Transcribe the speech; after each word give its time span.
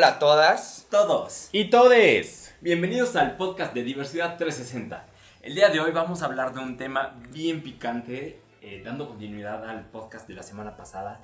Hola 0.00 0.08
a 0.08 0.18
todas. 0.18 0.86
Todos. 0.90 1.50
Y 1.52 1.68
todes. 1.68 2.54
Bienvenidos 2.62 3.16
al 3.16 3.36
podcast 3.36 3.74
de 3.74 3.82
Diversidad 3.82 4.38
360. 4.38 5.04
El 5.42 5.54
día 5.54 5.68
de 5.68 5.78
hoy 5.78 5.92
vamos 5.92 6.22
a 6.22 6.24
hablar 6.24 6.54
de 6.54 6.60
un 6.60 6.78
tema 6.78 7.20
bien 7.28 7.62
picante, 7.62 8.40
eh, 8.62 8.80
dando 8.82 9.06
continuidad 9.06 9.62
al 9.68 9.90
podcast 9.90 10.26
de 10.26 10.32
la 10.32 10.42
semana 10.42 10.74
pasada. 10.74 11.20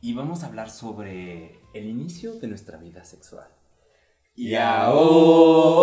Y 0.00 0.14
vamos 0.14 0.44
a 0.44 0.46
hablar 0.46 0.70
sobre 0.70 1.58
el 1.74 1.86
inicio 1.86 2.34
de 2.34 2.46
nuestra 2.46 2.78
vida 2.78 3.02
sexual. 3.02 3.48
Y 4.36 4.54
ahora 4.54 5.74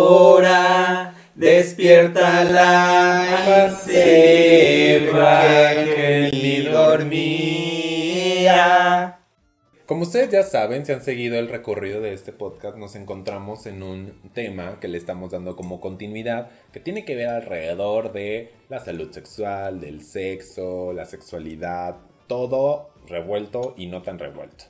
despierta 1.34 2.42
la 2.44 3.76
cebra 3.84 5.72
que 5.74 6.30
ni 6.32 6.62
dormía. 6.62 8.00
Como 9.90 10.02
ustedes 10.02 10.30
ya 10.30 10.44
saben, 10.44 10.86
si 10.86 10.92
han 10.92 11.02
seguido 11.02 11.36
el 11.36 11.48
recorrido 11.48 12.00
de 12.00 12.12
este 12.12 12.30
podcast, 12.30 12.76
nos 12.76 12.94
encontramos 12.94 13.66
en 13.66 13.82
un 13.82 14.12
tema 14.32 14.78
que 14.78 14.86
le 14.86 14.96
estamos 14.96 15.32
dando 15.32 15.56
como 15.56 15.80
continuidad, 15.80 16.48
que 16.72 16.78
tiene 16.78 17.04
que 17.04 17.16
ver 17.16 17.26
alrededor 17.26 18.12
de 18.12 18.52
la 18.68 18.78
salud 18.78 19.10
sexual, 19.10 19.80
del 19.80 20.04
sexo, 20.04 20.92
la 20.92 21.06
sexualidad, 21.06 21.96
todo 22.28 22.90
revuelto 23.08 23.74
y 23.76 23.88
no 23.88 24.02
tan 24.02 24.20
revuelto. 24.20 24.66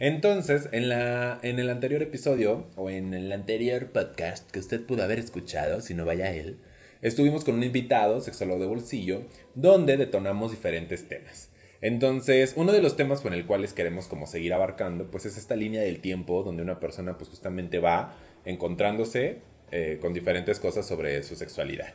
Entonces, 0.00 0.68
en, 0.72 0.88
la, 0.88 1.38
en 1.42 1.60
el 1.60 1.70
anterior 1.70 2.02
episodio, 2.02 2.66
o 2.74 2.90
en 2.90 3.14
el 3.14 3.30
anterior 3.30 3.92
podcast 3.92 4.50
que 4.50 4.58
usted 4.58 4.84
pudo 4.84 5.04
haber 5.04 5.20
escuchado, 5.20 5.82
si 5.82 5.94
no 5.94 6.04
vaya 6.04 6.34
él, 6.34 6.58
estuvimos 7.00 7.44
con 7.44 7.54
un 7.54 7.62
invitado, 7.62 8.20
sexólogo 8.20 8.62
de 8.62 8.66
bolsillo, 8.66 9.22
donde 9.54 9.96
detonamos 9.96 10.50
diferentes 10.50 11.06
temas. 11.06 11.53
Entonces, 11.84 12.54
uno 12.56 12.72
de 12.72 12.80
los 12.80 12.96
temas 12.96 13.20
con 13.20 13.34
el 13.34 13.44
cuales 13.44 13.74
queremos 13.74 14.06
como 14.06 14.26
seguir 14.26 14.54
abarcando, 14.54 15.10
pues 15.10 15.26
es 15.26 15.36
esta 15.36 15.54
línea 15.54 15.82
del 15.82 16.00
tiempo 16.00 16.42
donde 16.42 16.62
una 16.62 16.80
persona 16.80 17.18
pues 17.18 17.28
justamente 17.28 17.78
va 17.78 18.14
encontrándose 18.46 19.42
eh, 19.70 19.98
con 20.00 20.14
diferentes 20.14 20.58
cosas 20.60 20.86
sobre 20.86 21.22
su 21.22 21.36
sexualidad. 21.36 21.92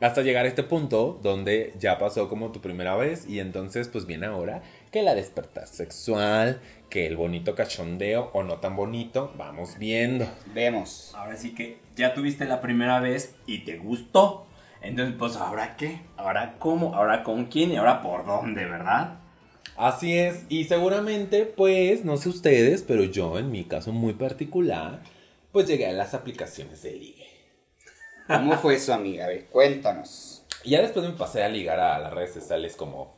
Hasta 0.00 0.22
llegar 0.22 0.44
a 0.44 0.48
este 0.48 0.64
punto 0.64 1.20
donde 1.22 1.72
ya 1.78 1.98
pasó 1.98 2.28
como 2.28 2.50
tu 2.50 2.60
primera 2.60 2.96
vez 2.96 3.28
y 3.28 3.38
entonces 3.38 3.86
pues 3.86 4.06
viene 4.06 4.26
ahora 4.26 4.62
que 4.90 5.04
la 5.04 5.14
despertar 5.14 5.68
sexual, 5.68 6.60
que 6.90 7.06
el 7.06 7.16
bonito 7.16 7.54
cachondeo 7.54 8.30
o 8.32 8.42
no 8.42 8.56
tan 8.56 8.74
bonito, 8.74 9.32
vamos 9.38 9.78
viendo. 9.78 10.26
Vemos. 10.52 11.14
Ahora 11.14 11.36
sí 11.36 11.54
que 11.54 11.78
ya 11.94 12.12
tuviste 12.12 12.44
la 12.44 12.60
primera 12.60 12.98
vez 12.98 13.36
y 13.46 13.60
te 13.60 13.76
gustó. 13.76 14.46
Entonces, 14.80 15.14
pues, 15.18 15.36
¿ahora 15.36 15.76
qué? 15.76 16.00
¿Ahora 16.16 16.56
cómo? 16.58 16.94
¿Ahora 16.94 17.22
con 17.22 17.46
quién? 17.46 17.72
¿Y 17.72 17.76
ahora 17.76 18.00
por 18.00 18.24
dónde, 18.24 18.64
verdad? 18.64 19.17
Así 19.78 20.18
es, 20.18 20.44
y 20.48 20.64
seguramente, 20.64 21.44
pues, 21.46 22.04
no 22.04 22.16
sé 22.16 22.28
ustedes, 22.30 22.82
pero 22.82 23.04
yo 23.04 23.38
en 23.38 23.50
mi 23.52 23.64
caso 23.64 23.92
muy 23.92 24.12
particular, 24.14 25.00
pues 25.52 25.68
llegué 25.68 25.86
a 25.86 25.92
las 25.92 26.14
aplicaciones 26.14 26.82
de 26.82 26.92
ligue. 26.94 27.26
¿Cómo 28.26 28.56
fue 28.58 28.74
eso, 28.74 28.92
amiga? 28.92 29.24
A 29.26 29.28
ver, 29.28 29.46
cuéntanos. 29.46 30.44
Y 30.64 30.70
ya 30.70 30.82
después 30.82 31.06
me 31.06 31.12
pasé 31.12 31.44
a 31.44 31.48
ligar 31.48 31.78
a 31.78 31.98
las 32.00 32.12
redes 32.12 32.34
sociales 32.34 32.74
como 32.74 33.16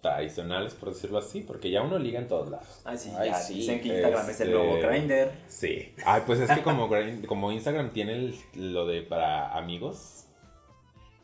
tradicionales, 0.00 0.74
por 0.74 0.92
decirlo 0.92 1.18
así, 1.18 1.40
porque 1.40 1.70
ya 1.70 1.82
uno 1.82 1.98
liga 1.98 2.18
en 2.18 2.28
todos 2.28 2.50
lados. 2.50 2.66
Ay, 2.84 2.98
sí, 2.98 3.12
Ay, 3.16 3.30
ya 3.30 3.34
sí, 3.36 3.54
dicen 3.54 3.80
que 3.80 3.88
Instagram 3.88 4.30
es 4.30 4.40
el 4.40 4.50
nuevo 4.52 4.76
este- 4.76 4.86
Grindr. 4.88 5.30
Sí. 5.48 5.92
Ay, 6.04 6.22
pues 6.26 6.40
es 6.40 6.50
que 6.50 6.62
como, 6.62 6.90
como 7.26 7.52
Instagram 7.52 7.90
tiene 7.92 8.12
el- 8.14 8.34
lo 8.54 8.86
de 8.86 9.02
para 9.02 9.56
amigos, 9.56 10.23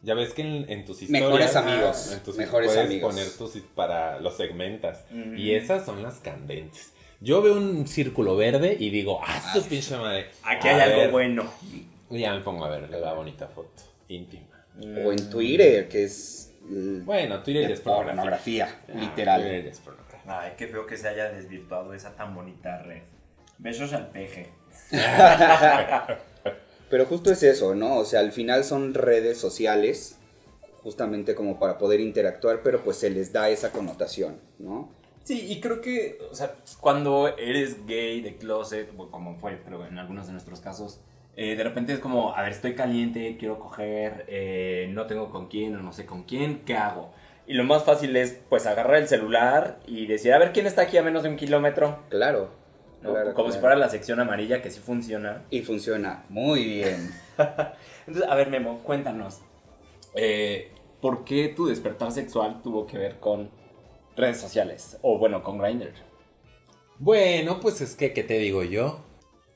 ya 0.03 0.15
ves 0.15 0.33
que 0.35 0.43
en, 0.43 0.71
en 0.71 0.85
tus 0.85 1.03
historias... 1.03 1.25
Mejores 1.29 1.57
amigos, 1.57 2.13
en 2.13 2.21
tus- 2.21 2.37
mejores 2.37 2.71
puedes 2.73 2.87
amigos. 2.87 3.15
poner 3.15 3.29
tus 3.37 3.57
para 3.75 4.19
los 4.21 4.37
segmentas. 4.37 5.05
Y 5.37 5.53
esas 5.55 5.85
son 5.85 6.03
las 6.03 6.19
candentes. 6.21 6.93
Yo 7.21 7.43
veo 7.43 7.55
un 7.57 7.87
círculo 7.87 8.35
verde 8.37 8.77
y 8.79 8.89
digo, 8.91 9.21
ah, 9.23 9.41
su 9.53 9.63
pinche 9.69 9.97
madre. 9.97 10.31
Aquí 10.43 10.69
A 10.69 10.75
hay 10.77 10.81
algo 10.83 10.97
ver. 11.03 11.11
bueno. 11.11 11.45
Y 12.11 12.19
ya 12.21 12.35
me 12.35 12.41
pongo 12.41 12.65
a 12.65 12.71
ver 12.71 12.89
la 12.91 13.13
bonita 13.13 13.47
foto, 13.47 13.83
íntima. 14.09 14.47
O 15.05 15.13
en 15.13 15.29
Twitter, 15.31 15.87
que 15.89 16.05
es 16.05 16.55
mm, 16.63 17.05
Bueno, 17.05 17.43
Twitter 17.43 17.67
de 17.69 17.75
es 17.75 17.81
pornografía. 17.81 18.67
pornografía, 18.67 18.81
Ah, 18.89 18.93
literal. 19.01 19.41
Twitter 19.43 19.67
es 19.67 19.79
pornografía. 19.81 20.41
Ay, 20.41 20.53
qué 20.57 20.67
feo 20.69 20.87
que 20.87 20.97
se 20.97 21.09
haya 21.09 21.29
desvirtuado 21.31 21.93
esa 21.93 22.15
tan 22.17 22.35
bonita 22.35 22.83
red. 22.83 23.03
Besos 23.59 23.93
al 23.93 24.09
peje. 24.11 24.49
Pero 26.91 27.07
justo 27.07 27.31
es 27.31 27.43
eso, 27.43 27.75
¿no? 27.75 27.97
O 27.97 28.05
sea, 28.05 28.21
al 28.21 28.33
final 28.33 28.65
son 28.65 28.95
redes 28.95 29.39
sociales, 29.39 30.19
justamente 30.83 31.35
como 31.35 31.59
para 31.59 31.79
poder 31.79 32.01
interactuar, 32.01 32.63
pero 32.63 32.83
pues 32.83 32.97
se 32.97 33.11
les 33.11 33.33
da 33.33 33.49
esa 33.49 33.71
connotación, 33.71 34.41
¿no? 34.59 34.91
Sí, 35.23 35.47
y 35.49 35.61
creo 35.61 35.81
que, 35.81 36.19
o 36.31 36.35
sea, 36.35 36.57
cuando 36.81 37.29
eres 37.39 37.87
gay 37.87 38.21
de 38.21 38.37
closet, 38.37 38.89
como 39.11 39.37
fue, 39.37 39.61
pero 39.65 39.87
en 39.87 39.99
algunos 39.99 40.27
de 40.27 40.33
nuestros 40.33 40.61
casos, 40.61 41.01
eh, 41.37 41.55
de 41.55 41.63
repente 41.63 41.93
es 41.93 42.01
como, 42.01 42.35
a 42.35 42.43
ver, 42.43 42.53
estoy 42.53 42.75
caliente, 42.75 43.37
quiero 43.39 43.61
coger, 43.61 44.25
eh, 44.27 44.91
no 44.93 45.07
tengo 45.07 45.31
con 45.31 45.47
quién 45.47 45.77
o 45.77 45.83
no 45.83 45.93
sé 45.93 46.07
con 46.07 46.25
quién, 46.25 46.63
¿qué 46.65 46.75
hago? 46.75 47.13
Y 47.47 47.55
lo 47.55 47.65
más 47.65 47.85
fácil 47.85 48.17
es, 48.17 48.41
pues, 48.49 48.67
agarrar 48.67 48.97
el 48.97 49.09
celular 49.09 49.79
y 49.87 50.07
decir, 50.07 50.33
a 50.33 50.39
ver, 50.39 50.53
¿quién 50.53 50.67
está 50.67 50.83
aquí 50.83 50.97
a 50.97 51.03
menos 51.03 51.23
de 51.23 51.29
un 51.29 51.37
kilómetro? 51.37 52.01
Claro. 52.09 52.60
¿No? 53.03 53.13
claro, 53.13 53.35
como 53.35 53.51
si 53.51 53.59
fuera 53.59 53.77
la 53.77 53.89
sección 53.89 54.21
amarilla, 54.21 54.61
que 54.61 54.71
sí 54.71 54.81
funciona. 54.81 55.43
Y 55.51 55.63
funciona 55.63 56.25
muy 56.29 56.65
bien. 56.65 57.11
Entonces, 58.07 58.31
a 58.31 58.35
ver, 58.35 58.51
Memo, 58.51 58.81
cuéntanos, 58.83 59.41
eh, 60.15 60.73
¿por 61.01 61.25
qué 61.25 61.49
tu 61.49 61.67
despertar 61.67 62.13
sexual 62.13 62.61
tuvo 62.63 62.87
que 62.87 62.99
ver 62.99 63.19
con 63.19 63.51
redes 64.17 64.39
sociales? 64.39 64.99
O 65.03 65.19
bueno, 65.19 65.43
con 65.43 65.59
Grindr. 65.59 65.93
Bueno, 66.99 67.61
pues 67.61 67.81
es 67.81 67.97
que, 67.97 68.13
¿qué 68.13 68.23
te 68.23 68.39
digo 68.39 68.63
yo? 68.63 69.01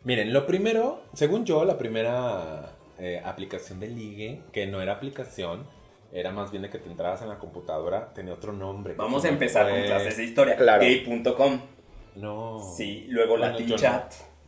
Miren, 0.05 0.33
lo 0.33 0.47
primero, 0.47 1.03
según 1.13 1.45
yo, 1.45 1.65
la 1.65 1.77
primera 1.77 2.73
eh, 2.99 3.21
aplicación 3.25 3.81
de 3.81 3.89
ligue, 3.89 4.43
que 4.53 4.67
no 4.67 4.81
era 4.81 4.95
aplicación, 4.95 5.67
era 6.13 6.31
más 6.31 6.51
bien 6.51 6.63
de 6.63 6.71
que 6.71 6.79
te 6.79 6.89
entrabas 6.89 7.23
en 7.23 7.29
la 7.29 7.39
computadora, 7.39 8.15
tenía 8.15 8.33
otro 8.33 8.53
nombre. 8.53 8.95
Vamos 8.95 9.25
a 9.25 9.29
empezar 9.29 9.69
con 9.69 9.83
clases 9.83 10.17
de 10.17 10.25
historia. 10.25 10.57
Claro. 10.57 10.83
Gay.com. 10.83 11.61
No. 12.17 12.61
Sí, 12.77 13.07
luego 13.09 13.37
Bueno, 13.37 13.53
Latin 13.53 13.67
yo 13.67 13.77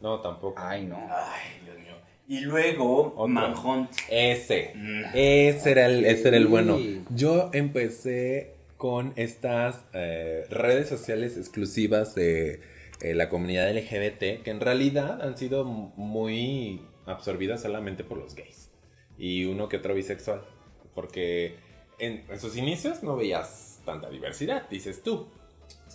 no. 0.00 0.21
Tampoco. 0.21 0.60
Ay, 0.60 0.84
no. 0.84 0.97
Ay, 0.97 1.60
Dios 1.65 1.78
mío. 1.78 1.94
Y 2.28 2.41
luego 2.41 3.12
Otro. 3.15 3.28
Manhunt. 3.28 3.91
Ese. 4.10 4.72
Mm. 4.75 5.04
Ese 5.15 5.71
era 5.71 5.87
el, 5.87 6.05
ese 6.05 6.28
era 6.28 6.37
el 6.37 6.47
bueno. 6.47 6.78
Yo 7.10 7.50
empecé 7.53 8.55
con 8.76 9.12
estas 9.16 9.84
eh, 9.94 10.47
redes 10.50 10.88
sociales 10.88 11.37
exclusivas 11.37 12.15
de 12.15 12.60
eh, 13.00 13.15
la 13.15 13.28
comunidad 13.28 13.75
LGBT 13.75 14.43
que 14.43 14.50
en 14.50 14.60
realidad 14.60 15.22
han 15.22 15.37
sido 15.37 15.65
muy 15.65 16.82
absorbidas 17.06 17.62
solamente 17.62 18.05
por 18.05 18.19
los 18.19 18.34
gays 18.34 18.71
y 19.19 19.44
uno 19.47 19.69
que 19.69 19.78
otro 19.78 19.94
bisexual. 19.94 20.43
Porque 20.94 21.56
en, 21.99 22.25
en 22.28 22.41
sus 22.41 22.56
inicios 22.56 23.03
no 23.03 23.16
veías 23.16 23.81
tanta 23.84 24.10
diversidad, 24.10 24.69
dices 24.69 25.03
tú. 25.03 25.28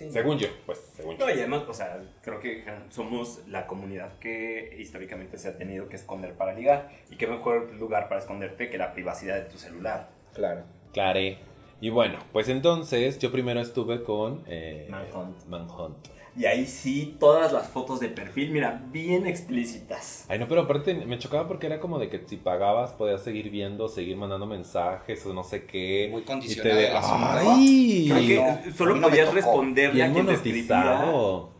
Sí. 0.01 0.12
Según 0.12 0.39
yo, 0.39 0.47
pues, 0.66 0.79
según 0.95 1.17
yo. 1.17 1.25
No, 1.25 1.31
y 1.31 1.38
además, 1.38 1.63
o 1.67 1.73
sea, 1.73 2.01
creo 2.23 2.39
que 2.39 2.63
somos 2.89 3.41
la 3.47 3.67
comunidad 3.67 4.17
que 4.17 4.75
históricamente 4.79 5.38
se 5.38 5.50
ha 5.50 5.57
tenido 5.57 5.88
que 5.89 5.95
esconder 5.95 6.34
para 6.34 6.53
ligar. 6.53 6.89
Y 7.12 7.17
qué 7.17 7.28
mejor 7.28 7.72
lugar 7.75 8.09
para 8.09 8.19
esconderte 8.19 8.69
que 8.69 8.78
la 8.78 8.94
privacidad 8.94 9.35
de 9.35 9.50
tu 9.50 9.57
celular. 9.57 10.09
Claro. 10.34 10.63
Claré. 10.91 11.38
Y 11.81 11.90
bueno, 11.90 12.17
pues 12.31 12.50
entonces 12.50 13.19
yo 13.19 13.31
primero 13.31 13.59
estuve 13.59 14.03
con 14.03 14.44
eh, 14.47 14.88
Manhunt. 14.90 15.45
Manhunt. 15.45 16.07
Y 16.33 16.45
ahí 16.45 16.65
sí, 16.65 17.17
todas 17.19 17.51
las 17.51 17.67
fotos 17.67 17.99
de 17.99 18.07
perfil, 18.07 18.51
mira, 18.51 18.81
bien 18.91 19.27
explícitas. 19.27 20.25
Ay, 20.29 20.39
no, 20.39 20.47
pero 20.47 20.61
aparte 20.61 20.93
me 20.93 21.19
chocaba 21.19 21.47
porque 21.47 21.67
era 21.67 21.81
como 21.81 21.99
de 21.99 22.07
que 22.09 22.21
si 22.25 22.37
pagabas 22.37 22.91
podías 22.91 23.21
seguir 23.21 23.49
viendo, 23.49 23.89
seguir 23.89 24.16
mandando 24.16 24.45
mensajes 24.45 25.25
o 25.25 25.33
no 25.33 25.43
sé 25.43 25.66
qué. 25.66 26.07
Muy 26.09 26.22
Y 26.22 26.23
te 26.23 26.31
condicionado. 26.31 26.75
de... 26.78 26.87
¡Ay! 26.89 28.07
Creo 28.09 28.28
que 28.28 28.35
no, 28.35 28.72
a 28.72 28.73
solo 28.78 28.95
no 28.95 29.07
podías 29.09 29.33
responderle 29.33 30.03
a 30.03 30.13
quien 30.13 30.25
te 30.25 30.33
escribía 30.33 31.01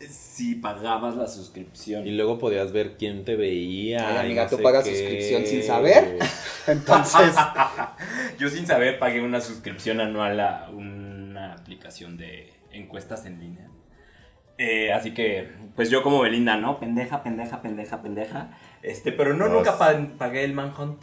si 0.10 0.56
pagabas 0.56 1.16
la 1.16 1.28
suscripción. 1.28 2.08
Y 2.08 2.12
luego 2.12 2.40
podías 2.40 2.72
ver 2.72 2.96
quién 2.98 3.26
te 3.26 3.36
veía. 3.36 4.08
Ay, 4.22 4.26
amiga, 4.26 4.44
no 4.46 4.50
¿tú 4.50 4.58
sé 4.58 4.64
pagas 4.64 4.86
qué. 4.86 4.92
suscripción 4.96 5.46
sin 5.46 5.64
saber? 5.64 6.18
Entonces, 6.68 7.36
Yo 8.40 8.50
sin 8.50 8.66
saber 8.66 8.98
pagué 9.00 9.22
una 9.22 9.42
suscripción 9.42 10.00
anual 10.00 10.40
a 10.40 10.70
una 10.72 11.54
aplicación 11.54 12.18
de 12.18 12.54
encuestas 12.72 13.26
en 13.26 13.40
línea. 13.40 13.68
Eh, 14.64 14.94
así 14.94 15.12
que, 15.16 15.50
pues 15.76 15.90
yo 15.90 16.04
como 16.04 16.20
Belinda, 16.22 16.56
¿no? 16.56 16.80
Pendeja, 16.80 17.24
pendeja, 17.24 17.64
pendeja, 17.64 18.04
pendeja. 18.04 18.52
Este, 18.84 19.12
pero 19.12 19.34
no, 19.34 19.48
nunca 19.48 19.76
pa- 19.80 19.98
pagué 20.20 20.44
el 20.44 20.54
Manhunt. 20.54 21.02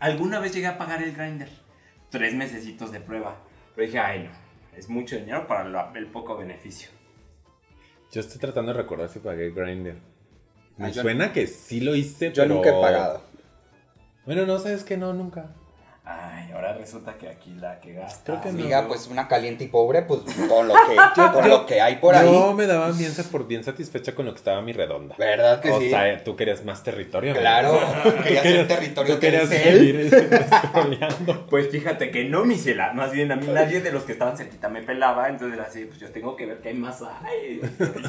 Alguna 0.00 0.40
vez 0.40 0.52
llegué 0.52 0.66
a 0.66 0.78
pagar 0.78 1.00
el 1.02 1.12
Grinder. 1.14 1.48
Tres 2.10 2.34
mesecitos 2.34 2.90
de 2.90 2.98
prueba. 2.98 3.36
Pero 3.76 3.86
dije, 3.86 4.00
ay 4.00 4.24
no, 4.24 4.30
es 4.76 4.88
mucho 4.88 5.14
dinero 5.16 5.46
para 5.46 5.62
lo- 5.64 5.94
el 5.94 6.06
poco 6.08 6.36
beneficio. 6.36 6.90
Yo 8.10 8.20
estoy 8.20 8.40
tratando 8.40 8.72
de 8.72 8.78
recordar 8.82 9.08
si 9.08 9.20
pagué 9.20 9.50
Grindr. 9.50 9.94
Me 10.76 10.86
Ah, 10.86 10.90
yo- 10.90 11.02
suena 11.02 11.32
que 11.32 11.46
sí 11.46 11.80
lo 11.80 11.94
hice, 11.94 12.32
yo 12.32 12.42
pero... 12.42 12.54
nunca 12.56 12.70
he 12.70 12.80
pagado. 12.80 13.22
Bueno, 14.26 14.44
no, 14.44 14.58
sabes 14.58 14.82
que 14.82 14.96
no, 14.96 15.12
nunca. 15.12 15.54
Ahora 16.58 16.72
resulta 16.72 17.16
que 17.16 17.28
aquí 17.28 17.54
la 17.54 17.78
que 17.78 17.92
gasta. 17.92 18.24
Creo 18.24 18.40
que 18.40 18.50
no. 18.50 18.58
Amiga, 18.58 18.88
pues 18.88 19.06
una 19.06 19.28
caliente 19.28 19.62
y 19.62 19.68
pobre, 19.68 20.02
pues 20.02 20.22
con 20.48 20.66
lo 20.66 20.74
que, 20.74 20.96
con 21.32 21.48
lo 21.48 21.64
que 21.66 21.80
hay 21.80 21.96
por 21.96 22.16
ahí. 22.16 22.26
Yo 22.26 22.52
me 22.52 22.66
daba 22.66 22.90
bien, 22.90 23.12
por 23.30 23.46
bien 23.46 23.62
satisfecha 23.62 24.12
con 24.16 24.26
lo 24.26 24.32
que 24.32 24.38
estaba 24.38 24.60
mi 24.60 24.72
redonda. 24.72 25.14
¿Verdad 25.16 25.60
que 25.60 25.70
o 25.70 25.78
sí? 25.78 25.90
sea, 25.90 26.24
tú 26.24 26.34
querías 26.34 26.64
más 26.64 26.82
territorio. 26.82 27.32
Claro, 27.34 27.78
Tú 28.02 28.10
quería 28.24 28.42
ser 28.42 28.66
territorio 28.66 29.14
tú 29.14 29.20
querías 29.20 29.48
Telcel. 29.48 29.78
seguir 30.10 30.10
scrolleando. 30.68 31.46
Pues 31.46 31.68
fíjate 31.70 32.10
que 32.10 32.24
no, 32.24 32.44
mi 32.44 32.56
ciela. 32.56 32.92
Más 32.92 33.12
bien 33.12 33.30
a 33.30 33.36
mí 33.36 33.46
nadie 33.46 33.80
de 33.80 33.92
los 33.92 34.02
que 34.02 34.10
estaban 34.10 34.36
cerquita 34.36 34.68
me 34.68 34.82
pelaba. 34.82 35.28
Entonces 35.28 35.56
era 35.56 35.68
así, 35.68 35.84
pues 35.84 36.00
yo 36.00 36.10
tengo 36.10 36.34
que 36.34 36.46
ver 36.46 36.58
qué 36.60 36.70
hay 36.70 36.74
más 36.74 37.00
hay. 37.02 37.60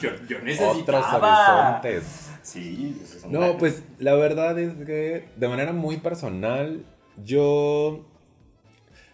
Yo, 0.01 0.09
yo 0.27 0.37
Otros 0.37 0.43
necesitaba. 0.43 1.79
horizontes. 1.81 2.31
Sí, 2.41 2.95
pues 2.99 3.25
No, 3.27 3.57
pues 3.59 3.83
la 3.99 4.15
verdad 4.15 4.57
es 4.57 4.73
que 4.87 5.25
de 5.35 5.47
manera 5.47 5.71
muy 5.71 5.97
personal, 5.97 6.83
yo. 7.23 8.05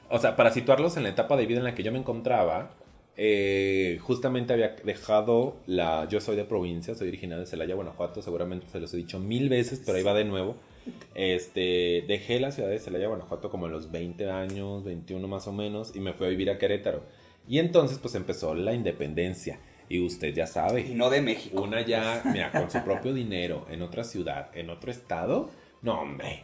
O 0.09 0.19
sea, 0.19 0.35
para 0.35 0.51
situarlos 0.51 0.97
en 0.97 1.03
la 1.03 1.09
etapa 1.09 1.35
de 1.37 1.45
vida 1.45 1.59
en 1.59 1.63
la 1.63 1.75
que 1.75 1.83
yo 1.83 1.91
me 1.91 1.99
encontraba, 1.99 2.71
eh, 3.17 3.97
justamente 4.01 4.53
había 4.53 4.75
dejado 4.83 5.57
la. 5.65 6.07
Yo 6.09 6.19
soy 6.21 6.35
de 6.35 6.43
provincia, 6.43 6.95
soy 6.95 7.07
originario 7.07 7.41
de 7.43 7.49
Celaya, 7.49 7.75
Guanajuato, 7.75 8.21
seguramente 8.21 8.67
se 8.69 8.79
los 8.79 8.93
he 8.93 8.97
dicho 8.97 9.19
mil 9.19 9.49
veces, 9.49 9.81
pero 9.85 9.97
ahí 9.97 10.03
va 10.03 10.13
de 10.13 10.25
nuevo. 10.25 10.55
Este, 11.15 12.03
dejé 12.07 12.39
la 12.39 12.51
ciudad 12.51 12.69
de 12.69 12.79
Celaya, 12.79 13.07
Guanajuato 13.07 13.49
como 13.49 13.65
a 13.65 13.69
los 13.69 13.91
20 13.91 14.29
años, 14.29 14.83
21 14.83 15.27
más 15.27 15.47
o 15.47 15.53
menos, 15.53 15.95
y 15.95 15.99
me 15.99 16.13
fui 16.13 16.27
a 16.27 16.29
vivir 16.29 16.49
a 16.49 16.57
Querétaro. 16.57 17.03
Y 17.47 17.59
entonces, 17.59 17.99
pues 17.99 18.15
empezó 18.15 18.53
la 18.53 18.73
independencia. 18.73 19.59
Y 19.87 20.03
usted 20.03 20.33
ya 20.33 20.47
sabe. 20.47 20.81
Y 20.81 20.95
no 20.95 21.11
de 21.11 21.21
México. 21.21 21.61
Una 21.61 21.81
ya, 21.81 22.23
mira, 22.25 22.51
con 22.51 22.71
su 22.71 22.83
propio 22.83 23.13
dinero, 23.13 23.67
en 23.69 23.83
otra 23.83 24.03
ciudad, 24.03 24.49
en 24.55 24.71
otro 24.71 24.91
estado, 24.91 25.51
no, 25.83 26.01
hombre, 26.01 26.43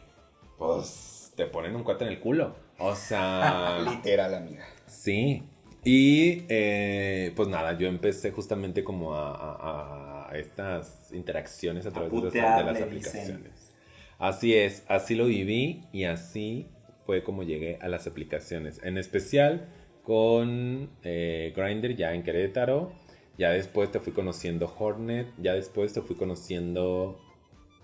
pues 0.60 1.34
te 1.36 1.48
ponen 1.48 1.76
un 1.76 1.84
cuate 1.84 2.06
en 2.06 2.12
el 2.12 2.20
culo. 2.20 2.56
O 2.82 2.96
sea, 2.96 3.80
Literal, 3.90 4.34
amiga. 4.36 4.66
sí. 4.86 5.44
Y 5.84 6.44
eh, 6.48 7.32
pues 7.36 7.50
nada, 7.50 7.76
yo 7.76 7.88
empecé 7.88 8.30
justamente 8.32 8.84
como 8.84 9.16
a, 9.16 9.32
a- 9.32 10.30
a 10.30 10.38
estas 10.38 11.12
interacciones 11.12 11.86
a 11.88 11.90
A 11.90 11.92
través 11.94 12.12
de, 12.12 12.40
las- 12.42 12.58
de 12.58 12.64
las 12.64 12.82
aplicaciones. 12.82 13.74
Así 14.20 14.54
es, 14.56 14.84
así 14.88 15.16
lo 15.16 15.26
viví 15.26 15.84
y 15.92 16.04
así 16.04 16.68
fue 17.08 17.24
como 17.24 17.42
llegué 17.42 17.80
a 17.82 17.88
las 17.88 18.06
aplicaciones. 18.06 18.80
En 18.84 19.00
especial 19.00 19.70
con 20.04 20.92
eh, 21.04 21.52
Grindr 21.56 21.96
ya 21.96 22.14
en 22.14 22.22
Querétaro. 22.22 22.92
Ya 23.40 23.50
después 23.50 23.92
te 23.92 24.00
fui 24.00 24.14
conociendo 24.14 24.72
Hornet. 24.78 25.28
Ya 25.40 25.54
después 25.56 25.94
te 25.94 26.02
fui 26.04 26.16
conociendo. 26.16 27.20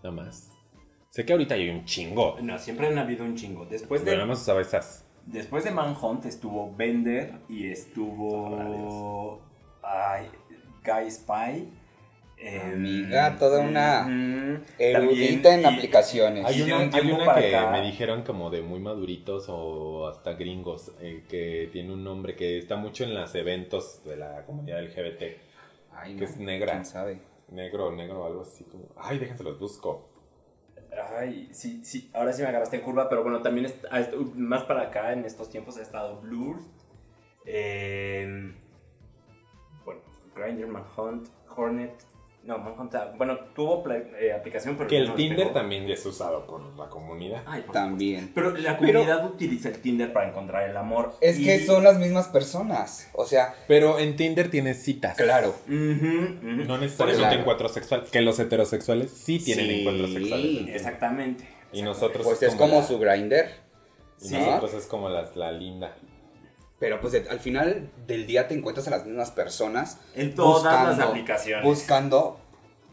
Nada 0.04 0.12
más. 0.12 0.52
Sé 1.18 1.25
que 1.25 1.34
ahorita 1.34 1.56
hay 1.56 1.68
un 1.72 1.84
chingo. 1.84 2.38
No, 2.44 2.60
siempre 2.60 2.86
han 2.86 2.98
habido 3.00 3.25
un 3.25 3.34
chingo. 3.36 3.66
Después 3.66 4.02
de, 4.02 4.06
Pero 4.06 4.18
nada 4.18 4.28
más 4.28 4.40
usaba 4.40 4.62
esas. 4.62 5.04
después 5.25 5.64
de 5.64 5.72
Manhunt 5.72 6.25
estuvo 6.28 6.75
Bender 6.75 7.34
y 7.50 7.72
estuvo. 7.72 9.42
Ay, 9.81 10.28
Guy 10.86 11.10
Spy. 11.10 11.69
eh, 12.38 12.62
Amiga, 12.72 13.36
toda 13.40 13.62
una 13.62 14.02
ujú, 14.06 14.64
Erudita 14.78 15.50
también, 15.50 15.66
en 15.66 15.74
y- 15.74 15.75
aplicaciones. 15.75 16.46
Hay 16.46 16.62
una, 16.62 16.78
hay 16.81 16.90
que 16.92 17.56
acá. 17.56 17.72
me 17.72 17.81
dijeron 17.81 18.22
como 18.22 18.52
de 18.52 18.62
muy 18.62 18.80
maduritos 18.80 19.46
o 19.50 20.08
hasta 20.08 20.34
gringos, 20.34 20.92
eh, 21.02 21.24
que 21.28 21.68
tiene 21.74 21.94
un 21.94 22.04
nombre 22.04 22.36
que 22.36 22.60
está 22.60 22.75
mucho 22.75 23.06
en 23.06 23.16
los 23.16 23.34
eventos 23.34 24.04
de 24.06 24.18
la 24.18 24.46
comunidad 24.46 24.84
LGBT. 24.84 25.36
Ay, 25.96 26.16
que 26.16 26.25
es 26.25 26.38
negra. 26.38 26.74
¿Quién 26.74 26.86
sabe? 26.86 27.20
Negro, 27.50 27.92
negro, 27.92 28.24
algo 28.24 28.42
así 28.44 28.66
como... 28.66 28.84
Ay, 28.98 29.18
déjense 29.18 29.44
los 29.44 29.58
busco. 29.58 30.06
Ay, 31.16 31.50
sí, 31.52 31.82
sí, 31.84 32.10
ahora 32.14 32.34
sí 32.34 32.42
me 32.42 32.48
agarraste 32.48 32.78
en 32.78 32.82
curva, 32.84 33.08
pero 33.08 33.22
bueno, 33.24 33.42
también 33.42 33.72
más 34.36 34.64
para 34.64 34.84
acá 34.84 35.14
en 35.14 35.26
estos 35.26 35.50
tiempos 35.50 35.78
ha 35.78 35.82
estado 35.82 36.20
Blur. 36.22 36.60
eh, 37.46 38.54
bueno, 39.86 40.02
Grindr, 40.36 40.68
Manhunt, 40.68 41.30
Hornet. 41.56 41.94
No, 42.48 42.58
Manhunt, 42.60 42.94
bueno, 43.18 43.38
tuvo 43.54 43.84
eh, 43.92 44.32
aplicación, 44.32 44.78
pero 44.78 44.90
Que 44.90 44.98
el 45.00 45.10
no 45.10 45.16
Tinder 45.16 45.38
despegó. 45.38 45.60
también 45.60 45.90
es 45.90 46.06
usado 46.06 46.48
por 46.48 46.62
la 46.78 46.88
comunidad. 46.88 47.44
Ay, 47.46 47.62
por 47.64 47.74
También. 47.74 48.32
Pero 48.34 48.52
la 48.52 48.78
Pero- 48.80 49.00
comunidad 49.02 49.26
utiliza 49.26 49.68
el 49.68 49.80
Tinder 49.82 50.14
para 50.14 50.30
encontrar 50.30 50.70
el 50.70 50.78
amor. 50.78 51.14
Es 51.20 51.38
que 51.40 51.66
son 51.66 51.84
las 51.84 52.00
mismas 52.00 52.30
personas. 52.30 53.10
O 53.14 53.26
sea, 53.26 53.54
Pero 53.68 54.00
en 54.00 54.16
Tinder 54.16 54.50
tienes 54.50 54.82
citas. 54.82 55.18
claro. 55.18 55.50
Ujú, 55.68 55.76
ujú. 55.76 56.48
No 56.66 56.78
necesariamente 56.78 57.28
Claro. 57.28 57.40
encuentro 57.42 57.68
sexual. 57.70 58.06
Que 58.10 58.22
los 58.22 58.40
heterosexuales 58.40 59.12
sí 59.12 59.40
tienen 59.40 59.66
Sí. 59.68 59.80
encuentros 59.82 60.14
sexuales. 60.14 60.68
Exactamente. 60.70 61.44
Y 61.74 61.82
nosotros 61.82 62.26
Pues 62.26 62.42
es 62.44 62.56
como 62.56 62.78
la- 62.80 62.84
su 62.88 62.98
grinder. 62.98 63.50
y 64.22 64.30
Sí. 64.30 64.34
nosotros 64.38 64.74
es 64.74 64.86
como 64.86 65.10
la, 65.10 65.30
la 65.36 65.52
linda. 65.52 65.94
Pero 66.79 67.01
pues 67.01 67.13
de- 67.13 67.27
al 67.29 67.39
final 67.39 67.89
del 68.06 68.27
día 68.27 68.47
te 68.47 68.53
encuentras 68.56 68.88
a 68.88 68.91
las 68.91 69.06
mismas 69.06 69.31
personas 69.31 69.97
En 70.15 70.35
todas 70.35 70.63
las 70.63 70.88
Buscando- 70.89 71.09
aplicaciones. 71.09 71.63
buscando 71.65 72.39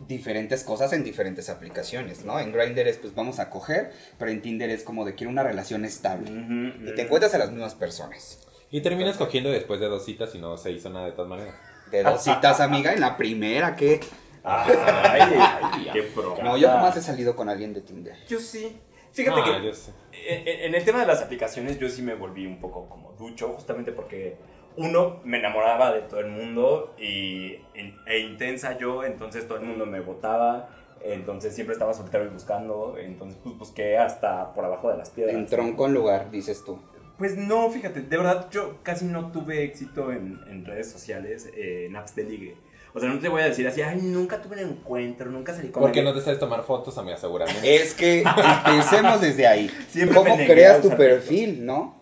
diferentes 0.09 0.65
cosas 0.65 0.93
en 0.93 1.05
diferentes 1.05 1.49
aplicaciones, 1.51 2.25
¿no? 2.25 2.41
En 2.41 2.51
Grindr 2.53 2.89
es 2.89 2.97
pues 2.99 3.15
vamos 3.15 3.39
a 3.39 3.49
coger, 3.51 3.93
pero 4.19 4.31
en 4.31 4.43
Tinder 4.43 4.69
es 4.71 4.83
como 4.83 5.05
de 5.05 5.15
quiero 5.15 5.31
una 5.31 5.43
relación 5.43 5.85
estable. 5.85 6.31
Y 6.31 6.95
te 6.95 7.03
encuentras 7.03 7.33
a 7.35 7.39
las 7.39 7.51
mismas 7.51 7.75
personas. 7.75 8.41
Y 8.71 8.81
terminas 8.81 9.17
cogiendo 9.17 9.51
después 9.51 9.79
de 9.81 9.87
dos 9.87 10.05
citas 10.05 10.35
y 10.35 10.39
no 10.39 10.57
se 10.57 10.73
hizo 10.73 10.91
nada 10.91 11.07
de 11.07 11.13
todas 11.13 11.29
maneras. 11.29 11.55
De 11.93 12.03
dos 12.03 12.23
citas, 12.25 12.61
amiga, 12.61 12.93
en 12.93 13.01
la 13.01 13.17
primera 13.17 13.77
que... 13.77 14.01
Ay, 14.43 15.21
qué 15.93 16.03
pro. 16.03 16.37
No, 16.43 16.57
yo 16.57 16.69
jamás 16.69 16.97
he 16.97 17.03
salido 17.03 17.37
con 17.37 17.49
alguien 17.49 17.73
de 17.73 17.81
Tinder. 17.83 18.17
Yo 18.29 18.41
sí. 18.41 18.77
Fíjate 19.15 19.41
Ah, 19.41 19.45
que 19.61 19.67
yo 19.67 19.73
sé. 19.75 19.93
en, 20.13 20.49
en 20.69 20.75
el 20.75 20.85
tema 20.85 21.01
de 21.01 21.07
las 21.07 21.23
aplicaciones 21.23 21.79
yo 21.79 21.89
sí 21.89 22.03
me 22.03 22.15
volví 22.15 22.47
un 22.47 22.59
poco 22.61 22.89
como 22.89 23.13
ducho, 23.13 23.49
justamente 23.55 23.93
porque 23.93 24.37
uno 24.77 25.21
me 25.25 25.39
enamoraba 25.39 25.93
de 25.93 26.01
todo 26.03 26.21
el 26.21 26.27
mundo 26.31 26.95
y, 26.99 27.59
e 28.07 28.19
intensa 28.19 28.77
yo, 28.77 29.05
entonces 29.05 29.47
todo 29.47 29.59
el 29.59 29.65
mundo 29.65 29.87
me 29.87 30.01
votaba, 30.01 30.69
entonces 31.03 31.55
siempre 31.55 31.75
estaba 31.75 31.95
soltero 31.95 32.25
y 32.25 32.29
buscando, 32.29 32.97
entonces 32.99 33.39
pues 33.43 33.57
busqué 33.57 33.97
hasta 33.99 34.53
por 34.53 34.65
abajo 34.65 34.91
de 34.91 34.97
las 34.99 35.11
piedras. 35.11 35.37
En 35.37 35.47
tronco 35.47 35.87
en 35.87 35.95
lugar, 35.95 36.31
dices 36.31 36.65
tú. 36.65 36.81
Pues 37.17 37.37
no, 37.37 37.71
fíjate, 37.71 38.01
de 38.01 38.17
verdad 38.17 38.49
yo 38.51 38.79
casi 38.83 39.05
no 39.05 39.31
tuve 39.31 39.63
éxito 39.63 40.11
en, 40.11 40.41
en 40.49 40.65
redes 40.65 40.91
sociales, 40.91 41.49
eh, 41.55 41.87
en 41.87 41.95
apps 41.95 42.17
de 42.17 42.25
ligue. 42.25 42.57
O 42.97 43.01
sea, 43.01 43.09
no 43.09 43.19
te 43.19 43.29
voy 43.29 43.43
a 43.43 43.47
decir 43.47 43.67
así, 43.67 43.83
ay, 43.83 43.99
nunca 44.01 44.41
tuve 44.41 44.65
un 44.65 44.71
encuentro, 44.71 45.29
nunca 45.29 45.53
salí 45.53 45.69
con 45.71 45.83
¿Por 45.83 45.91
qué 45.91 46.01
no 46.01 46.11
nadie". 46.11 46.21
te 46.21 46.27
sabes 46.27 46.39
tomar 46.39 46.63
fotos 46.63 46.97
a 46.97 47.03
mi 47.03 47.11
aseguramiento? 47.11 47.61
Es 47.65 47.93
que 47.93 48.23
empecemos 48.67 49.21
desde 49.21 49.49
ahí. 49.49 49.69
Siempre 49.89 50.17
¿Cómo 50.17 50.37
me 50.37 50.47
creas 50.47 50.81
tu 50.81 50.91
perfil, 50.91 51.67
no? 51.67 52.01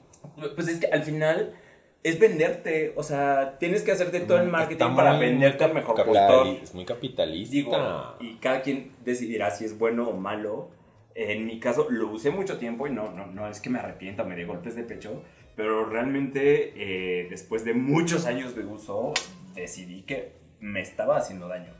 Pues 0.55 0.69
es 0.69 0.79
que 0.79 0.89
al 0.89 1.03
final 1.03 1.55
es 2.03 2.19
venderte, 2.19 2.93
o 2.97 3.03
sea, 3.03 3.57
tienes 3.59 3.83
que 3.83 3.93
hacerte 3.93 4.21
todo 4.21 4.39
el 4.39 4.49
marketing 4.49 4.85
Está 4.85 4.95
para 4.95 5.19
venderte 5.19 5.65
al 5.65 5.73
mejor 5.73 5.97
postor. 6.05 6.47
Es 6.63 6.75
muy 6.75 6.85
capitalista. 6.85 7.53
Digo, 7.53 7.73
y 8.21 8.35
cada 8.35 8.61
quien 8.61 8.93
decidirá 9.03 9.51
si 9.51 9.65
es 9.65 9.79
bueno 9.79 10.09
o 10.09 10.13
malo. 10.13 10.69
En 11.15 11.47
mi 11.47 11.59
caso 11.59 11.87
lo 11.89 12.09
usé 12.09 12.31
mucho 12.31 12.59
tiempo 12.59 12.87
y 12.87 12.91
no, 12.91 13.11
no, 13.13 13.27
no 13.27 13.49
es 13.49 13.61
que 13.61 13.71
me 13.71 13.79
arrepienta, 13.79 14.25
me 14.25 14.35
dé 14.37 14.45
golpes 14.45 14.77
de 14.77 14.83
pecho, 14.83 15.23
pero 15.57 15.87
realmente 15.87 16.73
eh, 16.77 17.29
después 17.31 17.65
de 17.65 17.73
muchos 17.75 18.27
años 18.27 18.55
de 18.55 18.65
uso 18.65 19.15
decidí 19.55 20.03
que 20.03 20.42
me 20.63 20.81
estaba 20.81 21.19
haciendo 21.19 21.49
daño. 21.49 21.75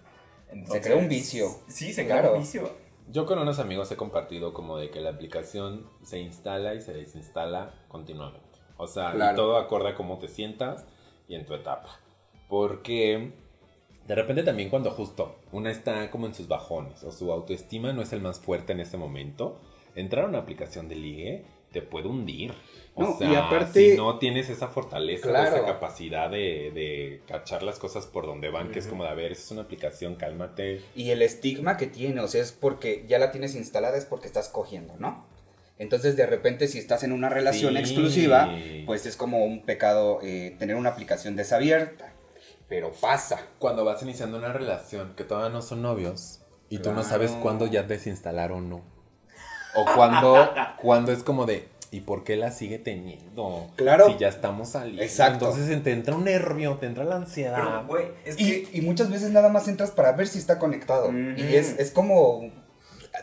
Entonces, 0.51 0.83
creó 0.85 0.99
un 0.99 1.09
vicio. 1.09 1.47
Sí, 1.69 1.95
se 1.95 2.05
Claro. 2.05 2.21
creó 2.23 2.35
un 2.35 2.41
vicio. 2.41 2.71
Yo 3.09 3.25
con 3.27 3.39
unos 3.39 3.59
amigos 3.59 3.91
he 3.91 3.97
compartido 3.97 4.53
como 4.53 4.77
de 4.77 4.91
que 4.91 5.01
la 5.01 5.11
aplicación 5.11 5.89
se 6.03 6.19
instala 6.19 6.75
y 6.75 6.83
se 6.83 6.93
desinstala 6.93 7.75
continuamente. 7.89 8.41
O 8.77 8.87
sea, 8.87 9.15
y 9.15 9.35
todo 9.37 9.57
acorde 9.57 9.91
a 9.91 9.95
cómo 9.95 10.19
te 10.19 10.29
sientas 10.29 10.85
y 11.29 11.35
en 11.37 11.47
tu 11.47 11.55
etapa. 11.55 12.01
Porque 12.49 13.33
de 14.07 14.15
repente 14.15 14.43
también 14.43 14.69
cuando 14.69 14.91
justo 14.91 15.37
una 15.53 15.71
está 15.71 16.11
como 16.11 16.27
en 16.27 16.35
sus 16.35 16.49
bajones 16.49 17.03
o 17.05 17.13
su 17.13 17.33
autoestima 17.33 17.93
no 17.93 18.03
es 18.03 18.13
el 18.13 18.21
más 18.21 18.41
fuerte 18.41 18.73
en 18.73 18.81
ese 18.81 18.97
momento, 18.97 19.61
entrar 19.95 20.25
a 20.25 20.29
una 20.29 20.39
aplicación 20.39 20.89
de 20.89 20.97
ligue 20.97 21.45
te 21.73 21.83
puede 21.83 22.09
hundir. 22.09 22.53
O 22.95 23.03
No, 23.03 23.11
y 23.21 23.31
sea, 23.31 23.47
aparte- 23.47 23.93
si 23.93 23.97
no 23.97 24.19
tienes 24.19 24.51
esa 24.51 24.69
fortaleza, 24.69 25.29
Claro. 25.29 25.57
esa 25.57 25.65
capacidad 25.65 26.29
de, 26.31 26.71
de 26.75 27.23
cachar 27.27 27.63
las 27.63 27.79
cosas 27.79 28.07
por 28.07 28.27
donde 28.27 28.51
van, 28.51 28.71
que 28.71 28.81
es 28.81 28.87
como 28.87 29.05
de, 29.05 29.09
a 29.11 29.15
ver, 29.15 29.33
esa 29.33 29.43
es 29.43 29.51
una 29.51 29.63
aplicación, 29.63 30.17
cálmate. 30.17 30.83
Y 30.95 31.11
el 31.11 31.23
estigma 31.23 31.79
que 31.79 31.87
tiene, 31.87 32.21
o 32.21 32.29
sea, 32.29 32.43
es 32.43 32.53
porque 32.53 33.05
ya 33.09 33.19
la 33.19 33.31
tienes 33.31 33.55
instalada, 33.55 33.97
es 33.97 34.05
porque 34.05 34.27
estás 34.27 34.49
cogiendo, 34.51 34.95
¿no? 34.99 35.25
Entonces, 35.79 36.17
de 36.17 36.27
repente, 36.27 36.69
si 36.69 36.79
estás 36.79 37.03
en 37.03 37.13
una 37.13 37.31
relación 37.31 37.73
Sí. 37.75 37.79
exclusiva, 37.81 38.55
pues 38.85 39.07
es 39.07 39.17
como 39.17 39.43
un 39.45 39.63
pecado 39.65 40.19
eh, 40.23 40.55
tener 40.59 40.77
una 40.77 40.91
aplicación 40.91 41.35
desabierta. 41.35 42.13
Pero 42.69 42.93
pasa. 42.93 43.41
Cuando 43.59 43.85
vas 43.85 44.03
iniciando 44.03 44.37
una 44.39 44.53
relación 44.53 45.15
que 45.17 45.25
todavía 45.25 45.51
no 45.51 45.61
son 45.63 45.81
novios 45.83 46.41
y 46.69 46.79
tú 46.79 46.93
no 46.93 47.03
sabes 47.03 47.33
cuándo 47.33 47.67
ya 47.67 47.83
desinstalar 47.83 48.53
o 48.53 48.61
no. 48.61 48.83
O 49.75 49.85
cuando, 49.97 50.51
cuando 50.81 51.11
es 51.13 51.23
como 51.23 51.47
de, 51.47 51.69
¿y 51.93 52.01
por 52.01 52.25
qué 52.25 52.37
la 52.37 52.51
sigue 52.51 52.79
teniendo? 52.79 53.71
Claro. 53.77 54.09
Si 54.09 54.19
ya 54.19 54.29
estamos 54.29 54.71
saliendo. 54.71 55.03
Exacto. 55.03 55.51
Entonces 55.51 55.83
te 55.85 55.93
entra 55.93 56.17
un 56.17 56.25
nervio, 56.25 56.77
te 56.77 56.87
entra 56.87 57.05
la 57.05 57.17
ansiedad. 57.17 57.63
Pero, 57.63 57.87
güey, 57.87 58.07
es 58.25 58.41
Y, 58.41 58.65
que... 58.65 58.79
y 58.79 58.81
muchas 58.81 59.11
veces 59.11 59.31
nada 59.31 59.51
más 59.51 59.69
entras 59.69 59.91
para 59.93 60.13
ver 60.13 60.27
si 60.27 60.39
está 60.39 60.59
conectado. 60.59 61.13
Y 61.13 61.55
es, 61.55 61.79
es 61.79 61.91
como 61.93 62.51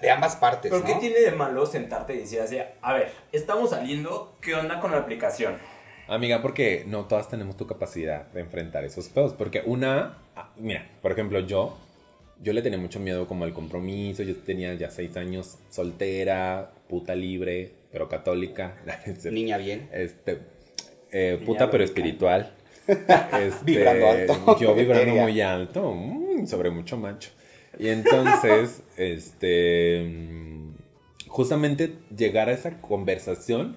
de 0.01 0.11
ambas 0.11 0.35
partes, 0.35 0.71
¿Pero 0.71 0.83
qué 0.85 0.93
tiene 0.95 1.19
de 1.19 1.31
malo 1.31 1.65
sentarte 1.65 2.13
y 2.13 2.19
decir 2.19 2.39
así, 2.41 2.57
a 2.81 2.93
ver, 2.93 3.11
estamos 3.31 3.71
saliendo, 3.71 4.37
¿qué 4.39 4.53
onda 4.53 4.79
con 4.79 4.91
la 4.91 4.99
aplicación? 4.99 5.57
Amiga, 6.07 6.41
porque 6.41 6.85
no 6.87 7.05
todas 7.05 7.27
tenemos 7.27 7.57
tu 7.57 7.67
capacidad 7.67 8.27
de 8.27 8.41
enfrentar 8.41 8.85
esos 8.85 9.09
pedos. 9.09 9.33
Porque 9.33 9.63
una, 9.65 10.17
ah, 10.35 10.51
mira, 10.57 10.87
por 11.01 11.11
ejemplo, 11.11 11.39
yo, 11.39 11.77
yo 12.41 12.53
le 12.53 12.61
tenía 12.61 12.79
mucho 12.79 12.99
miedo 12.99 13.27
como 13.27 13.43
al 13.43 13.53
compromiso. 13.53 14.23
Yo 14.23 14.35
tenía 14.37 14.73
ya 14.75 14.89
seis 14.89 15.15
años 15.17 15.57
soltera, 15.69 16.71
puta 16.87 17.15
libre, 17.15 17.71
pero 17.91 18.07
católica. 18.07 18.77
Niña 19.31 19.57
bien. 19.57 19.89
Este, 19.91 20.39
eh, 21.11 21.33
Niña 21.33 21.45
puta 21.45 21.71
pero 21.71 21.83
espiritual. 21.83 22.53
Este, 22.89 23.65
Vibrando 23.65 24.07
alto. 24.07 24.57
Yo 24.59 24.73
vibrando 24.73 25.13
muy 25.13 25.39
alto, 25.41 25.93
mm, 25.93 26.47
sobre 26.47 26.71
mucho 26.71 26.97
macho. 26.97 27.29
Y 27.77 27.89
entonces, 27.89 28.81
este, 28.97 30.11
justamente 31.27 31.93
llegar 32.15 32.49
a 32.49 32.53
esa 32.53 32.81
conversación 32.81 33.75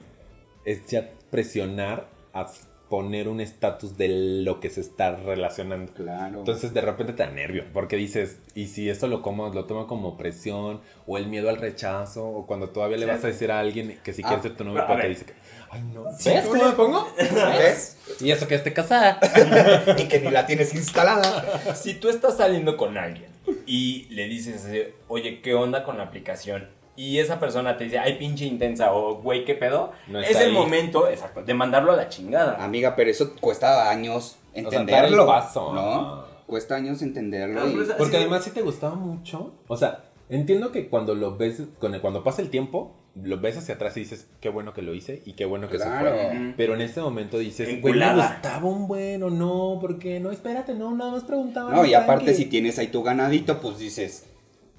es 0.65 0.87
ya 0.87 1.11
presionar 1.31 2.09
a 2.33 2.49
poner 2.93 3.27
un 3.27 3.41
estatus 3.41 3.97
de 3.97 4.09
lo 4.45 4.61
que 4.61 4.69
se 4.69 4.83
está 4.83 5.17
relacionando. 5.17 5.95
Claro. 5.95 6.41
Entonces 6.41 6.75
de 6.75 6.83
repente 6.83 7.15
te 7.15 7.23
da 7.23 7.31
nervio, 7.31 7.65
porque 7.73 7.97
dices, 7.97 8.37
y 8.55 8.67
si 8.67 8.91
esto 8.91 9.07
lo 9.07 9.23
como, 9.23 9.49
lo 9.49 9.65
tomo 9.65 9.87
como 9.87 10.19
presión, 10.19 10.83
o 11.07 11.17
el 11.17 11.27
miedo 11.27 11.49
al 11.49 11.57
rechazo, 11.57 12.29
o 12.29 12.47
cuando 12.47 12.69
todavía 12.69 12.99
le 12.99 13.07
Sí. 13.07 13.11
vas 13.13 13.25
a 13.25 13.29
decir 13.29 13.51
a 13.51 13.61
alguien 13.61 13.99
que 14.05 14.13
si 14.13 14.21
Ah, 14.23 14.29
quiere 14.29 14.43
ser 14.43 14.57
tu 14.59 14.65
novio, 14.65 14.87
ver. 14.95 15.09
dice 15.09 15.25
que, 15.25 15.33
ay 15.71 15.81
no, 15.95 16.05
Sí, 16.19 16.29
¿ves 16.29 16.45
tú 16.45 16.51
cómo 16.51 16.65
me 16.67 16.73
pongo? 16.73 17.09
¿Ves? 17.59 17.97
Y 18.21 18.31
eso 18.31 18.47
que 18.47 18.57
esté 18.57 18.75
casada. 18.75 19.19
y 19.99 20.09
que 20.09 20.21
ni 20.21 20.31
la 20.31 20.45
tienes 20.45 20.75
instalada. 20.75 21.75
Si 21.75 21.95
tú 21.95 22.11
estás 22.11 22.37
saliendo 22.37 22.77
con 22.77 22.99
alguien 22.99 23.31
y 23.65 24.05
le 24.11 24.27
dices, 24.29 24.69
oye, 25.09 25.41
¿qué 25.41 25.55
onda 25.55 25.83
con 25.83 25.97
la 25.97 26.03
aplicación? 26.05 26.69
Y 26.95 27.19
esa 27.19 27.41
persona 27.41 27.77
te 27.77 27.85
dice, 27.85 27.99
ay, 27.99 28.19
pinche 28.19 28.45
intensa, 28.45 28.93
o 28.93 29.17
güey, 29.23 29.45
¿qué 29.47 29.55
pedo? 29.55 29.93
No 30.09 30.21
es 30.21 30.37
el 30.39 30.49
ahí. 30.49 30.53
momento, 30.53 31.09
exacto, 31.09 31.43
de 31.43 31.55
mandarlo 31.55 31.93
a 31.93 31.97
la 31.97 32.09
chingada. 32.11 32.63
Amiga, 32.63 32.95
pero 32.97 33.11
eso 33.11 33.35
cuesta 33.41 33.91
años 33.91 34.37
el 34.55 34.65
entenderlo. 34.65 35.27
paso. 35.27 35.73
¿No? 35.73 36.25
Cuesta 36.47 36.75
años 36.75 37.01
entenderlo. 37.01 37.63
Ah, 37.63 37.67
y- 37.67 37.77
Porque 37.97 38.17
Sí. 38.17 38.17
además 38.17 38.45
si 38.45 38.51
te 38.51 38.61
gustaba 38.61 38.95
mucho, 38.95 39.55
o 39.69 39.77
sea, 39.77 40.05
entiendo 40.29 40.71
que 40.71 40.89
cuando 40.91 41.15
lo 41.15 41.37
ves, 41.39 41.63
con 41.79 41.95
el- 41.95 42.03
cuando 42.03 42.23
pasa 42.23 42.43
el 42.43 42.51
tiempo, 42.51 42.95
lo 43.15 43.39
ves 43.41 43.57
hacia 43.57 43.75
atrás 43.77 43.97
y 43.97 44.01
dices, 44.01 44.27
qué 44.41 44.51
bueno 44.51 44.75
que 44.75 44.83
lo 44.83 44.95
hice 44.95 45.23
y 45.25 45.33
qué 45.33 45.45
bueno 45.47 45.69
que 45.71 45.77
Claro. 45.77 46.11
se 46.11 46.15
fue. 46.29 46.37
Ujú. 46.37 46.55
Pero 46.59 46.75
en 46.75 46.83
este 46.83 47.01
momento 47.01 47.39
dices, 47.39 47.67
güey, 47.81 47.95
me 47.95 48.01
Enculada. 48.01 48.33
gustaba 48.35 48.67
un 48.69 48.87
bueno, 48.87 49.31
no, 49.31 49.79
porque 49.81 50.21
no, 50.21 50.31
espérate, 50.31 50.75
no, 50.75 50.95
nada 50.95 51.13
más 51.13 51.25
preguntaba. 51.25 51.73
No, 51.73 51.87
y 51.87 51.95
aparte 51.95 52.25
tranqui". 52.27 52.43
si 52.43 52.49
tienes 52.51 52.79
ahí 52.79 52.89
tu 52.89 53.03
ganadito, 53.03 53.61
pues 53.61 53.79
dices, 53.79 54.29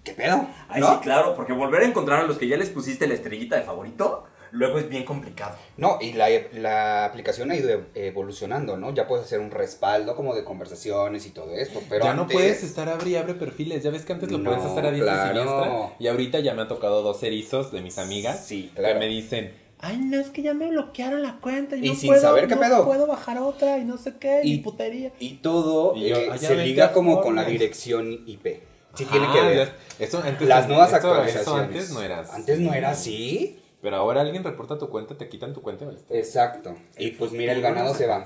¿qué 0.03 0.11
pedo? 0.13 0.47
Ay, 0.69 0.81
¿No? 0.81 0.93
sí, 0.93 0.99
claro, 1.01 1.35
porque 1.35 1.53
volver 1.53 1.81
a 1.83 1.85
encontrar 1.85 2.19
a 2.21 2.23
los 2.23 2.37
que 2.37 2.47
ya 2.47 2.57
les 2.57 2.69
pusiste 2.69 3.07
la 3.07 3.13
estrellita 3.13 3.55
de 3.55 3.63
favorito, 3.63 4.25
luego 4.51 4.77
es 4.77 4.87
bien 4.89 5.03
complicado. 5.05 5.55
No, 5.77 5.97
y 6.01 6.13
la, 6.13 6.27
la 6.53 7.05
aplicación 7.05 7.49
ha 7.51 7.55
ido 7.55 7.85
evolucionando, 7.95 8.77
¿no? 8.77 8.93
Ya 8.93 9.07
puedes 9.07 9.25
hacer 9.25 9.39
un 9.39 9.49
respaldo 9.51 10.15
como 10.15 10.35
de 10.35 10.43
conversaciones 10.43 11.25
y 11.25 11.31
todo 11.31 11.51
esto, 11.55 11.81
pero 11.89 12.05
ya 12.05 12.13
no 12.13 12.27
puedes 12.27 12.63
estar 12.63 12.87
abre 12.89 13.09
y 13.11 13.15
abre 13.15 13.33
perfiles. 13.33 13.81
Ya 13.83 13.89
ves 13.91 14.05
que 14.05 14.13
antes 14.13 14.29
lo 14.31 14.37
No, 14.37 14.51
puedes 14.51 14.63
hacer 14.65 14.85
a 14.85 14.91
diestra 14.91 15.13
y 15.13 15.17
claro. 15.31 15.39
siniestra. 15.39 15.95
Y 15.99 16.07
ahorita 16.07 16.39
ya 16.41 16.53
me 16.53 16.61
ha 16.63 16.67
tocado 16.67 17.01
dos 17.01 17.23
erizos 17.23 17.71
de 17.71 17.81
mis 17.81 17.97
amigas 17.97 18.45
Sí, 18.45 18.71
que 18.75 18.93
me 18.93 19.07
dicen, 19.07 19.53
ay, 19.79 19.97
no, 19.97 20.19
es 20.19 20.29
que 20.29 20.41
ya 20.43 20.53
me 20.53 20.69
bloquearon 20.69 21.23
la 21.23 21.37
cuenta 21.41 21.75
y, 21.75 21.85
Y 21.85 21.89
no 21.89 21.95
sin 21.95 22.09
puedo, 22.09 22.21
saber 22.21 22.47
qué 22.47 22.55
no 22.55 22.61
pedo. 22.61 22.85
puedo 22.85 23.07
bajar 23.07 23.39
otra 23.39 23.79
y 23.79 23.85
no 23.85 23.97
sé 23.97 24.17
qué, 24.19 24.41
y, 24.43 24.53
Y- 24.53 24.57
putería. 24.59 25.11
Y 25.19 25.35
todo 25.37 25.95
Y 25.95 26.09
yo, 26.09 26.17
eh, 26.17 26.37
se 26.37 26.55
liga 26.57 26.91
como 26.93 27.21
con 27.21 27.35
la 27.35 27.43
dirección 27.45 28.11
IP. 28.27 28.61
Sí 28.95 29.05
tiene 29.05 29.31
que 29.31 29.41
ver. 29.41 29.67
ya- 29.67 30.05
Eso 30.05 30.21
antes, 30.23 30.47
Las 30.47 30.67
nuevas 30.67 30.87
eso- 30.89 30.95
actualizaciones. 30.97 31.41
Eso 31.41 31.55
antes 31.57 31.89
no 31.91 32.01
era 32.01 32.19
así. 32.19 32.31
Antes 32.35 32.59
no 32.59 32.73
era 32.73 32.89
así. 32.91 33.59
Pero 33.81 33.95
ahora 33.97 34.21
alguien 34.21 34.43
reporta 34.43 34.77
tu 34.77 34.89
cuenta, 34.89 35.17
te 35.17 35.27
quitan 35.27 35.53
tu 35.53 35.61
cuenta. 35.61 35.85
Exacto. 36.09 36.75
Y 36.97 37.11
pues 37.11 37.31
mira, 37.31 37.53
el 37.53 37.61
ganado 37.61 37.93
se 37.93 38.07
va. 38.07 38.23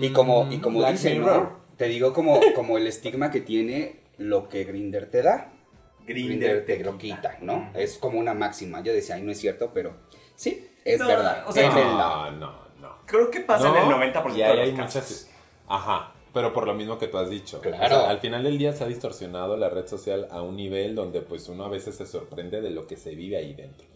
Y 0.00 0.10
como, 0.12 0.48
y 0.50 0.58
como 0.58 0.80
Black 0.80 0.92
dicen, 0.92 1.20
Mirror. 1.20 1.42
¿no? 1.42 1.60
Te 1.76 1.86
digo 1.86 2.12
como, 2.12 2.38
como 2.54 2.76
el 2.76 2.86
estigma 2.86 3.30
que 3.30 3.40
tiene 3.40 4.00
lo 4.18 4.48
que 4.48 4.64
Grinder 4.64 5.08
te 5.08 5.22
da. 5.22 5.52
Grinder 6.06 6.64
te 6.66 6.82
lo 6.82 6.98
quita, 6.98 7.38
¿no? 7.40 7.70
Es 7.74 7.98
como 7.98 8.18
una 8.18 8.34
máxima. 8.34 8.80
Yo 8.82 8.92
decía, 8.92 9.14
ay, 9.16 9.22
no 9.22 9.30
es 9.32 9.38
cierto, 9.38 9.70
pero 9.72 9.94
sí, 10.34 10.68
es 10.84 10.98
No, 10.98 11.06
verdad. 11.06 11.44
o 11.46 11.52
sea, 11.52 11.70
No, 11.70 12.30
no, 12.32 12.52
no. 12.80 12.94
Creo 13.06 13.30
que 13.30 13.40
pasa 13.40 13.68
No, 13.68 13.76
en 13.76 13.82
el 13.84 14.12
90% 14.12 14.34
y 14.34 14.38
de 14.38 14.44
hay 14.44 14.70
los 14.72 14.78
casos. 14.80 15.02
muchas- 15.02 15.30
Ajá, 15.68 16.12
pero 16.32 16.52
por 16.52 16.66
lo 16.66 16.74
mismo 16.74 16.98
que 16.98 17.06
tú 17.08 17.18
has 17.18 17.28
dicho. 17.30 17.60
Claro. 17.60 17.96
O 17.96 18.00
sea, 18.00 18.10
al 18.10 18.18
final 18.20 18.42
del 18.44 18.58
día 18.58 18.72
se 18.72 18.84
ha 18.84 18.86
distorsionado 18.86 19.56
la 19.56 19.68
red 19.68 19.86
social 19.86 20.28
a 20.30 20.42
un 20.42 20.56
nivel 20.56 20.94
donde 20.94 21.20
pues 21.22 21.48
uno 21.48 21.64
a 21.64 21.68
veces 21.68 21.96
se 21.96 22.06
sorprende 22.06 22.60
de 22.60 22.70
lo 22.70 22.86
que 22.86 22.96
se 22.96 23.14
vive 23.14 23.36
ahí 23.36 23.54
dentro. 23.54 23.86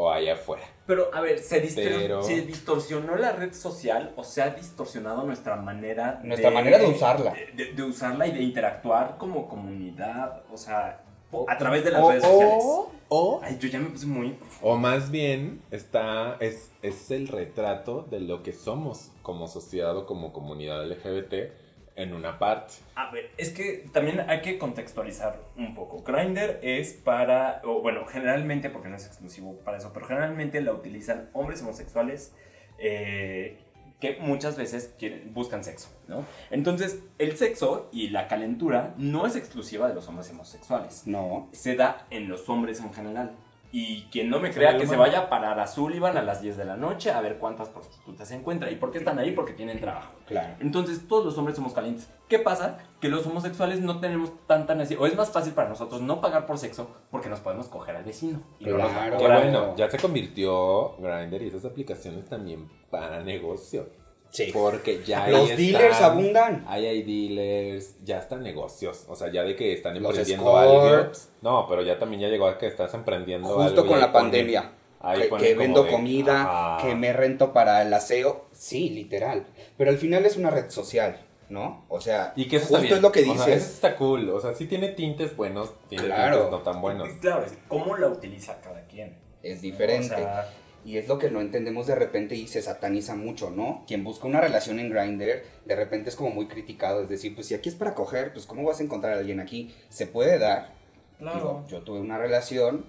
O 0.00 0.12
allá 0.12 0.34
afuera. 0.34 0.62
Pero, 0.86 1.10
a 1.12 1.20
ver, 1.20 1.40
¿se, 1.40 1.60
distor- 1.60 1.98
Pero- 2.00 2.22
¿se 2.22 2.42
distorsionó 2.42 3.16
la 3.16 3.32
red 3.32 3.52
social 3.52 4.12
o 4.14 4.22
se 4.22 4.40
ha 4.42 4.50
distorsionado 4.50 5.24
nuestra 5.24 5.56
manera 5.56 6.20
Nuestra 6.22 6.50
manera 6.50 6.78
de 6.78 6.86
usarla. 6.86 7.34
De, 7.56 7.72
de 7.72 7.82
usarla 7.82 8.28
y 8.28 8.32
de 8.32 8.42
interactuar 8.42 9.16
como 9.18 9.48
comunidad, 9.48 10.42
o 10.52 10.56
sea, 10.56 11.02
a 11.48 11.58
través 11.58 11.84
de 11.84 11.90
las 11.90 12.02
O- 12.02 12.10
redes 12.10 12.24
sociales. 12.24 12.64
o- 12.66 12.92
o 13.10 13.40
Ay, 13.42 13.56
yo 13.58 13.68
ya 13.68 13.78
me 13.78 13.88
puse 13.90 14.06
muy... 14.06 14.36
O 14.60 14.76
más 14.76 15.10
bien 15.10 15.62
está, 15.70 16.36
es, 16.40 16.70
es 16.82 17.10
el 17.10 17.28
retrato 17.28 18.02
de 18.02 18.20
lo 18.20 18.42
que 18.42 18.52
somos 18.52 19.10
como 19.22 19.46
sociedad 19.48 19.96
o 19.96 20.04
como 20.06 20.32
comunidad 20.32 20.84
LGBT 20.86 21.52
en 21.96 22.12
una 22.14 22.38
parte. 22.38 22.74
A 22.94 23.10
ver, 23.10 23.30
es 23.38 23.50
que 23.50 23.88
también 23.92 24.20
hay 24.28 24.40
que 24.42 24.58
contextualizar 24.58 25.40
un 25.56 25.74
poco. 25.74 26.02
Grindr 26.04 26.60
es 26.62 26.92
para, 26.92 27.60
o 27.64 27.80
bueno, 27.82 28.04
generalmente, 28.06 28.70
porque 28.70 28.88
no 28.88 28.96
es 28.96 29.06
exclusivo 29.06 29.56
para 29.64 29.78
eso, 29.78 29.90
pero 29.94 30.06
generalmente 30.06 30.60
la 30.60 30.72
utilizan 30.72 31.28
hombres 31.32 31.60
homosexuales 31.62 32.34
eh, 32.78 33.58
que 34.00 34.18
muchas 34.20 34.56
veces 34.56 34.94
quieren, 34.98 35.34
buscan 35.34 35.64
sexo, 35.64 35.88
¿no? 36.06 36.24
Entonces, 36.50 37.00
el 37.18 37.36
sexo 37.36 37.88
y 37.92 38.10
la 38.10 38.28
calentura 38.28 38.94
no 38.96 39.26
es 39.26 39.34
exclusiva 39.34 39.88
de 39.88 39.94
los 39.94 40.08
hombres 40.08 40.30
homosexuales. 40.30 41.02
No. 41.06 41.48
Se 41.52 41.74
da 41.74 42.06
en 42.10 42.28
los 42.28 42.48
hombres 42.48 42.80
en 42.80 42.92
general. 42.94 43.34
Y 43.70 44.04
quien 44.04 44.30
no 44.30 44.40
me 44.40 44.50
crea 44.50 44.78
que 44.78 44.86
se 44.86 44.96
vaya 44.96 45.18
a 45.18 45.28
parar 45.28 45.60
a 45.60 45.66
Sullivan 45.66 46.16
a 46.16 46.22
las 46.22 46.40
10 46.40 46.56
de 46.56 46.64
la 46.64 46.76
noche 46.76 47.10
a 47.10 47.20
ver 47.20 47.36
cuántas 47.36 47.68
prostitutas 47.68 48.26
se 48.28 48.34
encuentra. 48.34 48.70
¿Y 48.70 48.76
por 48.76 48.90
qué 48.90 48.98
están 48.98 49.18
ahí? 49.18 49.32
Porque 49.32 49.52
tienen 49.52 49.78
trabajo. 49.78 50.12
Claro. 50.26 50.54
Entonces 50.60 51.06
todos 51.06 51.26
los 51.26 51.36
hombres 51.36 51.56
somos 51.56 51.74
calientes. 51.74 52.08
¿Qué 52.28 52.38
pasa? 52.38 52.78
Que 53.00 53.08
los 53.10 53.26
homosexuales 53.26 53.80
no 53.80 54.00
tenemos 54.00 54.32
tanta 54.46 54.74
necesidad, 54.74 55.02
o 55.02 55.06
es 55.06 55.16
más 55.16 55.30
fácil 55.30 55.52
para 55.52 55.68
nosotros 55.68 56.00
no 56.00 56.20
pagar 56.20 56.46
por 56.46 56.56
sexo 56.58 56.88
porque 57.10 57.28
nos 57.28 57.40
podemos 57.40 57.68
coger 57.68 57.96
al 57.96 58.04
vecino. 58.04 58.40
Y 58.58 58.66
no 58.66 58.78
nos 58.78 58.90
Claro. 58.90 59.16
Que 59.18 59.22
cobrar. 59.22 59.42
bueno, 59.42 59.76
ya 59.76 59.90
se 59.90 59.98
convirtió 59.98 60.96
Grindr 60.98 61.42
y 61.42 61.48
esas 61.48 61.64
aplicaciones 61.66 62.26
también 62.26 62.68
para 62.90 63.22
negocio. 63.22 63.90
Sí. 64.30 64.50
Porque 64.52 65.02
ya 65.06 65.24
ahí 65.24 65.32
Los 65.32 65.42
están- 65.50 65.56
dealers 65.56 66.00
abundan. 66.02 66.64
Ahí 66.68 66.86
hay 66.86 67.02
dealers, 67.02 67.96
ya 68.04 68.18
están 68.18 68.42
negocios. 68.42 69.04
O 69.08 69.16
sea, 69.16 69.32
ya 69.32 69.42
de 69.42 69.56
que 69.56 69.72
están 69.72 69.94
Los 70.00 70.10
emprendiendo 70.10 70.56
algo. 70.56 71.10
No, 71.42 71.66
pero 71.68 71.82
ya 71.82 71.98
también 71.98 72.22
ya 72.22 72.28
llegó 72.28 72.46
a 72.46 72.58
que 72.58 72.66
estás 72.66 72.92
emprendiendo 72.94 73.48
algo. 73.48 73.62
Justo 73.62 73.86
con 73.86 73.94
ahí 73.96 74.00
la 74.02 74.08
ponen- 74.08 74.12
pandemia. 74.12 74.72
ahí 75.00 75.28
que 75.38 75.54
vendo 75.54 75.84
de, 75.84 75.90
comida, 75.90 76.42
ajá. 76.76 76.86
que 76.86 76.94
me 76.94 77.12
rento 77.12 77.52
para 77.52 77.82
el 77.82 77.92
aseo. 77.94 78.46
Sí, 78.52 78.90
literal. 78.90 79.46
Pero 79.76 79.90
al 79.90 79.96
final 79.98 80.26
es 80.26 80.36
una 80.36 80.50
red 80.50 80.68
social, 80.70 81.18
¿no? 81.48 81.84
O 81.88 82.00
sea, 82.00 82.32
Y 82.36 82.48
que 82.48 82.56
eso 82.56 82.76
justo 82.76 82.94
es 82.96 83.00
lo 83.00 83.10
que 83.12 83.20
O 83.20 83.24
sea, 83.24 83.32
dices. 83.32 83.62
eso 83.62 83.72
está 83.74 83.96
cool. 83.96 84.28
O 84.30 84.40
sea, 84.40 84.54
sí 84.54 84.66
tiene 84.66 84.88
tintes 84.88 85.36
buenos, 85.36 85.70
tiene 85.88 86.04
Claro. 86.04 86.36
tintes 86.36 86.50
no 86.50 86.58
tan 86.58 86.80
buenos. 86.82 87.08
Claro, 87.20 87.44
es 87.44 87.56
cómo 87.68 87.96
la 87.96 88.08
utiliza 88.08 88.60
cada 88.60 88.82
quien. 88.86 89.16
Es 89.42 89.62
diferente. 89.62 90.14
O 90.14 90.18
sea, 90.18 90.50
Y 90.84 90.96
es 90.96 91.08
lo 91.08 91.18
que 91.18 91.30
no 91.30 91.40
entendemos 91.40 91.86
de 91.86 91.94
repente 91.94 92.34
y 92.34 92.46
se 92.46 92.62
sataniza 92.62 93.14
mucho, 93.14 93.50
¿no? 93.50 93.84
Quien 93.86 94.04
busca 94.04 94.26
una 94.26 94.40
relación 94.40 94.78
en 94.78 94.90
Grindr, 94.90 95.42
de 95.64 95.76
repente 95.76 96.08
es 96.08 96.16
como 96.16 96.30
muy 96.30 96.46
criticado. 96.46 97.02
Es 97.02 97.08
decir, 97.08 97.34
pues 97.34 97.46
si 97.48 97.54
aquí 97.54 97.68
es 97.68 97.74
para 97.74 97.94
coger, 97.94 98.32
pues 98.32 98.46
¿cómo 98.46 98.64
vas 98.64 98.80
a 98.80 98.84
encontrar 98.84 99.14
a 99.14 99.18
alguien 99.18 99.40
aquí? 99.40 99.74
Se 99.90 100.06
puede 100.06 100.38
dar. 100.38 100.72
claro. 101.18 101.36
Digo, 101.36 101.64
yo 101.68 101.80
tuve 101.82 102.00
una 102.00 102.16
relación 102.18 102.86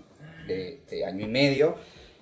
de, 0.48 0.82
de 0.90 1.06
año 1.06 1.26
y 1.26 1.30
medio 1.30 1.76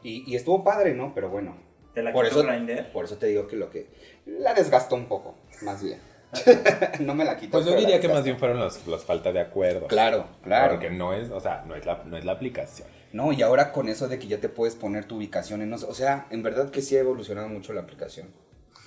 y, 0.04 0.24
y 0.32 0.36
estuvo 0.36 0.64
padre, 0.64 0.94
¿no? 0.94 1.14
Pero 1.14 1.30
bueno, 1.30 1.58
¿Te 1.94 2.02
la 2.02 2.12
por 2.14 2.26
quitó 2.28 2.42
eso, 2.42 2.48
Grindr? 2.48 2.92
por 2.92 3.06
eso 3.06 3.18
te 3.18 3.28
digo 3.28 3.48
que 3.48 3.56
lo 3.56 3.70
que 3.70 3.88
la 4.26 4.54
desgastó 4.54 4.96
un 4.96 5.06
poco, 5.06 5.36
más 5.62 5.84
bien. 5.84 6.00
no 7.00 7.16
me 7.16 7.24
la 7.24 7.38
quitó. 7.38 7.52
Pues 7.54 7.66
yo 7.66 7.76
diría 7.76 8.00
que 8.02 8.08
más 8.10 8.24
bien 8.24 8.38
fueron 8.38 8.60
los, 8.60 8.86
los 8.86 9.04
falta 9.06 9.32
de 9.32 9.40
acuerdo. 9.40 9.88
Claro, 9.88 10.28
claro. 10.44 10.74
Porque 10.74 10.90
no 10.90 11.14
es, 11.14 11.32
o 11.32 11.40
sea, 11.40 11.64
no 11.66 11.76
es 11.76 11.86
la, 11.86 12.04
no 12.06 12.18
es 12.18 12.26
la 12.26 12.34
aplicación. 12.34 12.88
No, 13.14 13.32
y 13.32 13.42
ahora 13.42 13.72
con 13.72 13.90
eso 13.90 14.08
de 14.08 14.20
que 14.20 14.28
ya 14.28 14.40
te 14.40 14.50
puedes 14.50 14.76
poner 14.76 15.06
tu 15.06 15.18
ubicación 15.18 15.62
en... 15.62 15.74
O 15.74 15.78
sea, 15.78 16.28
en 16.30 16.44
verdad 16.44 16.70
que 16.70 16.82
sí 16.82 16.96
ha 16.96 17.00
evolucionado 17.00 17.48
mucho 17.48 17.74
la 17.74 17.82
aplicación. 17.82 18.28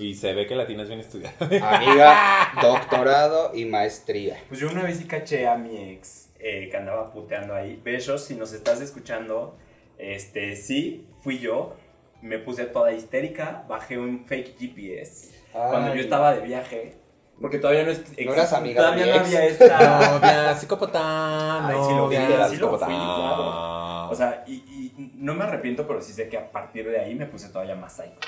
Y 0.00 0.14
se 0.14 0.32
ve 0.32 0.46
que 0.46 0.54
la 0.56 0.66
tienes 0.66 0.88
bien 0.88 1.00
estudiada. 1.00 1.34
Amiga, 1.40 2.52
doctorado 2.62 3.52
y 3.54 3.66
maestría. 3.66 4.38
Pues 4.48 4.58
yo 4.58 4.70
una 4.70 4.82
vez 4.82 4.96
sí 4.96 5.04
caché 5.04 5.46
a 5.46 5.56
mi 5.56 5.76
ex 5.76 6.30
eh, 6.38 6.68
que 6.70 6.76
andaba 6.76 7.12
puteando 7.12 7.54
ahí. 7.54 7.78
Besos, 7.84 8.24
si 8.24 8.34
nos 8.34 8.54
estás 8.54 8.80
escuchando, 8.80 9.58
este, 9.98 10.56
sí, 10.56 11.06
fui 11.22 11.38
yo. 11.38 11.76
Me 12.22 12.38
puse 12.38 12.64
toda 12.64 12.92
histérica, 12.92 13.64
bajé 13.68 13.98
un 13.98 14.24
fake 14.24 14.58
GPS. 14.58 15.32
Cuando 15.52 15.90
Ay. 15.90 15.98
yo 15.98 16.02
estaba 16.02 16.34
de 16.34 16.42
viaje, 16.42 16.94
Porque 17.40 17.58
todavía 17.58 17.84
no 17.84 17.90
es. 17.90 18.02
No 18.24 18.32
eras 18.32 18.52
amiga 18.52 18.82
todavía 18.82 19.04
de 19.04 19.12
mi 19.12 19.18
no 19.18 19.24
había 19.24 19.46
esta. 19.46 20.18
Novia 20.18 20.54
psicópata, 20.54 21.66
Ay, 21.66 21.76
sí 21.86 21.94
lo 21.94 22.08
vi, 22.08 22.16
sí 22.16 22.56
lo 22.56 22.78
fui, 22.78 22.78
claro. 22.78 23.89
O 24.10 24.14
sea, 24.14 24.44
y, 24.46 24.54
y 24.54 25.12
no 25.16 25.34
me 25.34 25.44
arrepiento, 25.44 25.86
pero 25.86 26.00
sí 26.00 26.12
sé 26.12 26.28
que 26.28 26.36
a 26.36 26.50
partir 26.50 26.88
de 26.90 26.98
ahí 26.98 27.14
me 27.14 27.26
puse 27.26 27.48
todavía 27.48 27.74
más 27.74 27.94
psycho. 27.94 28.18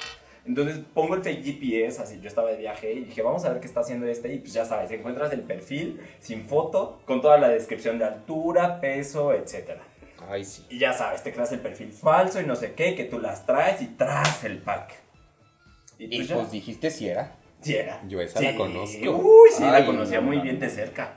Entonces 0.45 0.81
pongo 0.93 1.15
el 1.15 1.23
fake 1.23 1.45
GPS, 1.45 2.03
así 2.03 2.21
yo 2.21 2.29
estaba 2.29 2.51
de 2.51 2.57
viaje 2.57 2.93
y 2.93 3.05
dije, 3.05 3.23
vamos 3.23 3.45
a 3.45 3.51
ver 3.51 3.61
qué 3.61 3.67
está 3.67 3.81
haciendo 3.81 4.07
este. 4.07 4.33
Y 4.33 4.39
pues 4.39 4.53
ya 4.53 4.65
sabes, 4.65 4.91
encuentras 4.91 5.33
el 5.33 5.43
perfil 5.43 6.01
sin 6.19 6.47
foto, 6.47 7.01
con 7.05 7.21
toda 7.21 7.39
la 7.39 7.49
descripción 7.49 7.99
de 7.99 8.07
altura, 8.07 8.81
peso, 8.81 9.33
etc. 9.33 9.79
Ay, 10.29 10.45
sí. 10.45 10.65
Y 10.69 10.79
ya 10.79 10.93
sabes, 10.93 11.23
te 11.23 11.33
creas 11.33 11.53
el 11.53 11.61
perfil 11.61 11.93
falso 11.93 12.41
y 12.41 12.47
no 12.47 12.57
sé 12.57 12.75
qué, 12.75 12.97
que 12.97 13.05
tú 13.05 13.21
las 13.21 13.47
traes 13.47 13.83
y 13.83 13.87
tras 13.87 14.43
el 14.45 14.59
pack. 14.59 14.95
Y 15.99 16.17
pues 16.17 16.33
pues 16.33 16.51
dijiste 16.51 16.91
si 16.91 17.09
era. 17.09 17.37
Sí 17.61 17.77
era. 17.77 18.03
Yo 18.09 18.21
esa 18.21 18.41
la 18.41 18.57
conozco. 18.57 19.11
Uy, 19.11 19.51
sí, 19.57 19.62
la 19.62 19.87
conocía 19.87 20.21
no 20.21 20.27
muy 20.27 20.39
bien 20.39 20.59
de 20.59 20.69
cerca. 20.69 21.15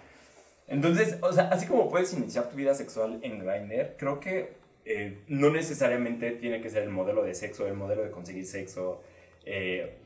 Entonces, 0.67 1.17
o 1.21 1.31
sea, 1.31 1.49
así 1.49 1.67
como 1.67 1.89
puedes 1.89 2.13
iniciar 2.13 2.49
tu 2.49 2.55
vida 2.55 2.73
sexual 2.73 3.19
en 3.21 3.39
Grindr, 3.45 3.95
creo 3.97 4.19
que 4.19 4.53
eh, 4.85 5.19
no 5.27 5.49
necesariamente 5.51 6.31
tiene 6.31 6.61
que 6.61 6.69
ser 6.69 6.83
el 6.83 6.89
modelo 6.89 7.23
de 7.23 7.35
sexo, 7.35 7.67
el 7.67 7.73
modelo 7.75 8.03
de 8.03 8.11
conseguir 8.11 8.45
sexo. 8.45 9.01
eh, 9.45 9.97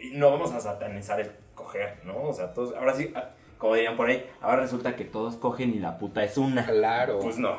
y 0.00 0.10
no 0.12 0.30
vamos 0.30 0.52
a 0.52 0.60
satanizar 0.60 1.20
el 1.20 1.30
coger, 1.54 1.98
¿no? 2.04 2.22
O 2.22 2.32
sea, 2.32 2.54
todos, 2.54 2.74
ahora 2.74 2.94
sí, 2.94 3.12
ah, 3.14 3.30
como 3.58 3.74
dirían 3.74 3.96
por 3.96 4.08
ahí, 4.08 4.24
ahora 4.40 4.62
resulta 4.62 4.96
que 4.96 5.04
todos 5.04 5.36
cogen 5.36 5.74
y 5.74 5.78
la 5.80 5.98
puta 5.98 6.24
es 6.24 6.38
una. 6.38 6.64
Claro. 6.66 7.18
Pues 7.20 7.38
no. 7.38 7.58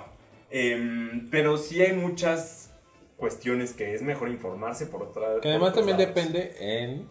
Em, 0.50 1.30
pero 1.30 1.58
sí 1.58 1.82
hay 1.82 1.94
muchas 1.94 2.72
cuestiones 3.18 3.74
que 3.74 3.94
es 3.94 4.02
mejor 4.02 4.30
informarse 4.30 4.86
por 4.88 5.04
otra 5.04 5.40
Que 5.42 5.50
además 5.50 5.74
también 5.74 5.98
lados. 5.98 6.14
depende 6.16 6.54
en 6.60 7.08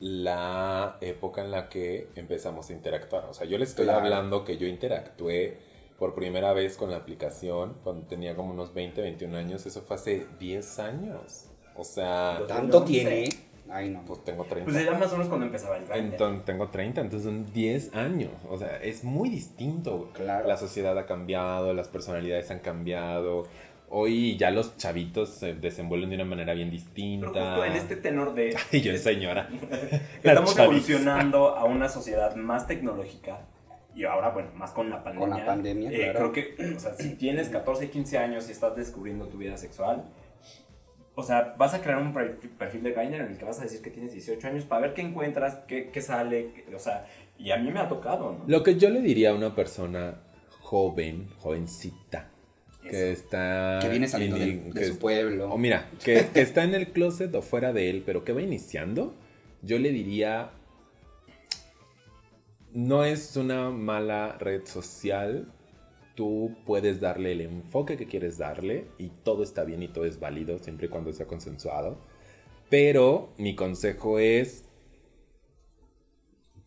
la 0.00 0.96
época 1.00 1.42
en 1.44 1.50
la 1.50 1.68
que 1.68 2.08
empezamos 2.14 2.70
a 2.70 2.72
interactuar. 2.72 3.24
O 3.26 3.34
sea, 3.34 3.46
yo 3.46 3.58
les 3.58 3.70
estoy 3.70 3.84
Claro. 3.86 4.00
hablando 4.04 4.44
que 4.44 4.56
yo 4.56 4.66
interactué 4.66 5.58
por 5.98 6.14
primera 6.14 6.52
vez 6.52 6.76
con 6.76 6.90
la 6.90 6.98
aplicación 6.98 7.76
cuando 7.82 8.06
tenía 8.06 8.36
como 8.36 8.52
unos 8.52 8.72
20, 8.72 9.00
21 9.02 9.34
años. 9.36 9.66
Eso 9.66 9.82
fue 9.82 9.96
hace 9.96 10.26
10 10.38 10.78
años. 10.78 11.46
O 11.76 11.82
sea, 11.84 12.40
Tanto 12.46 12.80
2011. 12.80 12.86
tiene. 12.86 13.48
Ay, 13.70 13.90
no. 13.90 14.02
pues 14.06 14.24
tengo 14.24 14.44
30. 14.44 14.64
Pues 14.70 14.82
era 14.82 14.96
más 14.96 15.08
o 15.08 15.12
menos 15.12 15.28
cuando 15.28 15.44
empezaba 15.44 15.76
el 15.76 15.84
Grindr. 15.84 16.12
Entonces, 16.14 16.44
tengo 16.46 16.68
30, 16.68 17.00
entonces 17.02 17.26
son 17.26 17.52
10 17.52 17.94
años. 17.94 18.30
O 18.48 18.56
sea, 18.56 18.78
es 18.82 19.04
muy 19.04 19.28
distinto. 19.28 20.08
Claro. 20.14 20.48
La 20.48 20.56
sociedad 20.56 20.96
ha 20.96 21.04
cambiado, 21.04 21.74
las 21.74 21.88
personalidades 21.88 22.50
han 22.50 22.60
cambiado. 22.60 23.46
Hoy 23.90 24.36
ya 24.36 24.50
los 24.50 24.76
chavitos 24.76 25.30
se 25.30 25.54
desenvuelven 25.54 26.10
de 26.10 26.16
una 26.16 26.24
manera 26.26 26.52
bien 26.54 26.70
distinta. 26.70 27.30
Pero 27.32 27.46
justo 27.46 27.64
en 27.64 27.72
este 27.72 27.96
tenor 27.96 28.34
de... 28.34 28.54
Y 28.72 28.80
yo 28.82 28.96
señora. 28.98 29.48
Estamos 30.22 30.54
chaviza. 30.54 30.64
evolucionando 30.64 31.56
a 31.56 31.64
una 31.64 31.88
sociedad 31.88 32.36
más 32.36 32.66
tecnológica 32.66 33.46
y 33.94 34.04
ahora, 34.04 34.28
bueno, 34.30 34.50
más 34.54 34.72
con 34.72 34.90
la 34.90 35.02
pandemia. 35.02 35.28
Con 35.28 35.38
la 35.40 35.46
pandemia, 35.46 35.90
Eh, 35.90 36.10
claro. 36.12 36.32
Creo 36.32 36.32
que, 36.56 36.74
o 36.76 36.78
sea, 36.80 36.94
si 36.94 37.14
tienes 37.16 37.48
14, 37.48 37.88
15 37.90 38.18
años 38.18 38.48
y 38.48 38.52
estás 38.52 38.76
descubriendo 38.76 39.26
tu 39.26 39.38
vida 39.38 39.56
sexual, 39.56 40.04
o 41.14 41.22
sea, 41.22 41.54
vas 41.58 41.74
a 41.74 41.80
crear 41.80 42.00
un 42.00 42.12
perfil 42.12 42.82
de 42.84 42.92
Grindr 42.92 43.16
en 43.22 43.26
el 43.32 43.38
que 43.38 43.44
vas 43.44 43.58
a 43.58 43.62
decir 43.64 43.82
que 43.82 43.90
tienes 43.90 44.12
18 44.12 44.46
años 44.46 44.64
para 44.66 44.82
ver 44.82 44.94
qué 44.94 45.00
encuentras, 45.02 45.56
qué, 45.66 45.90
qué 45.90 46.00
sale, 46.00 46.52
qué- 46.54 46.76
o 46.76 46.78
sea, 46.78 47.06
y 47.38 47.50
a 47.50 47.56
mí 47.56 47.70
me 47.72 47.80
ha 47.80 47.88
tocado, 47.88 48.32
¿no? 48.38 48.44
Lo 48.46 48.62
que 48.62 48.76
yo 48.76 48.88
le 48.90 49.00
diría 49.00 49.30
a 49.30 49.34
una 49.34 49.54
persona 49.54 50.20
joven, 50.60 51.28
jovencita, 51.38 52.30
que 52.88 53.12
está... 53.12 53.78
Que 53.82 53.88
viene 53.88 54.08
saliendo 54.08 54.38
de, 54.38 54.70
que 54.74 54.86
su 54.86 54.98
pueblo. 54.98 55.50
O 55.50 55.58
mira, 55.58 55.88
que, 56.04 56.26
que 56.32 56.40
está 56.40 56.64
en 56.64 56.74
el 56.74 56.88
closet 56.88 57.34
o 57.34 57.42
fuera 57.42 57.72
de 57.72 57.90
él, 57.90 58.02
pero 58.04 58.24
que 58.24 58.32
va 58.32 58.42
iniciando, 58.42 59.14
yo 59.62 59.78
le 59.78 59.90
diría, 59.90 60.50
no 62.72 63.04
es 63.04 63.36
una 63.36 63.70
mala 63.70 64.36
red 64.38 64.64
social, 64.66 65.52
tú 66.14 66.56
puedes 66.66 67.00
darle 67.00 67.32
el 67.32 67.40
enfoque 67.42 67.96
que 67.96 68.06
quieres 68.06 68.38
darle 68.38 68.88
y 68.98 69.10
todo 69.22 69.42
está 69.42 69.64
bien 69.64 69.82
y 69.82 69.88
todo 69.88 70.04
es 70.04 70.18
válido 70.18 70.58
siempre 70.58 70.86
y 70.86 70.90
cuando 70.90 71.12
sea 71.12 71.26
consensuado, 71.26 71.98
pero 72.68 73.32
mi 73.38 73.54
consejo 73.54 74.18
es... 74.18 74.64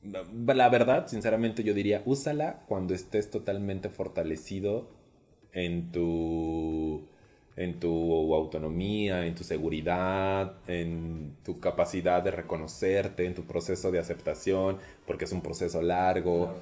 La 0.04 0.70
verdad, 0.70 1.08
sinceramente, 1.08 1.64
yo 1.64 1.76
diría, 1.76 2.02
úsala 2.06 2.64
cuando 2.68 2.96
estés 2.96 3.30
totalmente 3.30 3.90
fortalecido 3.90 4.90
en 5.54 5.92
tu, 5.92 7.02
en 7.56 7.80
tu 7.80 8.34
autonomía, 8.36 9.26
en 9.26 9.36
tu 9.36 9.44
seguridad, 9.44 10.54
en 10.68 11.36
tu 11.44 11.60
capacidad 11.60 12.24
de 12.24 12.32
reconocerte, 12.32 13.26
en 13.26 13.36
tu 13.36 13.44
proceso 13.44 13.92
de 13.92 14.00
aceptación, 14.00 14.78
porque 15.06 15.26
es 15.26 15.32
un 15.32 15.42
proceso 15.42 15.82
largo. 15.82 16.54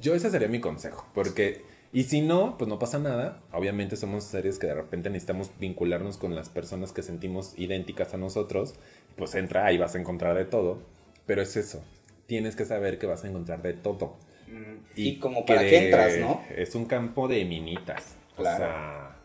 Yo 0.00 0.14
ese 0.14 0.30
sería 0.30 0.48
mi 0.48 0.60
consejo, 0.60 1.06
porque, 1.14 1.62
y 1.92 2.04
si 2.04 2.20
no, 2.22 2.56
pues 2.58 2.68
no 2.68 2.78
pasa 2.78 2.98
nada. 2.98 3.42
Obviamente 3.52 3.96
somos 3.96 4.24
seres 4.24 4.58
que 4.58 4.66
de 4.66 4.74
repente 4.74 5.10
necesitamos 5.10 5.50
vincularnos 5.58 6.16
con 6.18 6.34
las 6.34 6.48
personas 6.48 6.92
que 6.92 7.02
sentimos 7.02 7.54
idénticas 7.58 8.14
a 8.14 8.18
nosotros, 8.18 8.74
pues 9.16 9.34
entra, 9.34 9.66
ahí 9.66 9.78
vas 9.78 9.94
a 9.94 9.98
encontrar 10.00 10.36
de 10.36 10.44
todo, 10.44 10.78
pero 11.26 11.42
es 11.42 11.56
eso. 11.56 11.82
Tienes 12.26 12.56
que 12.56 12.64
saber 12.66 12.98
que 12.98 13.06
vas 13.06 13.24
a 13.24 13.28
encontrar 13.28 13.62
de 13.62 13.72
todo. 13.74 14.16
Mm, 14.46 14.76
Y 14.96 15.18
como 15.18 15.44
que 15.44 15.54
para 15.54 15.68
qué 15.68 15.78
entras, 15.86 16.18
¿no? 16.18 16.42
Es 16.54 16.74
un 16.74 16.86
campo 16.86 17.28
de 17.28 17.44
minitas. 17.44 18.16
Claro. 18.38 18.64
O 18.64 18.68
sea, 18.68 19.16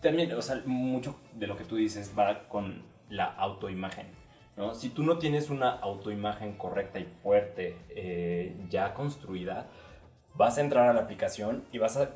También, 0.00 0.32
o 0.32 0.42
sea, 0.42 0.60
mucho 0.66 1.20
de 1.34 1.46
lo 1.46 1.56
que 1.56 1.64
tú 1.64 1.76
dices 1.76 2.12
va 2.18 2.48
con 2.48 2.82
la 3.08 3.26
autoimagen. 3.26 4.06
¿no? 4.56 4.74
Si 4.74 4.90
tú 4.90 5.02
no 5.04 5.18
tienes 5.18 5.48
una 5.50 5.70
autoimagen 5.70 6.54
correcta 6.54 6.98
y 6.98 7.04
fuerte, 7.04 7.76
eh, 7.90 8.56
ya 8.68 8.92
construida, 8.94 9.66
vas 10.34 10.58
a 10.58 10.60
entrar 10.60 10.88
a 10.88 10.92
la 10.92 11.02
aplicación 11.02 11.64
y 11.72 11.78
vas 11.78 11.96
a, 11.96 12.10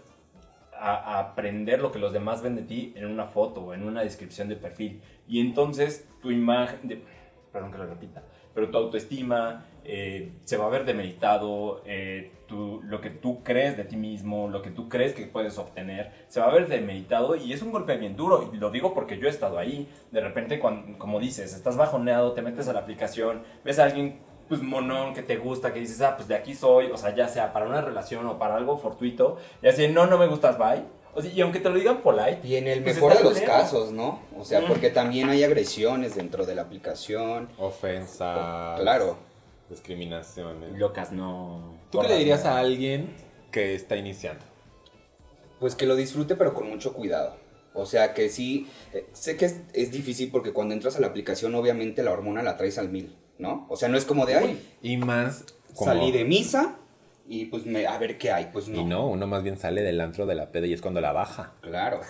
a- 0.78 1.14
a 1.16 1.18
aprender 1.20 1.80
lo 1.80 1.92
que 1.92 1.98
los 1.98 2.12
demás 2.12 2.42
ven 2.42 2.56
de 2.56 2.62
ti 2.62 2.92
en 2.96 3.06
una 3.06 3.24
foto 3.26 3.62
o 3.62 3.74
en 3.74 3.82
una 3.84 4.02
descripción 4.02 4.48
de 4.48 4.56
perfil. 4.56 5.00
Y 5.28 5.40
entonces 5.40 6.06
tu 6.20 6.30
imagen, 6.30 6.88
de- 6.88 7.02
perdón 7.56 7.72
que 7.72 7.78
lo 7.78 7.86
repita, 7.86 8.22
pero 8.54 8.70
tu 8.70 8.76
autoestima 8.76 9.64
eh, 9.88 10.32
se 10.44 10.56
va 10.56 10.66
a 10.66 10.68
ver 10.68 10.84
demeritado, 10.84 11.80
eh, 11.86 12.32
tu- 12.46 12.82
lo 12.82 13.00
que 13.00 13.08
tú 13.10 13.42
crees 13.42 13.76
de 13.76 13.84
ti 13.84 13.96
mismo, 13.96 14.48
lo 14.48 14.60
que 14.60 14.70
tú 14.70 14.88
crees 14.88 15.14
que 15.14 15.26
puedes 15.26 15.56
obtener, 15.58 16.10
se 16.28 16.40
va 16.40 16.46
a 16.48 16.52
ver 16.52 16.66
demeritado 16.68 17.34
y 17.36 17.52
es 17.52 17.62
un 17.62 17.70
golpe 17.72 17.96
bien 17.96 18.14
duro. 18.16 18.50
Y 18.52 18.56
lo 18.58 18.70
digo 18.70 18.92
porque 18.94 19.18
yo 19.18 19.26
he 19.26 19.30
estado 19.30 19.58
ahí. 19.58 19.88
De 20.10 20.20
repente, 20.20 20.58
cuando, 20.58 20.98
como 20.98 21.18
dices, 21.20 21.54
estás 21.54 21.76
bajoneado, 21.76 22.32
te 22.32 22.42
metes 22.42 22.68
a 22.68 22.72
la 22.72 22.80
aplicación, 22.80 23.42
ves 23.64 23.78
a 23.78 23.84
alguien 23.84 24.18
pues 24.48 24.60
monón 24.62 25.14
que 25.14 25.22
te 25.22 25.36
gusta, 25.38 25.72
que 25.72 25.80
dices, 25.80 26.00
ah, 26.02 26.14
pues 26.16 26.28
de 26.28 26.34
aquí 26.36 26.54
soy, 26.54 26.86
o 26.92 26.96
sea, 26.96 27.14
ya 27.14 27.26
sea 27.28 27.52
para 27.52 27.66
una 27.66 27.80
relación 27.80 28.26
o 28.26 28.38
para 28.38 28.54
algo 28.56 28.76
fortuito, 28.78 29.38
y 29.62 29.66
así, 29.68 29.88
no, 29.88 30.06
no 30.06 30.18
me 30.18 30.26
gustas, 30.28 30.56
bye. 30.58 30.84
O 31.16 31.22
sea, 31.22 31.32
y 31.32 31.40
aunque 31.40 31.60
te 31.60 31.68
lo 31.70 31.74
digan 31.76 32.02
polite, 32.02 32.40
Y 32.44 32.56
en 32.56 32.68
el 32.68 32.82
Pues 32.82 32.96
mejor 32.96 33.16
de 33.16 33.24
los 33.24 33.40
casos, 33.40 33.90
¿no? 33.90 34.20
O 34.38 34.44
sea, 34.44 34.60
Mm. 34.60 34.66
porque 34.68 34.90
también 34.90 35.28
hay 35.30 35.42
agresiones 35.44 36.14
dentro 36.14 36.44
de 36.46 36.54
la 36.54 36.62
aplicación. 36.62 37.48
ofensa. 37.58 38.76
Claro. 38.78 39.16
Discriminaciones. 39.70 40.78
locas 40.78 41.10
no. 41.12 41.74
¿Tú 41.90 42.00
qué 42.00 42.08
le 42.08 42.16
dirías 42.18 42.44
no. 42.44 42.50
a 42.50 42.58
alguien 42.58 43.14
que 43.50 43.74
está 43.74 43.96
iniciando? 43.96 44.44
Pues 45.58 45.74
que 45.74 45.86
lo 45.86 45.96
disfrute, 45.96 46.36
pero 46.36 46.54
con 46.54 46.68
mucho 46.68 46.92
cuidado. 46.92 47.36
O 47.74 47.86
sea, 47.86 48.14
que 48.14 48.28
sí, 48.28 48.68
eh, 48.92 49.06
sé 49.12 49.36
que 49.36 49.46
es, 49.46 49.60
es 49.72 49.90
difícil 49.90 50.30
porque 50.30 50.52
cuando 50.52 50.74
entras 50.74 50.96
a 50.96 51.00
la 51.00 51.08
aplicación, 51.08 51.54
obviamente 51.54 52.02
la 52.02 52.12
hormona 52.12 52.42
la 52.42 52.56
traes 52.56 52.78
al 52.78 52.88
mil, 52.90 53.16
¿no? 53.38 53.66
O 53.68 53.76
sea, 53.76 53.88
no 53.88 53.96
es 53.98 54.04
como 54.04 54.24
de, 54.26 54.34
ay, 54.36 54.76
Y 54.82 54.96
más 54.98 55.44
como... 55.74 55.90
salí 55.90 56.10
de 56.12 56.24
misa 56.24 56.76
y 57.28 57.46
pues 57.46 57.66
me, 57.66 57.86
a 57.86 57.98
ver 57.98 58.18
qué 58.18 58.32
hay. 58.32 58.48
Pues 58.52 58.68
no. 58.68 58.80
Y 58.80 58.84
no, 58.84 59.06
uno 59.08 59.26
más 59.26 59.42
bien 59.42 59.58
sale 59.58 59.82
del 59.82 60.00
antro 60.00 60.26
de 60.26 60.34
la 60.34 60.50
peda 60.52 60.66
y 60.66 60.72
es 60.72 60.80
cuando 60.80 61.00
la 61.00 61.12
baja. 61.12 61.52
Claro. 61.60 62.00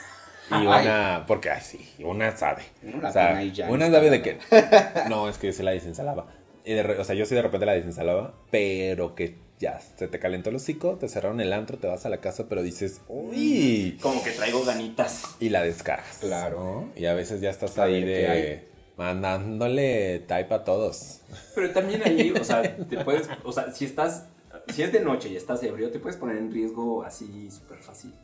Y 0.50 0.54
Ay. 0.54 0.66
una, 0.66 1.24
porque 1.26 1.50
así, 1.50 1.80
una 1.98 2.36
sabe. 2.36 2.62
Uno 2.82 3.02
la 3.02 3.08
o 3.08 3.12
sea, 3.12 3.26
tiene 3.28 3.40
ahí 3.40 3.52
ya 3.52 3.68
una 3.68 3.90
sabe 3.90 4.10
de 4.10 4.22
que, 4.22 4.38
no, 5.08 5.28
es 5.28 5.38
que 5.38 5.52
se 5.52 5.62
la 5.62 5.72
desensalaba. 5.72 6.26
Y 6.64 6.72
de 6.74 6.82
o 6.82 7.04
sea, 7.04 7.14
yo 7.14 7.26
sí 7.26 7.34
de 7.34 7.42
repente 7.42 7.66
la 7.66 7.72
desensalaba, 7.72 8.34
pero 8.50 9.14
que 9.14 9.38
ya, 9.58 9.80
se 9.80 10.06
te 10.06 10.18
calentó 10.18 10.50
el 10.50 10.56
hocico, 10.56 10.96
te 10.96 11.08
cerraron 11.08 11.40
el 11.40 11.52
antro, 11.52 11.78
te 11.78 11.86
vas 11.86 12.04
a 12.06 12.10
la 12.10 12.18
casa, 12.18 12.46
pero 12.48 12.62
dices, 12.62 13.00
uy, 13.08 13.98
Como 14.02 14.22
que 14.22 14.30
traigo 14.30 14.64
ganitas. 14.64 15.36
y 15.40 15.48
la 15.48 15.62
descargas. 15.62 16.18
Claro. 16.20 16.58
¿no? 16.58 17.00
Y 17.00 17.06
a 17.06 17.14
veces 17.14 17.40
ya 17.40 17.50
estás 17.50 17.78
A 17.78 17.84
ahí 17.84 18.04
de 18.04 18.68
mandándole 18.96 20.20
type 20.20 20.54
a 20.54 20.64
todos. 20.64 21.20
Pero 21.54 21.70
también 21.72 22.02
ahí, 22.04 22.32
o 22.38 22.44
sea, 22.44 22.62
te 22.62 23.04
puedes, 23.04 23.28
o 23.44 23.52
sea, 23.52 23.72
si 23.72 23.84
estás, 23.84 24.26
si 24.68 24.82
es 24.82 24.92
de 24.92 25.00
noche 25.00 25.28
y 25.28 25.36
estás 25.36 25.62
ebrio, 25.62 25.90
te 25.90 25.98
puedes 25.98 26.16
poner 26.18 26.36
en 26.36 26.50
riesgo 26.52 27.02
así 27.02 27.50
súper 27.50 27.78
fácil. 27.78 28.14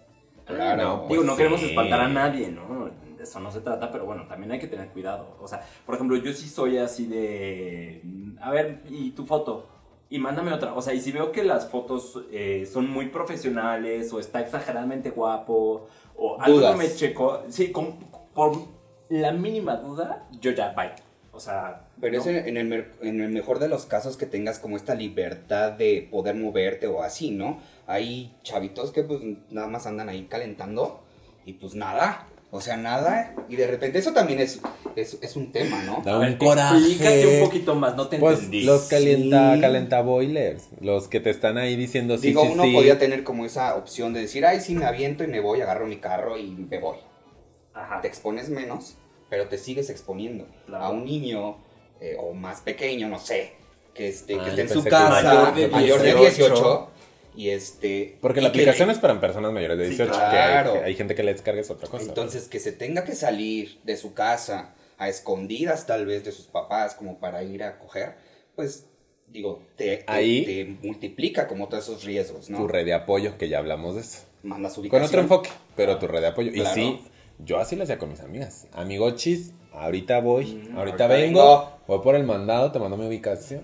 Claro. 0.45 0.83
No, 0.83 0.93
Digo, 1.03 1.09
Pues 1.09 1.25
no 1.25 1.37
queremos 1.37 1.61
sí. 1.61 1.67
espantar 1.67 2.01
a 2.01 2.09
nadie, 2.09 2.49
¿no? 2.51 2.87
De 3.17 3.23
eso 3.23 3.39
no 3.41 3.53
se 3.53 3.61
trata, 3.61 3.91
pero 3.93 4.05
bueno, 4.05 4.27
también 4.27 4.51
hay 4.53 4.59
que 4.59 4.67
tener 4.67 4.89
cuidado. 4.89 5.37
O 5.41 5.47
sea, 5.47 5.65
por 5.87 5.95
ejemplo, 5.95 6.17
yo 6.17 6.33
sí 6.33 6.49
soy 6.49 6.79
así 6.79 7.07
de, 7.07 8.03
a 8.41 8.51
ver, 8.51 8.83
¿y 8.89 9.13
tu 9.13 9.25
foto? 9.25 9.67
Y 10.11 10.19
mándame 10.19 10.53
otra. 10.53 10.75
O 10.75 10.83
sea, 10.83 10.93
y 10.95 11.01
si 11.01 11.13
veo 11.13 11.31
que 11.33 11.45
las 11.45 11.71
fotos 11.71 12.21
eh, 12.33 12.69
son 12.71 12.91
muy 12.91 13.07
profesionales 13.09 14.13
o 14.13 14.19
está 14.19 14.41
exageradamente 14.41 15.11
guapo 15.11 15.87
o 16.17 16.41
algo 16.41 16.59
Dudas. 16.59 16.77
me 16.77 16.93
checo, 16.95 17.43
sí, 17.49 17.71
con- 17.73 17.99
por 18.35 18.53
la 19.09 19.31
mínima 19.33 19.77
duda, 19.77 20.29
yo 20.41 20.51
ya, 20.51 20.73
bye. 20.75 20.91
O 21.33 21.41
sea. 21.41 21.87
Pero 22.01 22.15
no. 22.17 22.21
es 22.21 22.27
en, 22.27 22.37
en 22.49 22.57
el, 22.57 22.67
mer- 22.67 22.93
en 23.03 23.21
el 23.21 23.31
mejor 23.31 23.59
de 23.59 23.69
los 23.69 23.87
casos 23.87 24.17
que 24.17 24.27
tengas 24.27 24.59
como 24.59 24.77
esta 24.77 24.95
libertad 24.95 25.73
de 25.73 26.07
poder 26.11 26.35
moverte 26.35 26.87
o 26.87 27.03
así, 27.03 27.31
¿no? 27.31 27.61
Hay 27.87 28.35
chavitos 28.43 28.93
que 28.93 29.03
pues 29.03 29.21
nada 29.51 29.67
más 29.69 29.87
andan 29.87 30.09
ahí 30.09 30.27
calentando 30.29 31.03
y 31.47 31.55
pues 31.55 31.75
nada, 31.75 32.27
o 32.51 32.61
sea, 32.61 32.77
nada. 32.77 33.35
Y 33.49 33.57
de 33.57 33.67
repente 33.67 33.99
eso 33.99 34.13
también 34.13 34.41
es, 34.41 34.61
es, 34.95 35.19
es 35.23 35.37
un 35.37 35.53
tema, 35.53 35.83
¿no? 35.85 36.03
Da 36.05 36.17
un 36.19 36.21
ver, 36.21 36.39
coraje. 36.39 36.77
Explícate 36.77 37.39
un 37.41 37.45
poquito 37.47 37.75
más, 37.75 37.97
no 37.97 38.09
te 38.09 38.19
Pues 38.19 38.37
entendí. 38.37 38.63
los 38.65 38.83
calienta, 38.89 39.55
Sí. 39.55 39.61
calenta 39.63 40.03
boilers, 40.03 40.69
los 40.81 41.09
que 41.09 41.19
te 41.21 41.31
están 41.31 41.57
ahí 41.57 41.77
diciendo 41.77 42.19
sí, 42.19 42.29
Digo, 42.29 42.43
sí, 42.45 42.51
uno 42.53 42.65
sí. 42.65 42.73
podía 42.75 42.99
tener 42.99 43.25
como 43.25 43.47
esa 43.47 43.75
opción 43.75 44.13
de 44.13 44.21
decir, 44.21 44.45
ay, 44.45 44.61
sí, 44.61 44.75
me 44.75 44.85
aviento 44.85 45.25
y 45.25 45.29
me 45.29 45.41
voy, 45.41 45.63
agarro 45.63 45.87
mi 45.87 45.97
carro 45.97 46.37
y 46.39 46.51
me 46.51 46.79
voy. 46.79 46.99
Ajá. 47.75 48.01
Te 48.03 48.09
expones 48.09 48.51
menos, 48.51 48.97
pero 49.33 49.49
te 49.49 49.57
sigues 49.57 49.89
exponiendo 49.89 50.47
Claro. 50.67 50.85
a 50.85 50.91
un 50.91 51.07
niño 51.07 51.57
eh, 52.03 52.17
o 52.21 52.35
más 52.35 52.61
pequeño, 52.61 53.09
no 53.09 53.19
sé, 53.19 53.53
que 53.95 54.09
esté, 54.09 54.35
Ah, 54.39 54.45
que 54.45 54.51
esté 54.51 54.61
en 54.63 54.69
su 54.69 54.85
casa, 54.85 55.23
mayor 55.23 55.55
de 55.55 55.69
mayor 55.69 56.01
de 56.03 56.15
18, 56.15 56.21
18, 56.55 56.89
y 57.37 57.49
este... 57.49 58.19
Porque 58.21 58.41
y 58.41 58.43
la 58.43 58.51
aplicación 58.51 58.91
es 58.91 58.99
para 58.99 59.19
personas 59.23 59.51
mayores 59.51 59.79
de 59.79 59.85
Sí, 59.85 59.91
18, 59.95 60.13
claro. 60.13 60.73
que 60.75 60.79
hay, 60.81 60.85
hay 60.85 60.95
gente 60.97 61.15
que 61.15 61.23
le 61.23 61.33
descarga 61.33 61.63
es 61.63 61.71
otra 61.71 61.89
cosa. 61.89 62.05
Entonces, 62.05 62.47
que 62.49 62.61
se 62.61 62.73
tenga 62.73 63.05
que 63.05 63.15
salir 63.15 63.79
de 63.85 63.97
su 63.97 64.13
casa 64.13 64.75
a 64.99 65.09
escondidas 65.09 65.87
tal 65.87 66.05
vez 66.05 66.25
de 66.25 66.33
sus 66.33 66.45
papás 66.45 66.95
como 66.95 67.19
para 67.19 67.43
ir 67.43 67.63
a 67.65 67.79
coger, 67.79 68.17
pues 68.55 68.85
digo, 69.29 69.63
te, 69.77 69.97
te- 69.97 70.05
Ahí- 70.09 70.45
te 70.45 70.87
multiplica 70.87 71.49
como 71.49 71.69
todos 71.69 71.85
esos 71.89 72.05
riesgos, 72.05 72.51
¿no? 72.51 72.59
tu 72.59 72.69
red 72.69 72.85
de 72.85 72.93
apoyo, 72.93 73.39
que 73.39 73.49
ya 73.49 73.57
hablamos 73.61 73.95
de 73.95 74.03
eso. 74.03 74.19
Mandas 74.43 74.75
Con 74.75 74.83
ubicación. 74.83 75.07
otro 75.07 75.21
enfoque, 75.23 75.49
pero 75.75 75.99
tu 75.99 76.07
red 76.09 76.21
de 76.21 76.27
apoyo. 76.27 76.53
Claro. 76.53 76.71
Y 76.71 76.75
sí, 76.75 77.01
yo 77.45 77.59
así 77.59 77.77
lo 77.77 77.85
hacía 77.85 77.99
con 77.99 78.09
mis 78.11 78.21
amigas. 78.21 78.67
Amigochis, 78.73 79.53
ahorita 79.73 80.21
voy, 80.21 80.45
Mm, 80.47 80.77
ahorita, 80.77 80.79
ahorita 80.79 81.07
vengo, 81.09 81.41
vengo. 81.41 81.73
voy 81.87 81.99
por 82.01 82.15
el 82.15 82.25
mandado, 82.25 82.73
te 82.73 82.79
mando 82.79 82.97
mi 82.97 83.07
ubicación. 83.07 83.63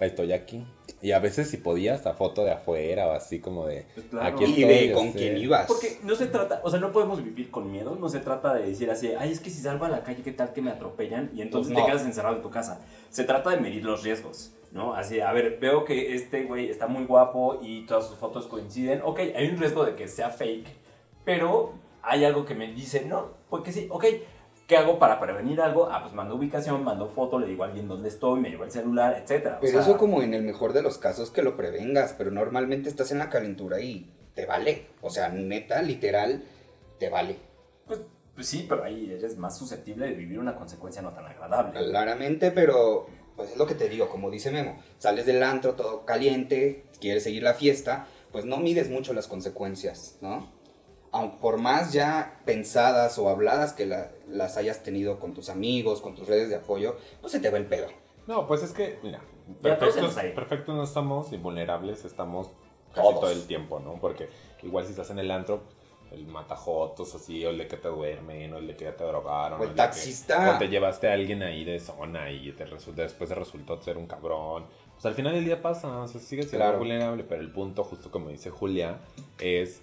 Ahí 0.00 0.08
estoy 0.08 0.32
aquí. 0.32 0.64
Y 1.02 1.12
a 1.12 1.18
veces 1.18 1.48
si 1.48 1.56
podía 1.56 1.94
hasta 1.94 2.12
foto 2.14 2.44
de 2.44 2.50
afuera 2.52 3.06
o 3.06 3.12
así 3.12 3.38
como 3.40 3.66
de 3.66 3.86
Pues 3.94 4.06
claro. 4.10 4.34
aquí 4.36 4.44
Y 4.44 4.62
estoy. 4.62 4.88
de 4.88 4.94
o 4.94 4.96
con 4.96 5.04
sea. 5.12 5.20
quién 5.20 5.38
ibas. 5.38 5.66
Porque 5.66 5.98
no 6.02 6.14
se 6.14 6.26
trata, 6.26 6.60
o 6.62 6.70
sea, 6.70 6.78
no 6.78 6.92
podemos 6.92 7.22
vivir 7.24 7.50
con 7.50 7.70
miedo, 7.70 7.96
no 7.96 8.08
se 8.08 8.20
trata 8.20 8.54
de 8.54 8.66
decir 8.66 8.90
así, 8.90 9.08
ay, 9.18 9.32
es 9.32 9.40
que 9.40 9.48
si 9.50 9.60
salgo 9.62 9.84
a 9.86 9.88
la 9.88 10.02
calle, 10.02 10.22
¿qué 10.22 10.32
tal 10.32 10.52
que 10.52 10.60
me 10.62 10.70
atropellan? 10.70 11.30
Y 11.34 11.40
entonces 11.42 11.72
Pues 11.72 11.78
no. 11.80 11.86
te 11.86 11.90
quedas 11.92 12.06
encerrado 12.06 12.36
en 12.36 12.42
tu 12.42 12.50
casa. 12.50 12.80
Se 13.08 13.24
trata 13.24 13.50
de 13.50 13.56
medir 13.58 13.82
los 13.84 14.02
riesgos, 14.02 14.52
¿no? 14.72 14.94
Así, 14.94 15.20
a 15.20 15.32
ver, 15.32 15.58
veo 15.58 15.84
que 15.86 16.14
este 16.14 16.44
güey 16.44 16.68
está 16.70 16.86
muy 16.86 17.04
guapo 17.06 17.58
y 17.62 17.86
todas 17.86 18.06
sus 18.06 18.16
fotos 18.18 18.46
coinciden. 18.46 19.00
Ok, 19.02 19.20
hay 19.34 19.48
un 19.48 19.56
riesgo 19.58 19.84
de 19.86 19.94
que 19.96 20.06
sea 20.06 20.28
fake, 20.30 20.66
pero 21.24 21.72
hay 22.02 22.24
algo 22.24 22.44
que 22.44 22.54
me 22.54 22.72
dice, 22.72 23.04
no, 23.04 23.34
porque 23.48 23.72
sí, 23.72 23.86
ok. 23.90 24.04
¿Qué 24.66 24.76
hago 24.76 25.00
para 25.00 25.18
prevenir 25.18 25.60
algo? 25.60 25.88
Ah, 25.90 26.00
pues 26.00 26.14
mando 26.14 26.36
ubicación, 26.36 26.84
mando 26.84 27.08
foto, 27.08 27.40
le 27.40 27.48
digo 27.48 27.64
a 27.64 27.66
alguien 27.66 27.88
dónde 27.88 28.08
estoy, 28.08 28.38
me 28.38 28.50
llevo 28.50 28.62
el 28.62 28.70
celular. 28.70 29.20
O 29.20 29.26
Pero 29.26 29.58
sea, 29.60 29.80
eso 29.80 29.98
como 29.98 30.22
en 30.22 30.32
el 30.32 30.42
mejor 30.42 30.72
de 30.72 30.80
los 30.80 30.96
casos 30.96 31.32
que 31.32 31.42
lo 31.42 31.56
prevengas, 31.56 32.14
pero 32.16 32.30
normalmente 32.30 32.88
estás 32.88 33.10
en 33.10 33.18
la 33.18 33.30
calentura 33.30 33.80
y 33.80 34.12
te 34.34 34.46
vale. 34.46 34.86
O 35.00 35.10
sea, 35.10 35.28
neta, 35.28 35.82
literal, 35.82 36.44
te 37.00 37.08
vale. 37.08 37.38
Pues, 37.84 37.98
pues 38.32 38.46
sí, 38.46 38.66
pero 38.68 38.84
ahí 38.84 39.12
eres 39.12 39.36
más 39.38 39.58
susceptible 39.58 40.06
de 40.06 40.12
vivir 40.12 40.38
una 40.38 40.54
consecuencia 40.54 41.02
no 41.02 41.10
tan 41.14 41.26
agradable. 41.26 41.76
Claramente, 41.76 42.52
pero 42.52 43.08
pues 43.34 43.50
es 43.50 43.56
lo 43.56 43.66
que 43.66 43.74
te 43.74 43.88
digo, 43.88 44.08
como 44.08 44.30
dice 44.30 44.50
Memo, 44.50 44.78
sales 44.98 45.26
del 45.26 45.42
antro 45.42 45.74
todo 45.74 46.04
caliente, 46.04 46.84
quieres 47.00 47.24
seguir 47.24 47.42
la 47.42 47.54
fiesta, 47.54 48.06
pues 48.30 48.44
no 48.44 48.58
mides 48.58 48.90
mucho 48.90 49.14
las 49.14 49.26
consecuencias, 49.26 50.18
¿no? 50.20 50.52
Aun 51.12 51.38
por 51.38 51.58
más 51.58 51.92
ya 51.92 52.40
pensadas 52.44 53.18
o 53.18 53.28
habladas 53.28 53.72
que 53.72 53.84
la- 53.86 54.10
las 54.28 54.56
hayas 54.56 54.82
tenido 54.82 55.18
con 55.18 55.34
tus 55.34 55.48
amigos, 55.48 56.00
con 56.00 56.14
tus 56.14 56.28
redes 56.28 56.48
de 56.50 56.56
apoyo, 56.56 56.96
pues 57.20 57.32
se 57.32 57.40
te 57.40 57.50
va 57.50 57.58
el 57.58 57.66
pedo. 57.66 57.88
No, 58.26 58.46
pues 58.46 58.62
es 58.62 58.72
que, 58.72 58.98
mira, 59.02 59.20
perfectos, 59.60 60.14
perfectos 60.34 60.74
no 60.76 60.84
estamos 60.84 61.32
y 61.32 61.36
vulnerables 61.36 62.04
estamos 62.04 62.48
casi 62.94 63.00
Todos. 63.08 63.20
todo 63.20 63.30
el 63.30 63.46
tiempo, 63.46 63.80
¿no? 63.80 63.94
Porque 64.00 64.28
igual 64.62 64.84
si 64.84 64.90
estás 64.90 65.10
en 65.10 65.18
el 65.18 65.30
antro, 65.32 65.62
el 66.12 66.26
matajotos 66.26 67.14
así, 67.14 67.44
o 67.44 67.50
el 67.50 67.58
de 67.58 67.66
que 67.68 67.76
te 67.76 67.88
duermen, 67.88 68.52
o 68.52 68.58
el 68.58 68.66
de 68.68 68.76
que 68.76 68.84
ya 68.84 68.96
te 68.96 69.04
drogaron, 69.04 69.60
O 69.60 69.62
el 69.62 69.68
de 69.70 69.74
que- 69.74 69.80
taxista. 69.80 70.54
o 70.54 70.58
te 70.58 70.68
llevaste 70.68 71.08
a 71.08 71.12
alguien 71.12 71.42
ahí 71.42 71.64
de 71.64 71.78
zona 71.80 72.30
y 72.30 72.50
te 72.52 72.66
resulta, 72.66 73.02
después 73.02 73.28
te 73.30 73.34
resultó 73.36 73.80
ser 73.82 73.96
un 73.96 74.06
cabrón. 74.06 74.66
Pues 74.94 75.06
al 75.06 75.14
final 75.14 75.32
del 75.34 75.44
día 75.44 75.62
pasa, 75.62 75.88
o 76.02 76.08
sea, 76.08 76.20
sigue 76.20 76.42
siendo 76.42 76.58
Claro. 76.64 76.78
vulnerable, 76.78 77.24
pero 77.24 77.40
el 77.40 77.50
punto, 77.52 77.84
justo 77.84 78.10
como 78.10 78.28
dice 78.28 78.50
Julia, 78.50 78.98
es, 79.38 79.82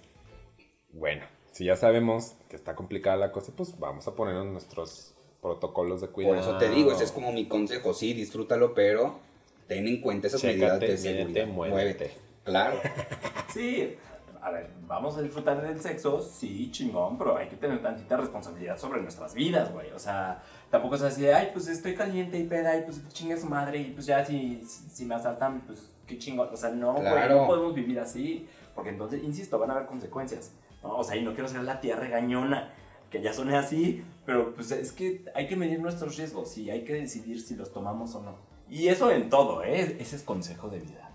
bueno, 0.92 1.24
si 1.52 1.64
ya 1.64 1.76
sabemos 1.76 2.34
que 2.48 2.56
está 2.56 2.74
complicada 2.74 3.16
la 3.16 3.32
cosa, 3.32 3.52
pues 3.56 3.78
vamos 3.78 4.06
a 4.08 4.14
ponernos 4.14 4.46
nuestros 4.46 5.14
protocolos 5.42 6.00
de 6.00 6.08
cuidado. 6.08 6.34
Por 6.36 6.42
eso 6.42 6.58
te 6.58 6.68
digo, 6.70 6.92
ese 6.92 7.04
es 7.04 7.12
como 7.12 7.32
mi 7.32 7.46
consejo, 7.48 7.94
sí, 7.94 8.12
disfrútalo, 8.14 8.74
pero 8.74 9.18
ten 9.66 9.86
en 9.86 10.00
cuenta 10.00 10.26
esas 10.28 10.42
medidas 10.44 10.78
Chécate, 10.80 10.86
de 10.96 11.12
mídete, 11.12 11.40
seguridad. 11.40 11.46
muévete. 11.46 12.12
Claro. 12.44 12.80
Sí, 13.52 13.96
a 14.42 14.50
ver, 14.50 14.70
vamos 14.86 15.16
a 15.16 15.22
disfrutar 15.22 15.60
del 15.62 15.80
sexo, 15.80 16.20
sí, 16.20 16.70
chingón, 16.70 17.16
pero 17.16 17.36
hay 17.38 17.48
que 17.48 17.56
tener 17.56 17.80
tantita 17.82 18.16
responsabilidad 18.18 18.76
sobre 18.78 19.00
nuestras 19.00 19.32
vidas, 19.34 19.72
güey. 19.72 19.90
O 19.92 19.98
sea, 19.98 20.42
tampoco 20.70 20.96
es 20.96 21.02
así 21.02 21.22
de, 21.22 21.32
ay, 21.34 21.48
pues 21.52 21.66
estoy 21.66 21.94
caliente 21.94 22.38
y 22.38 22.44
peda 22.44 22.76
y 22.76 22.82
pues 22.82 23.02
chingue 23.08 23.38
su 23.38 23.46
madre 23.46 23.78
y 23.78 23.84
pues 23.92 24.04
ya 24.06 24.22
si, 24.24 24.62
si, 24.66 24.90
si 24.90 25.04
me 25.06 25.14
asaltan, 25.14 25.62
pues 25.62 25.82
qué 26.06 26.18
chingón. 26.18 26.50
O 26.52 26.56
sea, 26.56 26.68
no, 26.70 26.92
güey, 26.92 27.04
Claro. 27.10 27.36
no 27.40 27.46
podemos 27.46 27.74
vivir 27.74 27.98
así, 27.98 28.46
porque 28.74 28.90
entonces, 28.90 29.22
insisto, 29.24 29.58
van 29.58 29.70
a 29.70 29.74
haber 29.74 29.86
consecuencias. 29.86 30.52
¿No? 30.82 30.96
O 30.96 31.04
sea, 31.04 31.16
y 31.16 31.22
no 31.22 31.32
quiero 31.34 31.48
ser 31.48 31.62
la 31.62 31.80
tía 31.80 31.96
regañona, 31.96 32.72
que 33.10 33.22
ya 33.22 33.32
soné 33.32 33.56
así, 33.56 34.04
pero 34.26 34.54
pues 34.54 34.70
es 34.70 34.92
que 34.92 35.24
hay 35.34 35.46
que 35.46 35.56
medir 35.56 35.80
nuestros 35.80 36.16
riesgos 36.16 36.56
y 36.58 36.70
hay 36.70 36.84
que 36.84 36.94
decidir 36.94 37.40
si 37.40 37.56
los 37.56 37.72
tomamos 37.72 38.14
o 38.14 38.22
no. 38.22 38.36
Y 38.68 38.88
eso 38.88 39.10
en 39.10 39.30
todo, 39.30 39.62
¿eh? 39.64 39.96
Ese 39.98 40.16
es 40.16 40.22
consejo 40.22 40.68
de 40.68 40.80
vida. 40.80 41.10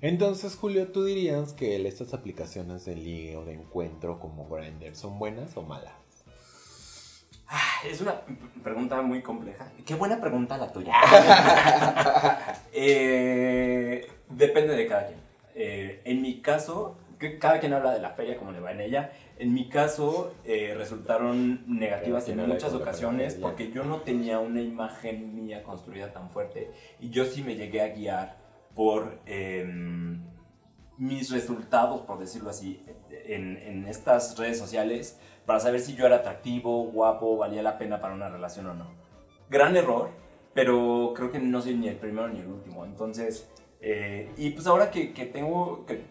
Entonces, 0.00 0.56
Julio, 0.56 0.88
¿tú 0.88 1.04
dirías 1.04 1.52
que 1.52 1.86
estas 1.86 2.12
aplicaciones 2.12 2.84
de 2.84 2.96
ligue 2.96 3.36
o 3.36 3.44
de 3.44 3.54
encuentro 3.54 4.18
como 4.18 4.46
Grindr 4.48 4.94
son 4.94 5.18
buenas 5.18 5.56
o 5.56 5.62
malas? 5.62 5.94
Ah, 7.48 7.80
Es 7.88 8.00
una 8.00 8.20
pregunta 8.62 9.00
muy 9.02 9.22
compleja. 9.22 9.70
Qué 9.86 9.94
buena 9.94 10.20
pregunta 10.20 10.58
la 10.58 10.72
tuya. 10.72 10.92
Eh, 12.78 14.06
depende 14.28 14.76
de 14.76 14.86
cada 14.86 15.06
quien. 15.06 15.18
Eh, 15.54 16.02
en 16.04 16.20
mi 16.20 16.42
caso, 16.42 16.98
cada 17.40 17.60
quien 17.60 17.72
habla 17.72 17.92
de 17.92 18.00
la 18.00 18.10
feria 18.10 18.36
como 18.36 18.52
le 18.52 18.60
va 18.60 18.72
en 18.72 18.80
ella. 18.80 19.12
En 19.38 19.52
mi 19.52 19.68
caso, 19.68 20.34
eh, 20.44 20.74
resultaron 20.76 21.64
negativas 21.66 22.28
en 22.28 22.46
muchas 22.46 22.72
ocasiones 22.74 23.34
porque 23.34 23.70
yo 23.70 23.84
no 23.84 24.00
tenía 24.00 24.38
una 24.38 24.60
imagen 24.60 25.34
mía 25.34 25.62
construida 25.62 26.12
tan 26.12 26.30
fuerte 26.30 26.70
y 27.00 27.10
yo 27.10 27.24
sí 27.24 27.42
me 27.42 27.54
llegué 27.54 27.82
a 27.82 27.88
guiar 27.88 28.36
por 28.74 29.20
em, 29.26 30.22
mis 30.98 31.30
resultados, 31.30 32.02
por 32.02 32.18
decirlo 32.18 32.50
así, 32.50 32.84
en, 33.10 33.56
en 33.58 33.86
estas 33.86 34.36
redes 34.38 34.58
sociales 34.58 35.18
para 35.46 35.60
saber 35.60 35.80
si 35.80 35.94
yo 35.94 36.06
era 36.06 36.16
atractivo, 36.16 36.84
guapo, 36.86 37.36
valía 37.36 37.62
la 37.62 37.78
pena 37.78 38.00
para 38.00 38.14
una 38.14 38.28
relación 38.28 38.66
o 38.66 38.74
no. 38.74 38.90
Gran 39.48 39.76
error, 39.76 40.10
pero 40.52 41.12
creo 41.14 41.30
que 41.30 41.38
no 41.38 41.62
soy 41.62 41.74
ni 41.74 41.88
el 41.88 41.96
primero 41.96 42.28
ni 42.28 42.40
el 42.40 42.48
último. 42.48 42.84
Entonces, 42.84 43.48
eh, 43.80 44.32
y 44.36 44.50
pues 44.50 44.66
ahora 44.66 44.90
que, 44.90 45.12
que 45.12 45.26
tengo, 45.26 45.86
que 45.86 46.04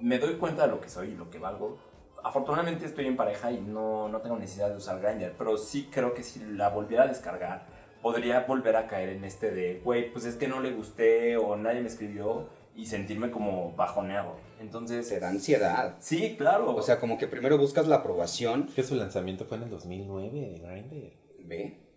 me 0.00 0.18
doy 0.18 0.34
cuenta 0.34 0.62
de 0.62 0.68
lo 0.68 0.80
que 0.80 0.88
soy 0.88 1.08
y 1.10 1.14
lo 1.16 1.30
que 1.30 1.38
valgo, 1.38 1.78
afortunadamente 2.22 2.86
estoy 2.86 3.06
en 3.06 3.16
pareja 3.16 3.50
y 3.52 3.60
no, 3.60 4.08
no 4.08 4.20
tengo 4.20 4.36
necesidad 4.36 4.70
de 4.70 4.76
usar 4.76 5.00
Grindr, 5.00 5.34
pero 5.38 5.56
sí 5.56 5.88
creo 5.90 6.14
que 6.14 6.22
si 6.22 6.40
la 6.40 6.68
volviera 6.68 7.04
a 7.04 7.06
descargar, 7.06 7.66
podría 8.02 8.40
volver 8.40 8.76
a 8.76 8.86
caer 8.86 9.10
en 9.10 9.24
este 9.24 9.50
de, 9.50 9.80
güey, 9.84 10.12
pues 10.12 10.24
es 10.24 10.36
que 10.36 10.48
no 10.48 10.60
le 10.60 10.72
gusté 10.72 11.36
o 11.36 11.56
nadie 11.56 11.80
me 11.80 11.88
escribió 11.88 12.48
y 12.76 12.86
sentirme 12.86 13.30
como 13.32 13.72
bajoneado. 13.72 14.36
Entonces, 14.60 15.08
Te 15.08 15.18
da 15.18 15.30
ansiedad. 15.30 15.96
sí, 15.98 16.36
claro. 16.36 16.76
O 16.76 16.82
sea, 16.82 17.00
como 17.00 17.18
que 17.18 17.26
primero 17.26 17.58
buscas 17.58 17.88
la 17.88 17.96
aprobación. 17.96 18.68
Que 18.74 18.84
su 18.84 18.94
lanzamiento 18.94 19.44
fue 19.46 19.56
en 19.56 19.64
el 19.64 19.70
2009 19.70 20.30
de 20.30 20.58
Grindr. 20.60 21.12
Ve. 21.44 21.87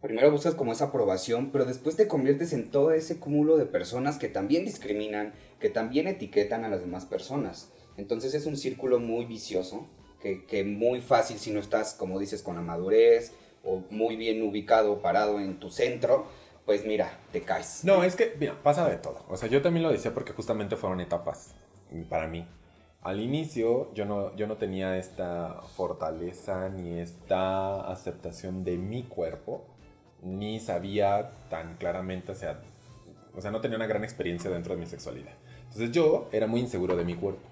Primero 0.00 0.30
buscas 0.30 0.54
como 0.54 0.72
esa 0.72 0.86
aprobación, 0.86 1.50
pero 1.50 1.64
después 1.64 1.96
te 1.96 2.06
conviertes 2.06 2.52
en 2.52 2.70
todo 2.70 2.92
ese 2.92 3.18
cúmulo 3.18 3.56
de 3.56 3.66
personas 3.66 4.18
que 4.18 4.28
también 4.28 4.64
discriminan, 4.64 5.32
que 5.58 5.70
también 5.70 6.06
etiquetan 6.06 6.64
a 6.64 6.68
las 6.68 6.80
demás 6.80 7.06
personas. 7.06 7.70
Entonces 7.96 8.34
es 8.34 8.46
un 8.46 8.56
círculo 8.56 8.98
muy 8.98 9.24
vicioso, 9.24 9.88
que, 10.20 10.44
que 10.44 10.64
muy 10.64 11.00
fácil 11.00 11.38
si 11.38 11.50
no 11.50 11.60
estás, 11.60 11.94
como 11.94 12.18
dices, 12.18 12.42
con 12.42 12.56
la 12.56 12.62
madurez 12.62 13.32
o 13.64 13.82
muy 13.90 14.16
bien 14.16 14.42
ubicado, 14.42 15.00
parado 15.00 15.40
en 15.40 15.58
tu 15.58 15.70
centro, 15.70 16.26
pues 16.66 16.84
mira, 16.84 17.18
te 17.32 17.42
caes. 17.42 17.84
No, 17.84 18.04
es 18.04 18.16
que, 18.16 18.34
mira, 18.38 18.60
pasa 18.62 18.88
de 18.88 18.96
todo. 18.96 19.24
O 19.28 19.36
sea, 19.36 19.48
yo 19.48 19.62
también 19.62 19.84
lo 19.84 19.92
decía 19.92 20.12
porque 20.12 20.32
justamente 20.32 20.76
fueron 20.76 21.00
etapas 21.00 21.54
para 22.08 22.26
mí. 22.26 22.46
Al 23.02 23.20
inicio 23.20 23.94
yo 23.94 24.04
no, 24.04 24.34
yo 24.34 24.48
no 24.48 24.56
tenía 24.56 24.98
esta 24.98 25.62
fortaleza 25.76 26.68
ni 26.68 26.98
esta 26.98 27.88
aceptación 27.88 28.64
de 28.64 28.78
mi 28.78 29.04
cuerpo, 29.04 29.64
ni 30.22 30.60
sabía 30.60 31.30
tan 31.50 31.76
claramente, 31.76 32.32
o 32.32 32.34
sea, 32.34 32.60
o 33.34 33.40
sea, 33.40 33.50
no 33.50 33.60
tenía 33.60 33.76
una 33.76 33.86
gran 33.86 34.02
experiencia 34.04 34.50
dentro 34.50 34.74
de 34.74 34.80
mi 34.80 34.86
sexualidad. 34.86 35.32
Entonces 35.64 35.92
yo 35.92 36.28
era 36.32 36.46
muy 36.46 36.60
inseguro 36.60 36.96
de 36.96 37.04
mi 37.04 37.14
cuerpo. 37.14 37.42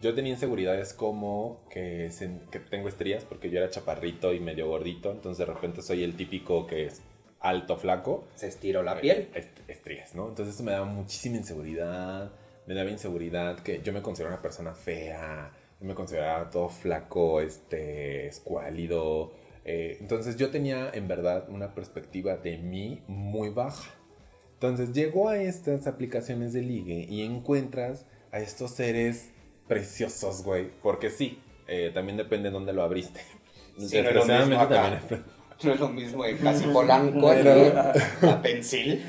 Yo 0.00 0.14
tenía 0.14 0.32
inseguridades 0.32 0.92
como 0.94 1.60
que, 1.70 2.10
que 2.50 2.58
tengo 2.60 2.88
estrías 2.88 3.24
porque 3.24 3.50
yo 3.50 3.58
era 3.58 3.70
chaparrito 3.70 4.32
y 4.32 4.40
medio 4.40 4.66
gordito, 4.68 5.10
entonces 5.12 5.46
de 5.46 5.52
repente 5.52 5.80
soy 5.82 6.02
el 6.02 6.16
típico 6.16 6.66
que 6.66 6.86
es 6.86 7.02
alto, 7.40 7.76
flaco, 7.76 8.24
Se 8.36 8.46
estiró 8.48 8.82
la 8.82 9.00
piel. 9.00 9.28
est- 9.34 9.68
estrías, 9.68 10.14
¿no? 10.14 10.28
Entonces 10.28 10.54
eso 10.54 10.64
me 10.64 10.72
daba 10.72 10.86
muchísima 10.86 11.36
inseguridad, 11.36 12.30
me 12.66 12.74
daba 12.74 12.90
inseguridad 12.90 13.60
que 13.60 13.80
yo 13.82 13.92
me 13.92 14.02
considero 14.02 14.30
una 14.32 14.42
persona 14.42 14.74
fea, 14.74 15.52
yo 15.80 15.86
me 15.86 15.94
consideraba 15.94 16.50
todo 16.50 16.68
flaco, 16.68 17.40
este, 17.40 18.26
escuálido. 18.28 19.32
Eh, 19.64 19.96
entonces 20.00 20.36
yo 20.36 20.50
tenía 20.50 20.90
en 20.92 21.08
verdad 21.08 21.48
una 21.48 21.74
perspectiva 21.74 22.36
de 22.36 22.58
mí 22.58 23.02
muy 23.06 23.50
baja. 23.50 23.90
Entonces 24.54 24.92
llego 24.92 25.28
a 25.28 25.38
estas 25.38 25.86
aplicaciones 25.86 26.52
de 26.52 26.62
ligue 26.62 27.06
y 27.08 27.22
encuentras 27.22 28.06
a 28.30 28.38
estos 28.40 28.72
seres 28.72 29.30
preciosos, 29.68 30.44
güey. 30.44 30.70
Porque 30.82 31.10
sí, 31.10 31.40
eh, 31.68 31.90
también 31.92 32.16
depende 32.16 32.48
de 32.48 32.52
dónde 32.52 32.72
lo 32.72 32.82
abriste. 32.82 33.20
Sí, 33.78 33.96
no 34.02 34.20
es 34.20 34.26
también- 34.76 35.22
No 35.64 35.72
es 35.72 35.80
lo 35.80 35.88
mismo 35.88 36.24
en 36.24 36.36
casi 36.38 36.64
Polanco 36.66 37.30
que 37.30 37.72
a 38.28 38.42
Pensil. 38.42 39.02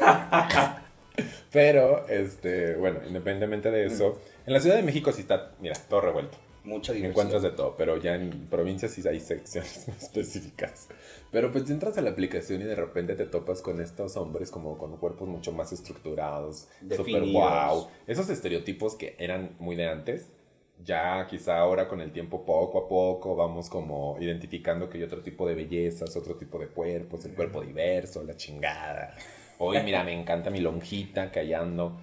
Pero, 1.52 2.06
este, 2.08 2.74
bueno, 2.76 3.00
independientemente 3.06 3.70
de 3.70 3.86
eso, 3.86 4.20
en 4.46 4.52
la 4.52 4.60
Ciudad 4.60 4.76
de 4.76 4.82
México 4.82 5.12
sí 5.12 5.22
está, 5.22 5.52
mira, 5.60 5.74
todo 5.88 6.00
revuelto. 6.00 6.38
Mucha 6.64 6.92
diversión. 6.92 7.10
Encuentras 7.28 7.42
de 7.42 7.50
todo, 7.50 7.74
pero 7.76 7.96
ya 7.96 8.14
en 8.16 8.46
provincias 8.48 8.92
sí 8.92 9.06
hay 9.08 9.20
secciones 9.20 9.88
específicas. 10.00 10.88
Pero 11.30 11.50
pues 11.52 11.68
entras 11.70 11.96
a 11.96 12.02
la 12.02 12.10
aplicación 12.10 12.60
y 12.60 12.64
de 12.64 12.74
repente 12.74 13.14
te 13.14 13.26
topas 13.26 13.62
con 13.62 13.80
estos 13.80 14.16
hombres 14.16 14.50
como 14.50 14.76
con 14.76 14.96
cuerpos 14.98 15.28
mucho 15.28 15.52
más 15.52 15.72
estructurados, 15.72 16.68
super 16.80 16.98
Definidos. 16.98 17.32
wow. 17.32 17.88
Esos 18.06 18.28
estereotipos 18.28 18.94
que 18.94 19.16
eran 19.18 19.56
muy 19.58 19.74
de 19.76 19.88
antes, 19.88 20.26
ya 20.84 21.26
quizá 21.28 21.58
ahora 21.58 21.88
con 21.88 22.00
el 22.00 22.12
tiempo 22.12 22.44
poco 22.44 22.78
a 22.78 22.88
poco 22.88 23.36
vamos 23.36 23.68
como 23.68 24.16
identificando 24.20 24.88
que 24.88 24.98
hay 24.98 25.04
otro 25.04 25.22
tipo 25.22 25.46
de 25.48 25.54
bellezas, 25.54 26.16
otro 26.16 26.36
tipo 26.36 26.58
de 26.58 26.68
cuerpos, 26.68 27.24
el 27.24 27.34
cuerpo 27.34 27.62
diverso, 27.62 28.22
la 28.24 28.36
chingada. 28.36 29.14
Hoy 29.58 29.78
mira, 29.82 30.02
me 30.04 30.18
encanta 30.18 30.50
mi 30.50 30.60
lonjita 30.60 31.30
callando. 31.30 32.00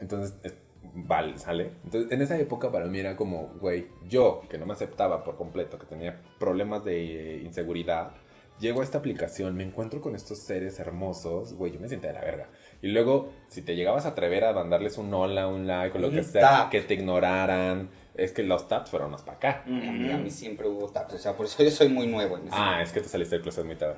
Entonces, 0.00 0.36
es- 0.42 0.54
vale, 0.94 1.38
sale. 1.38 1.72
Entonces, 1.84 2.12
en 2.12 2.22
esa 2.22 2.38
época 2.38 2.70
para 2.70 2.86
mí 2.86 2.98
era 2.98 3.16
como, 3.16 3.48
güey, 3.60 3.88
yo 4.08 4.42
que 4.48 4.58
no 4.58 4.66
me 4.66 4.72
aceptaba 4.72 5.24
por 5.24 5.36
completo, 5.36 5.78
que 5.78 5.86
tenía 5.86 6.20
problemas 6.38 6.84
de 6.84 7.36
eh, 7.36 7.42
inseguridad, 7.42 8.12
llego 8.58 8.80
a 8.80 8.84
esta 8.84 8.98
aplicación, 8.98 9.56
me 9.56 9.64
encuentro 9.64 10.00
con 10.00 10.14
estos 10.14 10.38
seres 10.38 10.78
hermosos, 10.78 11.54
güey, 11.54 11.72
yo 11.72 11.80
me 11.80 11.88
sentía 11.88 12.12
de 12.12 12.18
la 12.18 12.24
verga. 12.24 12.48
Y 12.82 12.88
luego, 12.88 13.30
si 13.48 13.62
te 13.62 13.74
llegabas 13.76 14.06
a 14.06 14.10
atrever 14.10 14.44
a 14.44 14.52
mandarles 14.52 14.98
un 14.98 15.12
hola, 15.12 15.46
un 15.48 15.66
like 15.66 15.96
o 15.96 16.00
lo 16.00 16.08
Un 16.08 16.14
que 16.14 16.22
sea, 16.24 16.40
tap. 16.40 16.70
que 16.70 16.80
te 16.82 16.94
ignoraran, 16.94 17.90
es 18.14 18.32
que 18.32 18.42
los 18.42 18.68
taps 18.68 18.90
fueron 18.90 19.10
más 19.10 19.22
para 19.22 19.36
acá. 19.36 19.62
A 19.66 19.70
mí, 19.70 20.10
a 20.10 20.18
mí 20.18 20.30
siempre 20.30 20.68
hubo 20.68 20.88
taps, 20.88 21.14
o 21.14 21.18
sea, 21.18 21.34
por 21.36 21.46
eso 21.46 21.62
yo 21.62 21.70
soy 21.70 21.88
muy 21.88 22.06
nuevo 22.06 22.36
en 22.36 22.48
eso. 22.48 22.56
Ah, 22.58 22.82
es 22.82 22.92
que 22.92 23.00
te 23.00 23.08
saliste 23.08 23.36
del 23.36 23.42
closet 23.42 23.64
muy 23.64 23.76
tarde. 23.76 23.96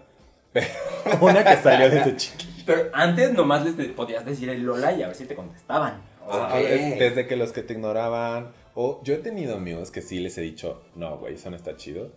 Una 1.20 1.42
que 1.44 1.56
salió 1.56 1.88
desde 1.90 2.16
chiquito. 2.16 2.52
Pero 2.66 2.90
antes 2.92 3.32
nomás 3.32 3.64
les 3.64 3.88
podías 3.88 4.24
decir 4.24 4.48
el 4.48 4.62
Lola 4.62 4.92
y 4.92 5.02
a 5.02 5.06
ver 5.08 5.16
si 5.16 5.24
te 5.24 5.34
contestaban. 5.34 6.02
Ah, 6.28 6.54
Ok. 6.58 6.64
es- 6.68 6.98
desde 6.98 7.26
que 7.26 7.36
los 7.36 7.52
que 7.52 7.62
te 7.62 7.74
ignoraban. 7.74 8.52
O 8.74 9.00
yo 9.04 9.14
he 9.14 9.18
tenido 9.18 9.56
amigos 9.56 9.90
que 9.90 10.00
sí 10.02 10.18
les 10.20 10.38
he 10.38 10.40
dicho, 10.40 10.82
no, 10.94 11.18
güey, 11.18 11.34
eso 11.34 11.50
no 11.50 11.56
está 11.56 11.76
chido. 11.76 12.10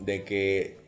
De 0.00 0.24
que, 0.24 0.78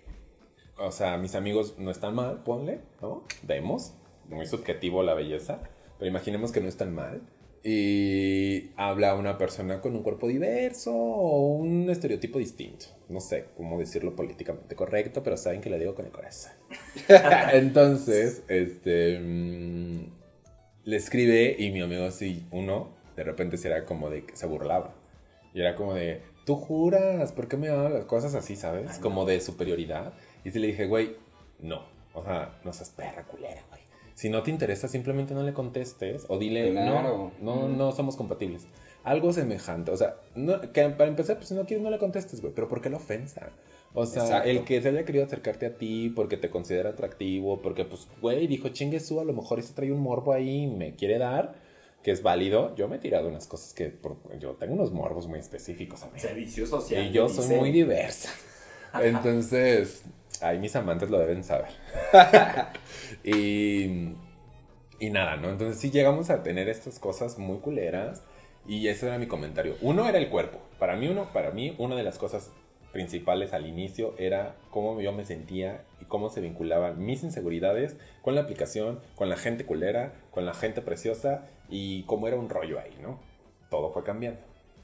o 0.79 0.91
sea, 0.91 1.17
mis 1.19 1.35
amigos 1.35 1.75
no 1.79 1.91
están 1.91 2.15
mal, 2.15 2.43
ponle, 2.43 2.81
¿no? 3.01 3.23
Vemos. 3.43 3.93
Muy 4.29 4.47
subjetivo 4.47 5.03
la 5.05 5.15
belleza. 5.15 5.61
Pero 5.99 6.09
imaginemos 6.11 6.51
que 6.53 6.61
no 6.61 6.69
están 6.69 6.95
mal. 6.95 7.23
Y 7.69 8.71
habla 8.77 9.15
una 9.17 9.39
persona 9.39 9.81
con 9.81 9.97
un 9.97 10.03
cuerpo 10.05 10.29
diverso 10.29 10.95
o 10.95 11.49
un 11.57 11.89
estereotipo 11.91 12.39
distinto. 12.39 12.87
No 13.09 13.21
sé 13.21 13.47
cómo 13.57 13.79
decirlo 13.79 14.15
políticamente 14.15 14.77
correcto, 14.77 15.23
pero 15.25 15.37
saben 15.37 15.61
que 15.61 15.71
lo 15.71 15.79
digo 15.79 15.95
con 15.95 16.05
el 16.05 16.13
corazón. 16.13 16.53
Entonces, 17.53 18.43
este. 18.49 19.19
mm, 19.21 20.16
le 20.87 20.97
escribe 20.97 21.55
y 21.59 21.71
mi 21.71 21.83
amigo 21.83 22.05
así, 22.05 22.47
uno, 22.51 22.89
de 23.17 23.25
repente 23.25 23.59
se 23.59 23.69
era 23.69 23.85
como 23.85 24.09
de 24.09 24.25
que 24.25 24.35
se 24.37 24.47
burlaba. 24.47 24.95
Y 25.53 25.61
era 25.61 25.75
como 25.75 25.93
de, 25.95 26.23
tú 26.47 26.55
juras, 26.57 27.33
¿por 27.33 27.49
qué 27.49 27.57
me 27.57 27.69
hablas? 27.69 28.05
Cosas 28.07 28.35
así, 28.35 28.57
¿sabes? 28.57 28.89
Ay, 28.89 28.97
no. 28.97 29.03
Como 29.03 29.25
de 29.27 29.41
superioridad. 29.41 30.15
Y 30.45 30.51
sí 30.53 30.59
le 30.59 30.69
dije, 30.69 30.87
güey, 30.87 31.17
no. 31.61 31.83
O 32.15 32.23
sea, 32.25 32.59
no 32.65 32.73
seas 32.73 32.91
perra 32.91 33.25
culera, 33.25 33.63
güey. 33.69 33.83
Si 34.15 34.31
no 34.31 34.43
te 34.43 34.51
interesa, 34.51 34.89
simplemente 34.89 35.35
no 35.35 35.43
le 35.43 35.53
contestes 35.53 36.25
o 36.29 36.39
dile, 36.39 36.71
Claro. 36.73 37.33
no, 37.43 37.57
no, 37.57 37.69
no 37.69 37.93
somos 37.93 38.17
compatibles. 38.17 38.67
Algo 39.05 39.33
semejante. 39.33 39.91
O 39.91 39.97
sea, 39.97 40.17
no, 40.35 40.61
que 40.73 40.89
para 40.91 41.11
empezar, 41.11 41.37
pues 41.37 41.49
si 41.49 41.55
no 41.55 41.67
quieres, 41.67 41.85
no 41.85 41.91
le 41.91 41.99
contestes, 41.99 42.41
güey. 42.41 42.53
Pero 42.55 42.69
¿por 42.69 42.81
qué 42.81 42.89
la 42.91 42.97
ofensa? 42.97 43.51
O 43.99 44.05
sea, 44.07 44.23
Exacto. 44.25 44.49
el 44.51 44.65
que 44.65 44.83
se 44.83 44.91
haya 44.91 45.05
querido 45.05 45.25
acercarte 45.25 45.65
a 45.67 45.77
ti 45.79 46.11
porque 46.15 46.37
te 46.37 46.51
considera 46.51 46.91
atractivo, 46.91 47.63
porque 47.63 47.85
pues, 47.87 48.07
güey, 48.21 48.47
dijo, 48.47 48.69
chingue 48.69 49.01
su, 49.01 49.19
a 49.21 49.25
lo 49.25 49.33
mejor 49.33 49.63
se 49.63 49.73
trae 49.73 49.91
un 49.91 50.01
morbo 50.01 50.33
ahí 50.35 50.65
y 50.65 50.67
me 50.67 50.95
quiere 50.95 51.19
dar, 51.19 51.55
que 52.03 52.11
es 52.11 52.23
válido. 52.23 52.75
Yo 52.77 52.89
me 52.89 52.97
he 52.97 52.99
tirado 52.99 53.29
unas 53.29 53.47
cosas 53.47 53.73
que, 53.73 53.87
por- 53.87 54.19
yo 54.39 54.53
tengo 54.53 54.75
unos 54.75 54.93
morbos 54.93 55.27
muy 55.27 55.39
específicos, 55.41 56.03
amigo. 56.03 56.19
servicio 56.19 56.67
social. 56.67 57.07
Y 57.07 57.11
yo 57.13 57.29
soy 57.29 57.45
dice. 57.45 57.57
muy 57.57 57.73
diversa. 57.73 58.31
Entonces, 59.03 60.05
ahí 60.43 60.59
mis 60.59 60.77
amantes 60.77 61.09
lo 61.11 61.19
deben 61.19 61.43
saber. 61.43 61.69
y, 63.25 64.13
y 65.01 65.11
nada, 65.11 65.37
¿no? 65.37 65.51
Entonces 65.51 65.81
sí 65.81 65.91
llegamos 65.91 66.31
a 66.31 66.43
tener 66.43 66.69
estas 66.69 66.99
cosas 66.99 67.39
muy 67.39 67.59
culeras. 67.59 68.23
Y 68.69 68.89
ese 68.89 69.07
era 69.07 69.17
mi 69.19 69.27
comentario. 69.27 69.77
Uno 69.81 70.09
era 70.09 70.19
el 70.19 70.29
cuerpo. 70.29 70.59
Para 70.81 70.97
mí, 70.97 71.07
uno, 71.07 71.33
para 71.33 71.53
mí, 71.53 71.75
una 71.79 71.95
de 71.95 72.03
las 72.03 72.19
cosas 72.19 72.51
principales 72.93 73.53
al 73.53 73.67
inicio 73.67 74.15
era 74.19 74.57
cómo 74.71 75.01
yo 75.01 75.13
me 75.13 75.25
sentía 75.25 75.85
y 76.01 76.05
cómo 76.05 76.29
se 76.29 76.41
vinculaban 76.41 77.05
mis 77.05 77.23
inseguridades 77.23 77.97
con 78.23 78.35
la 78.35 78.43
aplicación, 78.43 79.01
con 79.15 79.29
la 79.29 79.37
gente 79.37 79.67
culera, 79.67 80.15
con 80.31 80.47
la 80.47 80.55
gente 80.55 80.83
preciosa 80.83 81.47
y 81.69 82.05
cómo 82.05 82.29
era 82.29 82.37
un 82.37 82.49
rollo 82.49 82.79
ahí, 82.81 82.97
¿no? 83.03 83.21
Todo 83.71 83.91
fue 83.91 84.05
cambiando. 84.05 84.41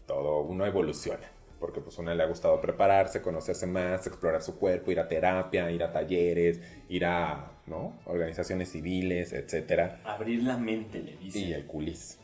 Todo 0.07 0.41
uno 0.41 0.67
evoluciona. 0.67 1.31
Porque 1.61 1.81
pues 1.81 1.97
a 1.97 2.03
uno 2.03 2.13
le 2.13 2.23
ha 2.23 2.27
gustado 2.27 2.61
prepararse, 2.61 3.23
conocerse 3.23 3.69
más, 3.69 4.05
explorar 4.07 4.43
su 4.43 4.59
cuerpo, 4.59 4.91
ir 4.91 4.99
a 4.99 5.07
terapia, 5.07 5.71
ir 5.71 5.85
a 5.85 5.93
talleres, 5.93 6.61
ir 6.89 7.05
a, 7.05 7.53
¿no? 7.67 7.97
Organizaciones 8.07 8.73
civiles, 8.73 9.33
etcétera. 9.33 10.01
Abrir 10.05 10.43
la 10.43 10.57
mente, 10.57 11.01
le 11.01 11.17
dice. 11.19 11.39
Y 11.39 11.53
el 11.53 11.65
culis. 11.67 12.19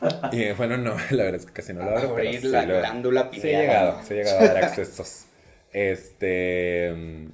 y 0.32 0.52
bueno, 0.52 0.76
no, 0.78 0.94
la 1.10 1.24
verdad 1.24 1.40
es 1.40 1.46
que 1.46 1.52
casi 1.52 1.72
no 1.72 1.80
lo 1.80 1.90
abro. 1.90 2.14
pero 2.14 2.28
Abrir 2.28 2.40
sí 2.40 2.48
la 2.48 2.64
lo- 2.66 2.78
glándula 2.78 3.30
he 3.32 3.40
llegado, 3.40 4.02
se 4.02 4.14
he 4.14 4.16
llegado 4.18 4.40
a 4.40 4.44
dar 4.46 4.64
accesos. 4.64 5.26
Este. 5.72 7.28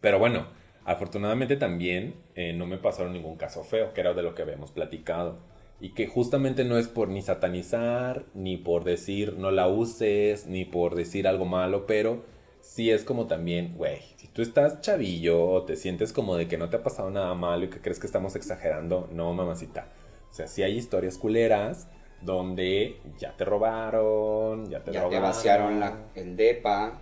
Pero 0.00 0.18
bueno, 0.18 0.46
afortunadamente 0.84 1.56
también 1.56 2.14
eh, 2.34 2.52
no 2.52 2.66
me 2.66 2.78
pasaron 2.78 3.12
ningún 3.12 3.36
caso 3.36 3.64
feo, 3.64 3.92
que 3.92 4.00
era 4.00 4.14
de 4.14 4.22
lo 4.22 4.34
que 4.34 4.42
habíamos 4.42 4.70
platicado. 4.70 5.38
Y 5.80 5.90
que 5.90 6.08
justamente 6.08 6.64
no 6.64 6.76
es 6.76 6.88
por 6.88 7.08
ni 7.08 7.22
satanizar, 7.22 8.24
ni 8.34 8.56
por 8.56 8.82
decir 8.82 9.34
no 9.34 9.52
la 9.52 9.68
uses, 9.68 10.46
ni 10.46 10.64
por 10.64 10.96
decir 10.96 11.28
algo 11.28 11.44
malo, 11.44 11.86
pero 11.86 12.24
sí 12.60 12.90
es 12.90 13.04
como 13.04 13.28
también, 13.28 13.74
güey, 13.76 14.00
si 14.16 14.26
tú 14.26 14.42
estás 14.42 14.80
chavillo 14.80 15.40
o 15.46 15.62
te 15.64 15.76
sientes 15.76 16.12
como 16.12 16.34
de 16.36 16.48
que 16.48 16.58
no 16.58 16.68
te 16.68 16.78
ha 16.78 16.82
pasado 16.82 17.10
nada 17.10 17.32
malo 17.34 17.66
y 17.66 17.70
que 17.70 17.80
crees 17.80 18.00
que 18.00 18.08
estamos 18.08 18.34
exagerando, 18.34 19.08
no, 19.12 19.32
mamacita. 19.34 19.86
O 20.30 20.34
sea, 20.34 20.46
sí 20.46 20.62
hay 20.62 20.76
historias 20.76 21.16
culeras 21.18 21.88
donde 22.22 23.00
ya 23.18 23.36
te 23.36 23.44
robaron, 23.44 24.68
ya 24.70 24.82
te 24.82 24.92
Ya 24.92 25.08
te 25.08 25.18
vaciaron 25.18 25.80
la- 25.80 25.98
el 26.14 26.36
depa. 26.36 27.00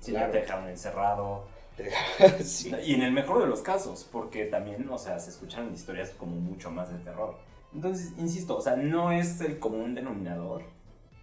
Sí, 0.00 0.10
Claro. 0.12 0.26
ya 0.26 0.32
te 0.32 0.38
dejaron 0.40 0.68
encerrado. 0.68 1.44
sí. 2.42 2.70
Y 2.84 2.94
en 2.94 3.02
el 3.02 3.12
mejor 3.12 3.40
de 3.40 3.46
los 3.46 3.60
casos, 3.62 4.06
porque 4.10 4.44
también, 4.46 4.88
o 4.90 4.98
sea, 4.98 5.18
se 5.18 5.30
escuchan 5.30 5.72
historias 5.72 6.10
como 6.10 6.36
mucho 6.36 6.70
más 6.70 6.92
de 6.92 6.98
terror. 6.98 7.36
Entonces, 7.74 8.12
insisto, 8.18 8.56
o 8.56 8.60
sea, 8.60 8.76
no 8.76 9.10
es 9.12 9.40
el 9.40 9.58
común 9.58 9.94
denominador, 9.94 10.64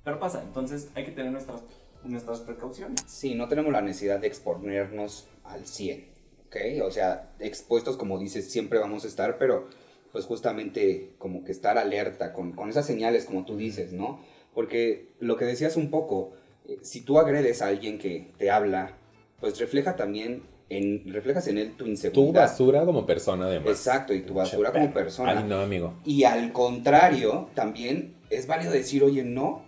pero 0.04 0.20
pasa. 0.20 0.42
Entonces, 0.42 0.90
hay 0.96 1.06
que 1.06 1.12
tener 1.12 1.32
nuestras, 1.32 1.62
nuestras 2.04 2.40
precauciones. 2.40 3.02
Sí, 3.08 3.36
no 3.36 3.48
tenemos 3.48 3.72
la 3.72 3.82
necesidad 3.82 4.20
de 4.20 4.28
exponernos 4.28 5.28
al 5.44 5.66
100, 5.68 6.08
¿ok? 6.48 6.56
O 6.84 6.92
sea, 6.92 7.30
expuestos, 7.40 7.98
como 7.98 8.18
dices, 8.18 8.52
siempre 8.52 8.80
vamos 8.80 9.06
a 9.06 9.08
estar, 9.08 9.38
pero 9.38 9.68
pues 10.12 10.26
justamente 10.26 11.12
como 11.18 11.44
que 11.44 11.52
estar 11.52 11.78
alerta 11.78 12.34
con, 12.34 12.52
con 12.54 12.70
esas 12.70 12.86
señales, 12.86 13.26
como 13.26 13.46
tú 13.46 13.58
dices, 13.58 13.94
¿no? 13.94 14.20
Porque 14.54 15.10
lo 15.20 15.38
que 15.38 15.46
decías 15.46 15.78
un 15.78 15.90
poco, 15.90 16.32
eh, 16.68 16.78
si 16.82 17.02
tú 17.02 17.20
agredes 17.20 17.62
a 17.62 17.68
alguien 17.68 18.00
que 18.00 18.28
te 18.38 18.50
habla, 18.50 18.98
pues 19.40 19.60
refleja 19.60 19.96
también, 19.96 20.44
en, 20.70 21.12
reflejas 21.14 21.48
en 21.48 21.58
él 21.58 21.72
tu 21.78 21.86
Tu 21.86 21.90
inseguridad. 21.92 22.42
basura 22.42 22.86
como 22.86 23.06
persona, 23.06 23.46
además. 23.46 23.70
Exacto, 23.70 24.14
y 24.14 24.22
tu 24.22 24.34
basura 24.36 24.72
como 24.72 24.94
persona. 24.94 25.38
Ay, 25.40 25.46
no, 25.48 25.60
amigo. 25.62 25.94
Y 26.06 26.24
al 26.26 26.52
contrario, 26.52 27.50
también 27.56 28.16
es 28.30 28.48
válido 28.48 28.72
decir, 28.72 29.04
oye, 29.04 29.24
no. 29.24 29.64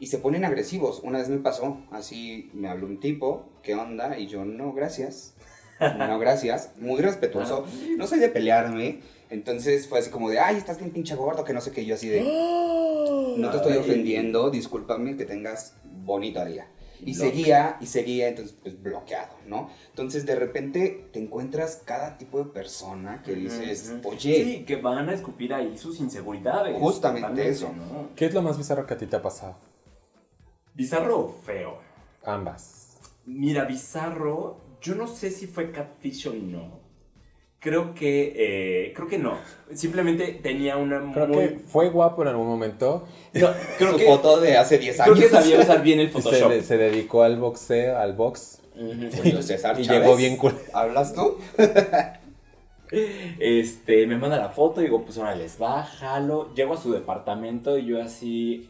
Y 0.00 0.08
se 0.08 0.18
ponen 0.18 0.44
agresivos. 0.44 1.00
Una 1.02 1.18
vez 1.18 1.28
me 1.28 1.38
pasó, 1.38 1.78
así 1.90 2.50
me 2.52 2.68
habló 2.68 2.86
un 2.86 3.00
tipo, 3.00 3.46
¿qué 3.62 3.74
onda? 3.74 4.18
Y 4.18 4.26
yo, 4.26 4.44
no, 4.44 4.72
gracias. 4.72 5.34
No, 5.98 6.18
gracias. 6.18 6.72
Muy 6.78 7.00
respetuoso. 7.00 7.66
No 7.96 8.06
soy 8.06 8.18
de 8.18 8.28
pelearme. 8.28 9.00
Entonces 9.30 9.88
fue 9.88 9.98
así 9.98 10.10
como 10.10 10.30
de, 10.30 10.38
ay, 10.38 10.56
estás 10.56 10.78
bien 10.78 10.90
pinche 10.90 11.14
gordo, 11.16 11.44
que 11.44 11.52
no 11.52 11.60
sé 11.60 11.72
qué. 11.72 11.84
Yo 11.84 11.94
así 11.94 12.08
de, 12.08 12.22
no 12.22 13.50
te 13.50 13.56
estoy 13.56 13.76
ofendiendo, 13.76 14.50
discúlpame, 14.50 15.16
que 15.16 15.24
tengas 15.24 15.74
bonito 15.84 16.44
día. 16.44 16.68
Y 17.06 17.14
seguía, 17.14 17.76
y 17.80 17.86
seguía, 17.86 18.28
entonces, 18.28 18.56
pues 18.62 18.80
bloqueado, 18.80 19.34
¿no? 19.46 19.68
Entonces, 19.90 20.24
de 20.24 20.36
repente 20.36 21.08
te 21.12 21.18
encuentras 21.18 21.82
cada 21.84 22.16
tipo 22.16 22.38
de 22.38 22.46
persona 22.46 23.22
que 23.22 23.34
dices, 23.34 23.92
oye, 24.04 24.44
Sí, 24.44 24.64
que 24.64 24.76
van 24.76 25.08
a 25.08 25.12
escupir 25.12 25.52
ahí 25.52 25.76
sus 25.76 26.00
inseguridades. 26.00 26.78
Justamente 26.78 27.48
eso. 27.48 27.72
¿no? 27.76 28.08
¿Qué 28.16 28.26
es 28.26 28.34
lo 28.34 28.40
más 28.42 28.56
bizarro 28.56 28.86
que 28.86 28.94
a 28.94 28.96
ti 28.96 29.06
te 29.06 29.16
ha 29.16 29.22
pasado? 29.22 29.56
¿Bizarro 30.74 31.18
o 31.18 31.28
feo? 31.42 31.78
Ambas. 32.24 32.98
Mira, 33.26 33.64
bizarro, 33.64 34.60
yo 34.84 34.94
no 34.94 35.06
sé 35.08 35.30
si 35.32 35.46
fue 35.48 35.72
catfish 35.72 36.28
o 36.28 36.32
no. 36.34 36.84
Creo 37.58 37.94
que, 37.94 38.34
eh, 38.36 38.92
creo 38.94 39.08
que 39.08 39.18
no. 39.18 39.38
Simplemente 39.72 40.38
tenía 40.42 40.76
una 40.76 41.00
Creo 41.14 41.26
muy... 41.26 41.36
que 41.48 41.58
fue 41.66 41.88
guapo 41.88 42.20
en 42.20 42.28
algún 42.28 42.46
momento. 42.46 43.08
No, 43.32 43.48
creo 43.78 43.92
su 43.92 43.96
que, 43.96 44.04
foto 44.04 44.38
de 44.40 44.58
hace 44.58 44.76
10 44.78 44.96
creo 45.00 45.14
años. 45.14 45.24
que 45.24 45.30
sabía 45.30 45.60
usar 45.60 45.82
bien 45.82 45.98
el 46.00 46.08
se, 46.12 46.12
Photoshop. 46.12 46.50
de- 46.50 46.62
se 46.62 46.76
dedicó 46.76 47.22
al 47.22 47.38
boxeo, 47.38 47.96
al 47.98 48.12
box. 48.12 48.60
Julio 48.76 49.40
César 49.42 49.78
Y 49.80 49.84
Chávez. 49.84 50.02
llegó 50.02 50.16
bien 50.16 50.36
cool. 50.36 50.54
¿Hablas 50.74 51.14
tú? 51.14 51.38
Este, 53.40 54.06
me 54.06 54.16
manda 54.18 54.36
la 54.36 54.50
foto 54.50 54.80
y 54.80 54.84
digo, 54.84 55.04
pues 55.04 55.18
ahora 55.18 55.34
les 55.34 55.60
va, 55.60 55.82
jalo. 55.82 56.54
Llego 56.54 56.74
a 56.74 56.76
su 56.80 56.92
departamento 56.92 57.76
y 57.78 57.86
yo 57.86 58.00
así. 58.00 58.68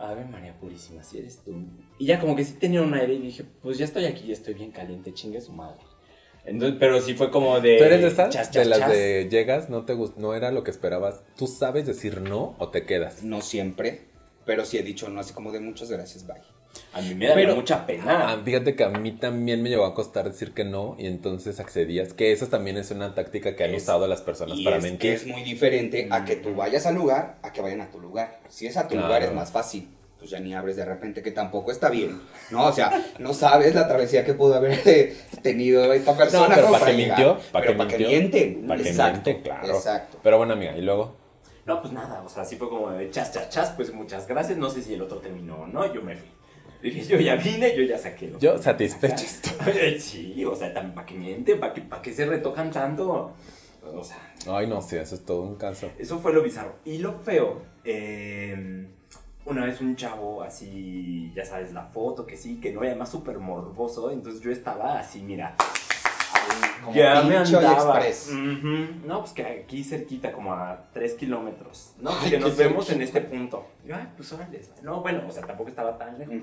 A 0.00 0.14
ver, 0.14 0.26
María 0.26 0.58
Purísima, 0.58 1.04
si 1.04 1.18
eres 1.18 1.42
tú. 1.44 1.54
Y 1.98 2.06
ya 2.06 2.18
como 2.18 2.34
que 2.34 2.44
sí 2.44 2.54
tenía 2.54 2.80
un 2.80 2.94
aire 2.94 3.14
y 3.14 3.18
dije, 3.18 3.44
pues 3.62 3.76
ya 3.76 3.84
estoy 3.84 4.06
aquí, 4.06 4.26
ya 4.28 4.32
estoy 4.32 4.54
bien 4.54 4.70
caliente, 4.72 5.12
chingue 5.12 5.40
su 5.42 5.52
madre. 5.52 5.80
Entonces, 6.44 6.78
pero 6.80 7.00
sí 7.02 7.12
fue 7.14 7.30
como 7.30 7.60
de. 7.60 7.76
¿Tú 7.76 7.84
eres 7.84 8.00
de 8.00 8.08
esas? 8.08 8.30
chas, 8.34 8.52
de 8.52 8.64
las 8.64 8.78
chas. 8.78 8.90
de 8.92 9.28
llegas, 9.30 9.68
no 9.68 9.84
te 9.84 9.94
gust- 9.94 10.16
no 10.16 10.34
era 10.34 10.50
lo 10.52 10.64
que 10.64 10.70
esperabas. 10.70 11.22
¿Tú 11.36 11.46
sabes 11.46 11.86
decir 11.86 12.22
no 12.22 12.56
o 12.58 12.70
te 12.70 12.86
quedas? 12.86 13.22
No 13.22 13.42
siempre, 13.42 14.06
pero 14.46 14.64
sí 14.64 14.78
he 14.78 14.82
dicho 14.82 15.08
no, 15.10 15.20
así 15.20 15.34
como 15.34 15.52
de 15.52 15.60
muchas 15.60 15.90
gracias, 15.90 16.26
bye. 16.26 16.40
A 16.92 17.00
mí 17.02 17.14
me 17.14 17.28
da 17.28 17.34
Pero- 17.34 17.54
mucha 17.54 17.86
pena. 17.86 18.32
Ah, 18.32 18.38
fíjate 18.44 18.74
que 18.74 18.82
a 18.82 18.88
mí 18.88 19.12
también 19.12 19.62
me 19.62 19.68
llegó 19.70 19.84
a 19.84 19.94
costar 19.94 20.24
decir 20.24 20.52
que 20.52 20.64
no 20.64 20.96
y 20.98 21.06
entonces 21.06 21.60
accedías. 21.60 22.12
Que 22.14 22.32
eso 22.32 22.48
también 22.48 22.76
es 22.76 22.90
una 22.90 23.14
táctica 23.14 23.54
que 23.54 23.62
han 23.64 23.74
Es- 23.74 23.84
usado 23.84 24.08
las 24.08 24.22
personas 24.22 24.58
Y 24.58 24.64
para 24.64 24.76
es 24.78 24.82
mentir. 24.82 24.98
que 25.00 25.12
es 25.14 25.26
muy 25.26 25.42
diferente 25.44 26.08
a 26.10 26.24
que 26.24 26.34
tú 26.36 26.54
vayas 26.54 26.86
al 26.86 26.96
lugar, 26.96 27.36
a 27.42 27.52
que 27.52 27.60
vayan 27.60 27.80
a 27.80 27.90
tu 27.90 28.00
lugar. 28.00 28.40
Si 28.48 28.66
es 28.66 28.76
a 28.76 28.82
tu 28.88 28.94
Claro. 28.94 29.06
lugar 29.06 29.22
es 29.22 29.32
más 29.32 29.52
fácil. 29.52 29.88
Pues 30.18 30.30
ya 30.32 30.38
ni 30.40 30.52
abres 30.52 30.76
de 30.76 30.84
repente, 30.84 31.22
que 31.22 31.30
tampoco 31.30 31.70
está 31.70 31.88
bien. 31.88 32.20
No, 32.50 32.66
o 32.66 32.72
sea, 32.72 32.92
no 33.20 33.32
sabes 33.32 33.74
la 33.74 33.88
travesía 33.88 34.22
que 34.24 34.34
pudo 34.34 34.54
haber 34.56 34.78
tenido 35.42 35.90
esta 35.94 36.14
persona. 36.16 36.48
No, 36.48 36.54
pero 36.56 36.70
¿para 36.72 36.92
llegar. 36.92 37.18
mintió? 37.18 37.38
¿Para 37.52 37.66
que 37.66 37.74
mintió? 37.74 38.08
mienten. 38.08 38.66
¿Para 38.66 38.82
qué 38.82 38.88
exacto, 38.90 39.30
miente? 39.30 39.42
Claro. 39.48 39.68
Exacto. 39.74 40.18
Pero 40.22 40.36
bueno, 40.38 40.52
amiga, 40.54 40.76
y 40.76 40.82
luego. 40.82 41.14
No, 41.66 41.80
pues 41.80 41.92
nada, 41.94 42.22
o 42.22 42.28
sea, 42.28 42.42
así 42.42 42.56
fue 42.56 42.68
como 42.68 42.90
de 42.90 43.10
chas, 43.10 43.32
chas, 43.32 43.48
chas, 43.48 43.72
pues 43.76 43.94
muchas 43.94 44.26
gracias. 44.26 44.58
No 44.58 44.68
sé 44.70 44.82
si 44.82 44.92
el 44.94 45.02
otro 45.02 45.18
terminó 45.18 45.56
o 45.62 45.66
no, 45.66 45.92
yo 45.94 46.02
me 46.02 46.16
fui. 46.16 46.28
Dije, 46.82 47.02
yo 47.06 47.18
ya 47.18 47.36
vine, 47.36 47.76
yo 47.76 47.82
ya 47.82 47.98
saqué. 47.98 48.28
lo 48.28 48.38
Yo 48.38 48.58
satisfecho 48.58 49.24
sacar. 49.26 49.74
Sí, 49.98 50.44
o 50.44 50.56
sea, 50.56 50.72
para 50.94 51.06
que 51.06 51.14
mienten, 51.14 51.60
para 51.60 51.74
que, 51.74 51.82
para 51.82 52.02
que 52.02 52.12
se 52.12 52.24
retocan 52.26 52.70
tanto. 52.70 53.32
O 53.82 54.04
sea, 54.04 54.18
Ay, 54.46 54.66
no 54.66 54.80
sé, 54.80 55.00
eso 55.00 55.14
es 55.14 55.24
todo 55.24 55.42
un 55.42 55.56
caso. 55.56 55.90
eso 55.98 56.18
fue 56.20 56.32
lo 56.32 56.42
bizarro. 56.42 56.76
Y 56.84 56.98
lo 56.98 57.12
feo, 57.12 57.62
eh, 57.84 58.86
una 59.46 59.64
vez 59.64 59.80
un 59.80 59.96
chavo 59.96 60.42
así, 60.42 61.32
ya 61.34 61.44
sabes, 61.44 61.72
la 61.72 61.84
foto, 61.84 62.26
que 62.26 62.36
sí, 62.36 62.60
que 62.60 62.72
no, 62.72 62.84
y 62.84 62.88
además 62.88 63.10
súper 63.10 63.38
morboso. 63.38 64.10
Entonces 64.10 64.42
yo 64.42 64.50
estaba 64.50 64.98
así, 64.98 65.22
mira, 65.22 65.56
Como 66.84 66.96
ya 66.96 67.22
me 67.22 67.36
andaba. 67.36 67.98
Express. 67.98 68.30
No, 68.32 69.20
pues 69.20 69.32
que 69.32 69.44
aquí 69.44 69.84
cerquita, 69.84 70.32
como 70.32 70.52
a 70.54 70.88
3 70.92 71.14
kilómetros. 71.14 71.94
No, 72.00 72.10
Ay, 72.20 72.30
que 72.30 72.38
nos 72.38 72.56
vemos 72.56 72.90
en 72.90 73.02
este 73.02 73.20
punto. 73.20 73.66
Yo, 73.86 73.94
ay, 73.96 74.08
pues 74.16 74.32
órale. 74.32 74.60
No, 74.82 75.00
bueno, 75.02 75.22
o 75.28 75.30
sea, 75.32 75.44
tampoco 75.46 75.68
estaba 75.70 75.98
tan 75.98 76.18
lejos. 76.18 76.34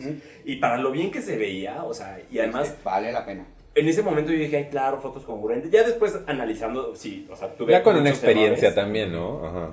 Y 0.46 0.58
para 0.58 0.78
lo 0.78 0.91
bien 0.91 1.12
que 1.12 1.22
se 1.22 1.38
veía, 1.38 1.84
o 1.84 1.93
sea, 1.93 2.20
y 2.32 2.39
además, 2.39 2.67
Este, 2.70 2.84
Vale 2.84 3.12
la 3.12 3.26
pena. 3.26 3.46
en 3.76 3.88
ese 3.88 4.02
momento 4.04 4.32
yo 4.32 4.39
dije, 4.39 4.58
ay, 4.58 4.67
claro, 4.70 5.00
fotos 5.02 5.24
congruentes. 5.24 5.72
Ya 5.72 5.84
después 5.84 6.20
analizando, 6.28 6.96
sí, 6.96 7.28
o 7.32 7.36
sea, 7.36 7.54
tuve. 7.56 7.72
Ya 7.72 7.84
con 7.84 7.96
una 7.98 8.10
experiencia 8.10 8.70
errores. 8.70 8.76
también, 8.76 9.12
¿no? 9.12 9.46
Ajá. 9.46 9.72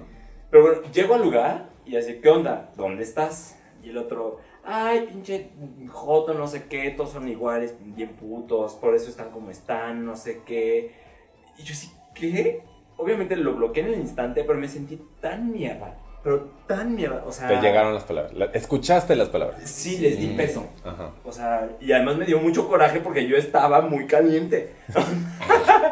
Pero 0.50 0.62
bueno, 0.62 0.82
llego 0.92 1.14
al 1.14 1.22
lugar 1.22 1.68
y 1.84 1.96
así, 1.96 2.20
¿qué 2.22 2.28
onda? 2.30 2.70
¿Dónde 2.76 3.02
estás? 3.02 3.58
Y 3.82 3.90
el 3.90 3.98
otro, 3.98 4.40
ay, 4.66 5.06
pinche 5.10 5.50
joto, 5.88 6.34
no 6.34 6.46
sé 6.46 6.64
qué, 6.68 6.90
todos 6.90 7.10
son 7.10 7.28
iguales, 7.28 7.74
bien 7.80 8.10
putos, 8.10 8.74
por 8.74 8.94
eso 8.94 9.10
están 9.10 9.30
como 9.30 9.50
están, 9.50 10.04
no 10.04 10.16
sé 10.16 10.42
qué. 10.46 10.92
Y 11.58 11.62
yo 11.62 11.72
así, 11.72 11.90
¿qué? 12.14 12.62
Obviamente 12.96 13.36
lo 13.36 13.54
bloqueé 13.54 13.82
en 13.84 13.94
el 13.94 14.00
instante, 14.00 14.44
pero 14.44 14.58
me 14.58 14.68
sentí 14.68 15.00
tan 15.20 15.50
mierda, 15.52 15.96
pero 16.22 16.48
tan 16.66 16.94
mierda, 16.94 17.22
o 17.26 17.32
sea... 17.32 17.48
Te 17.48 17.56
llegaron 17.60 17.92
las 17.94 18.04
palabras. 18.04 18.32
La- 18.34 18.46
escuchaste 18.46 19.14
las 19.16 19.28
palabras. 19.28 19.60
Sí, 19.68 19.98
les 19.98 20.18
di 20.18 20.28
Mm, 20.28 20.36
peso. 20.36 20.66
Ajá. 20.84 21.10
O 21.24 21.32
sea, 21.32 21.68
y 21.80 21.92
además 21.92 22.16
me 22.16 22.24
dio 22.24 22.38
mucho 22.40 22.68
coraje 22.68 23.00
porque 23.00 23.26
yo 23.28 23.36
estaba 23.36 23.80
muy 23.82 24.06
caliente. 24.06 24.74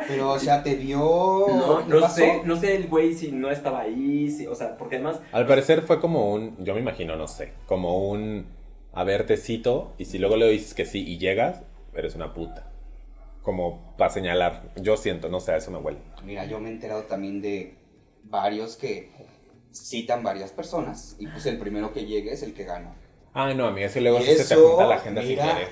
Pero, 0.08 0.30
o 0.30 0.38
sea, 0.38 0.62
te 0.62 0.74
vio. 0.74 0.98
No, 1.48 1.85
¿Qué 1.85 1.90
no 1.94 2.00
pasó? 2.00 2.14
sé, 2.16 2.42
no 2.44 2.56
sé 2.56 2.76
el 2.76 2.88
güey 2.88 3.14
si 3.14 3.30
no 3.32 3.50
estaba 3.50 3.80
ahí, 3.80 4.30
si- 4.30 4.46
o 4.46 4.54
sea, 4.54 4.76
porque 4.76 4.96
además 4.96 5.20
Al 5.32 5.46
parecer 5.46 5.82
fue 5.82 6.00
como 6.00 6.32
un, 6.32 6.56
yo 6.64 6.74
me 6.74 6.80
imagino, 6.80 7.16
no 7.16 7.28
sé, 7.28 7.52
como 7.66 8.08
un, 8.08 8.46
a 8.92 9.05
ver, 9.05 9.26
te 9.26 9.37
cito, 9.37 9.94
y 9.98 10.05
si 10.05 10.18
luego 10.18 10.37
le 10.37 10.48
dices 10.48 10.74
que 10.74 10.85
sí 10.85 11.05
y 11.07 11.18
llegas, 11.18 11.62
eres 11.94 12.14
una 12.14 12.35
puta. 12.35 12.70
Como 13.42 13.96
para 13.96 14.11
señalar, 14.11 14.72
yo 14.76 14.96
siento, 14.96 15.28
no 15.28 15.40
sé, 15.40 15.52
a 15.52 15.57
eso 15.57 15.70
me 15.70 15.78
huele. 15.78 15.98
Mira, 16.24 16.44
yo 16.44 16.61
me 16.61 16.68
he 16.68 16.72
enterado 16.72 17.05
también 17.05 17.40
de 17.40 17.74
varios 18.24 18.76
que 18.76 19.11
citan 19.72 20.22
varias 20.22 20.52
personas. 20.52 21.16
Y 21.18 21.26
pues 21.26 21.46
el 21.46 21.59
primero 21.59 21.92
que 21.92 22.05
llegue 22.07 22.33
es 22.33 22.42
el 22.42 22.55
que 22.55 22.64
gana. 22.64 22.94
Ah, 23.35 23.52
no, 23.55 23.66
amiga, 23.66 23.87
es 23.87 23.94
que 23.94 24.00
luego 24.00 24.20
sí 24.20 24.35
se 24.37 24.55
te 24.55 24.61
junta 24.61 24.87
la 24.87 24.96
agenda 24.96 25.22
sin 25.22 25.37
querer. 25.37 25.68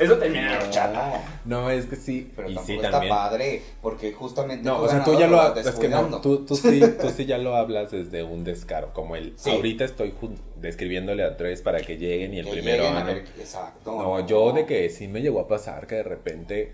Eso 0.00 0.16
termina 0.18 0.56
en 0.56 0.62
horchata. 0.62 1.22
No, 1.44 1.70
es 1.70 1.86
que 1.86 1.96
sí, 1.96 2.32
Pero 2.34 2.48
y 2.50 2.54
tampoco 2.54 2.66
sí 2.66 2.76
está 2.76 2.90
también. 2.90 3.14
padre, 3.14 3.62
porque 3.82 4.12
justamente 4.12 4.64
No, 4.64 4.80
o 4.82 4.88
sea, 4.88 5.04
tú 5.04 5.18
ya 5.18 5.26
lo, 5.26 5.36
vas 5.36 5.56
ha- 5.56 5.60
es 5.60 5.70
que 5.76 5.88
no, 5.88 6.20
tú, 6.20 6.44
tú 6.44 6.56
sí, 6.56 6.80
tú 7.00 7.08
sí 7.10 7.26
ya 7.26 7.38
lo 7.38 7.54
hablas 7.56 7.90
desde 7.90 8.22
un 8.22 8.42
descaro, 8.44 8.92
como 8.92 9.16
el, 9.16 9.34
Sí. 9.36 9.50
ahorita 9.50 9.84
estoy 9.84 10.12
describiéndole 10.56 11.22
a 11.24 11.36
tres 11.36 11.62
para 11.62 11.80
que 11.80 11.96
lleguen 11.96 12.34
y 12.34 12.38
el 12.40 12.46
Que 12.46 12.52
primero... 12.52 12.82
lleguen 12.84 12.96
a 12.98 13.04
ver- 13.04 13.24
exacto. 13.38 13.92
No, 13.96 14.26
yo 14.26 14.52
de 14.52 14.66
que 14.66 14.88
sí 14.90 15.08
me 15.08 15.20
llegó 15.22 15.40
a 15.40 15.48
pasar 15.48 15.86
que 15.86 15.96
de 15.96 16.02
repente 16.02 16.72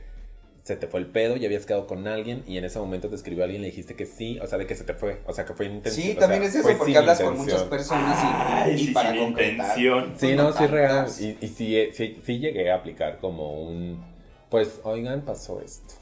se 0.66 0.74
te 0.74 0.88
fue 0.88 0.98
el 0.98 1.06
pedo 1.06 1.36
y 1.36 1.46
habías 1.46 1.64
quedado 1.64 1.86
con 1.86 2.08
alguien 2.08 2.42
y 2.44 2.58
en 2.58 2.64
ese 2.64 2.80
momento 2.80 3.08
te 3.08 3.14
escribió 3.14 3.44
alguien 3.44 3.60
y 3.60 3.66
le 3.66 3.70
dijiste 3.70 3.94
que 3.94 4.04
sí, 4.04 4.40
o 4.40 4.48
sea, 4.48 4.58
de 4.58 4.66
que 4.66 4.74
se 4.74 4.82
te 4.82 4.94
fue, 4.94 5.20
o 5.24 5.32
sea, 5.32 5.44
que 5.44 5.54
fue 5.54 5.66
intención. 5.66 5.94
Sí, 5.94 6.14
o 6.16 6.18
también 6.18 6.40
sea, 6.40 6.60
es 6.60 6.66
eso, 6.66 6.76
porque 6.76 6.98
hablas 6.98 7.20
con 7.20 7.38
muchas 7.38 7.62
personas 7.62 8.18
y, 8.20 8.26
Ay, 8.26 8.74
y 8.74 8.78
sí, 8.86 8.92
para 8.92 9.12
sin 9.12 9.20
concretar. 9.20 9.52
intención. 9.52 10.04
Sí, 10.16 10.26
pues, 10.26 10.36
no, 10.36 10.52
sí, 10.52 10.66
real. 10.66 11.06
Y, 11.20 11.38
y 11.40 11.48
sí, 11.50 11.88
sí, 11.92 12.20
sí 12.20 12.38
llegué 12.40 12.72
a 12.72 12.74
aplicar 12.74 13.18
como 13.20 13.62
un, 13.62 14.04
pues, 14.50 14.80
oigan, 14.82 15.20
pasó 15.20 15.60
esto. 15.60 15.94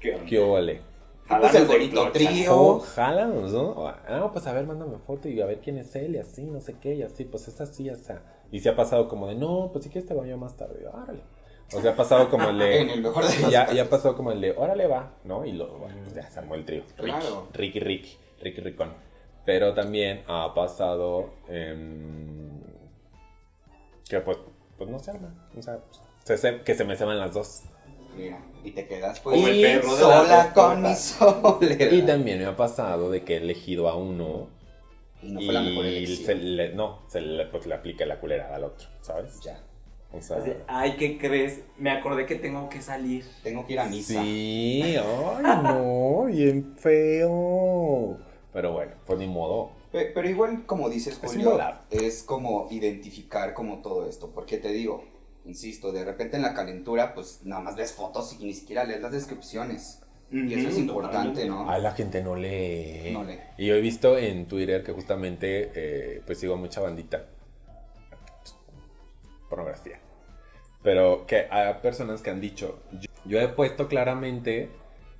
¿Qué? 0.00 0.16
¿Qué 0.26 0.38
ole? 0.38 0.80
Pues 1.28 1.54
el 1.56 1.66
bonito 1.66 2.10
trío. 2.10 2.56
Oh, 2.56 2.80
jálanos, 2.80 3.52
¿no? 3.52 3.86
Ah, 3.86 4.30
pues 4.32 4.46
a 4.46 4.54
ver, 4.54 4.64
mándame 4.64 4.96
foto 4.96 5.28
y 5.28 5.42
a 5.42 5.44
ver 5.44 5.60
quién 5.60 5.76
es 5.76 5.94
él 5.94 6.14
y 6.14 6.18
así, 6.18 6.44
no 6.44 6.62
sé 6.62 6.76
qué, 6.80 6.94
y 6.94 7.02
así, 7.02 7.24
pues 7.24 7.48
es 7.48 7.60
así, 7.60 7.90
o 7.90 7.96
sea. 7.96 8.22
Y 8.50 8.60
se 8.60 8.70
ha 8.70 8.76
pasado 8.76 9.08
como 9.08 9.26
de, 9.28 9.34
no, 9.34 9.68
pues 9.72 9.84
si 9.84 9.90
quieres 9.90 10.08
te 10.08 10.14
voy 10.14 10.30
yo 10.30 10.38
más 10.38 10.56
tarde, 10.56 10.86
órale. 10.88 11.20
O 11.74 11.80
sea, 11.80 11.92
ha 11.92 11.96
pasado 11.96 12.28
como 12.30 12.48
el 12.50 12.58
de... 12.58 12.80
En 12.80 12.90
el 12.90 13.00
mejor 13.02 13.24
de 13.26 13.38
los 13.40 13.50
ya, 13.50 13.72
ya 13.72 13.88
pasó 13.88 14.16
como 14.16 14.32
el 14.32 14.40
de, 14.40 14.52
órale 14.52 14.86
va, 14.86 15.12
¿no? 15.24 15.44
Y 15.44 15.52
luego, 15.52 15.78
bueno, 15.78 15.96
pues 16.02 16.14
ya 16.14 16.28
se 16.28 16.38
armó 16.40 16.54
el 16.56 16.64
trío. 16.64 16.82
Ricky, 16.98 17.10
Claro. 17.10 17.48
Ricky, 17.52 17.80
Ricky, 17.80 18.16
Ricky 18.42 18.60
Ricón. 18.60 18.92
Pero 19.44 19.72
también 19.74 20.22
ha 20.26 20.52
pasado 20.54 21.30
em, 21.48 22.60
que 24.08 24.20
pues, 24.20 24.38
pues 24.76 24.90
no 24.90 24.98
se 24.98 25.10
arma. 25.12 25.32
O 25.56 25.62
sea, 25.62 25.78
se- 26.24 26.36
se- 26.38 26.60
que 26.62 26.74
se 26.74 26.84
me 26.84 26.96
ceban 26.96 27.18
las 27.18 27.32
dos. 27.34 27.62
Mira, 28.16 28.40
y 28.64 28.72
te 28.72 28.86
quedas 28.88 29.20
pues 29.20 29.36
Como 29.36 29.46
el 29.48 29.58
Y 29.58 29.62
perro 29.62 29.94
de 29.94 30.00
sola 30.02 30.52
con 30.52 30.82
mi 30.82 30.94
soledad. 30.94 31.90
Y 31.92 32.02
también 32.02 32.38
me 32.40 32.46
ha 32.46 32.56
pasado 32.56 33.10
de 33.10 33.22
que 33.22 33.34
he 33.34 33.36
elegido 33.36 33.88
a 33.88 33.94
uno 33.96 34.48
Y 35.22 35.30
no 35.32 35.40
fue 35.40 35.52
la 35.54 35.60
mejor 35.62 35.84
y 35.86 35.96
elección. 35.96 36.26
se 36.26 36.34
le, 36.34 36.74
no, 36.74 37.02
se 37.08 37.20
le, 37.20 37.46
pues, 37.46 37.66
le 37.66 37.74
aplica 37.74 38.04
la 38.06 38.18
culerada 38.18 38.56
al 38.56 38.64
otro, 38.64 38.88
¿sabes? 39.00 39.40
Ya, 39.42 39.60
O 40.12 40.20
sea, 40.20 40.38
Así, 40.38 40.52
Ay, 40.66 40.96
¿qué 40.96 41.18
crees? 41.18 41.60
Me 41.78 41.90
acordé 41.90 42.26
que 42.26 42.34
tengo 42.34 42.68
que 42.68 42.82
salir. 42.82 43.24
tengo 43.44 43.64
que 43.66 43.74
ir 43.74 43.80
a 43.80 43.84
misa. 43.86 44.20
sí, 44.22 44.82
ay 44.96 45.62
no, 45.62 46.24
bien 46.24 46.74
feo. 46.76 48.18
Pero 48.52 48.72
bueno, 48.72 48.92
pues 49.06 49.18
ni 49.20 49.28
modo. 49.28 49.70
Pe- 49.92 50.10
Pero 50.12 50.28
igual, 50.28 50.66
como 50.66 50.88
dices, 50.90 51.18
Es 51.22 51.30
Julio, 51.30 51.58
es 51.90 52.22
como 52.24 52.66
identificar 52.70 53.54
como 53.54 53.82
todo 53.82 54.08
esto. 54.08 54.30
Porque 54.34 54.58
te 54.58 54.68
digo, 54.72 55.04
insisto, 55.44 55.92
de 55.92 56.04
repente 56.04 56.36
en 56.36 56.42
la 56.42 56.54
calentura, 56.54 57.14
pues 57.14 57.40
nada 57.44 57.62
más 57.62 57.76
ves 57.76 57.92
fotos 57.92 58.36
y 58.40 58.44
ni 58.44 58.54
siquiera 58.54 58.82
lees 58.84 59.00
las 59.00 59.12
descripciones. 59.12 60.00
Y 60.32 60.54
eso 60.54 60.68
es 60.68 60.78
importante. 60.78 61.44
¿no? 61.46 61.68
Ay, 61.70 61.82
la 61.82 61.92
gente 61.92 62.22
no 62.22 62.34
lee. 62.36 63.10
No 63.12 63.22
lee. 63.24 63.38
Y 63.58 63.66
yo 63.66 63.74
he 63.74 63.80
visto 63.80 64.16
en 64.18 64.46
Twitter 64.46 64.82
que 64.84 64.92
justamente, 64.92 65.70
eh, 65.74 66.22
pues 66.26 66.38
sigo 66.38 66.56
mucha 66.56 66.80
bandita. 66.80 67.26
Pornografía. 69.48 69.98
Pero 70.82 71.26
que 71.26 71.46
hay 71.50 71.74
personas 71.82 72.22
que 72.22 72.30
han 72.30 72.40
dicho, 72.40 72.78
yo, 72.92 73.08
yo 73.26 73.40
he 73.40 73.48
puesto 73.48 73.86
claramente 73.88 74.70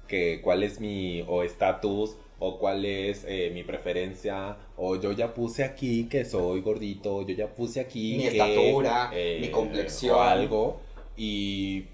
que 0.09 0.41
cuál 0.43 0.63
es 0.63 0.81
mi 0.81 1.23
o 1.29 1.43
estatus 1.43 2.17
o 2.39 2.59
cuál 2.59 2.85
es 2.87 3.25
eh, 3.29 3.51
mi 3.53 3.63
preferencia 3.63 4.57
o 4.77 4.97
yo 4.97 5.13
ya 5.13 5.35
puse 5.35 5.63
aquí 5.63 6.05
que 6.09 6.25
soy 6.25 6.63
gordito, 6.63 7.23
yo 7.23 7.35
ya 7.35 7.49
puse 7.55 7.81
aquí 7.81 8.17
Mi 8.17 8.23
que, 8.23 8.29
estatura, 8.29 9.11
mi 9.41 9.51
complexión. 9.51 10.17
o 10.17 10.23
algo 10.23 10.81
y 11.17 11.85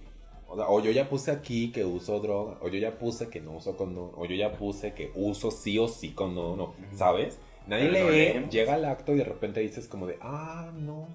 o, 0.49 0.55
sea, 0.57 0.69
o 0.69 0.81
yo 0.81 0.93
ya 0.93 1.09
puse 1.09 1.33
aquí 1.33 1.73
que 1.73 1.85
uso 1.85 2.21
droga, 2.21 2.59
o 2.61 2.69
yo 2.69 2.79
ya 2.79 2.97
puse 2.97 3.29
que 3.29 3.41
no 3.41 3.57
uso 3.57 3.77
condón, 3.77 4.12
o 4.17 4.25
yo 4.27 4.37
ya 4.37 4.53
puse 4.53 4.95
que 4.95 5.11
uso 5.17 5.51
sí 5.51 5.77
o 5.81 5.89
sí 5.89 6.11
condón, 6.11 6.61
o- 6.61 6.75
¿sabes? 6.95 7.39
Nadie 7.67 7.89
Pero 7.91 8.05
no 8.05 8.11
lee, 8.12 8.47
llega 8.49 8.75
al 8.75 8.85
acto 8.85 9.12
y 9.12 9.17
de 9.19 9.25
repente 9.25 9.59
dices 9.59 9.89
como 9.89 10.07
de, 10.07 10.17
ah, 10.21 10.71
no. 10.73 11.09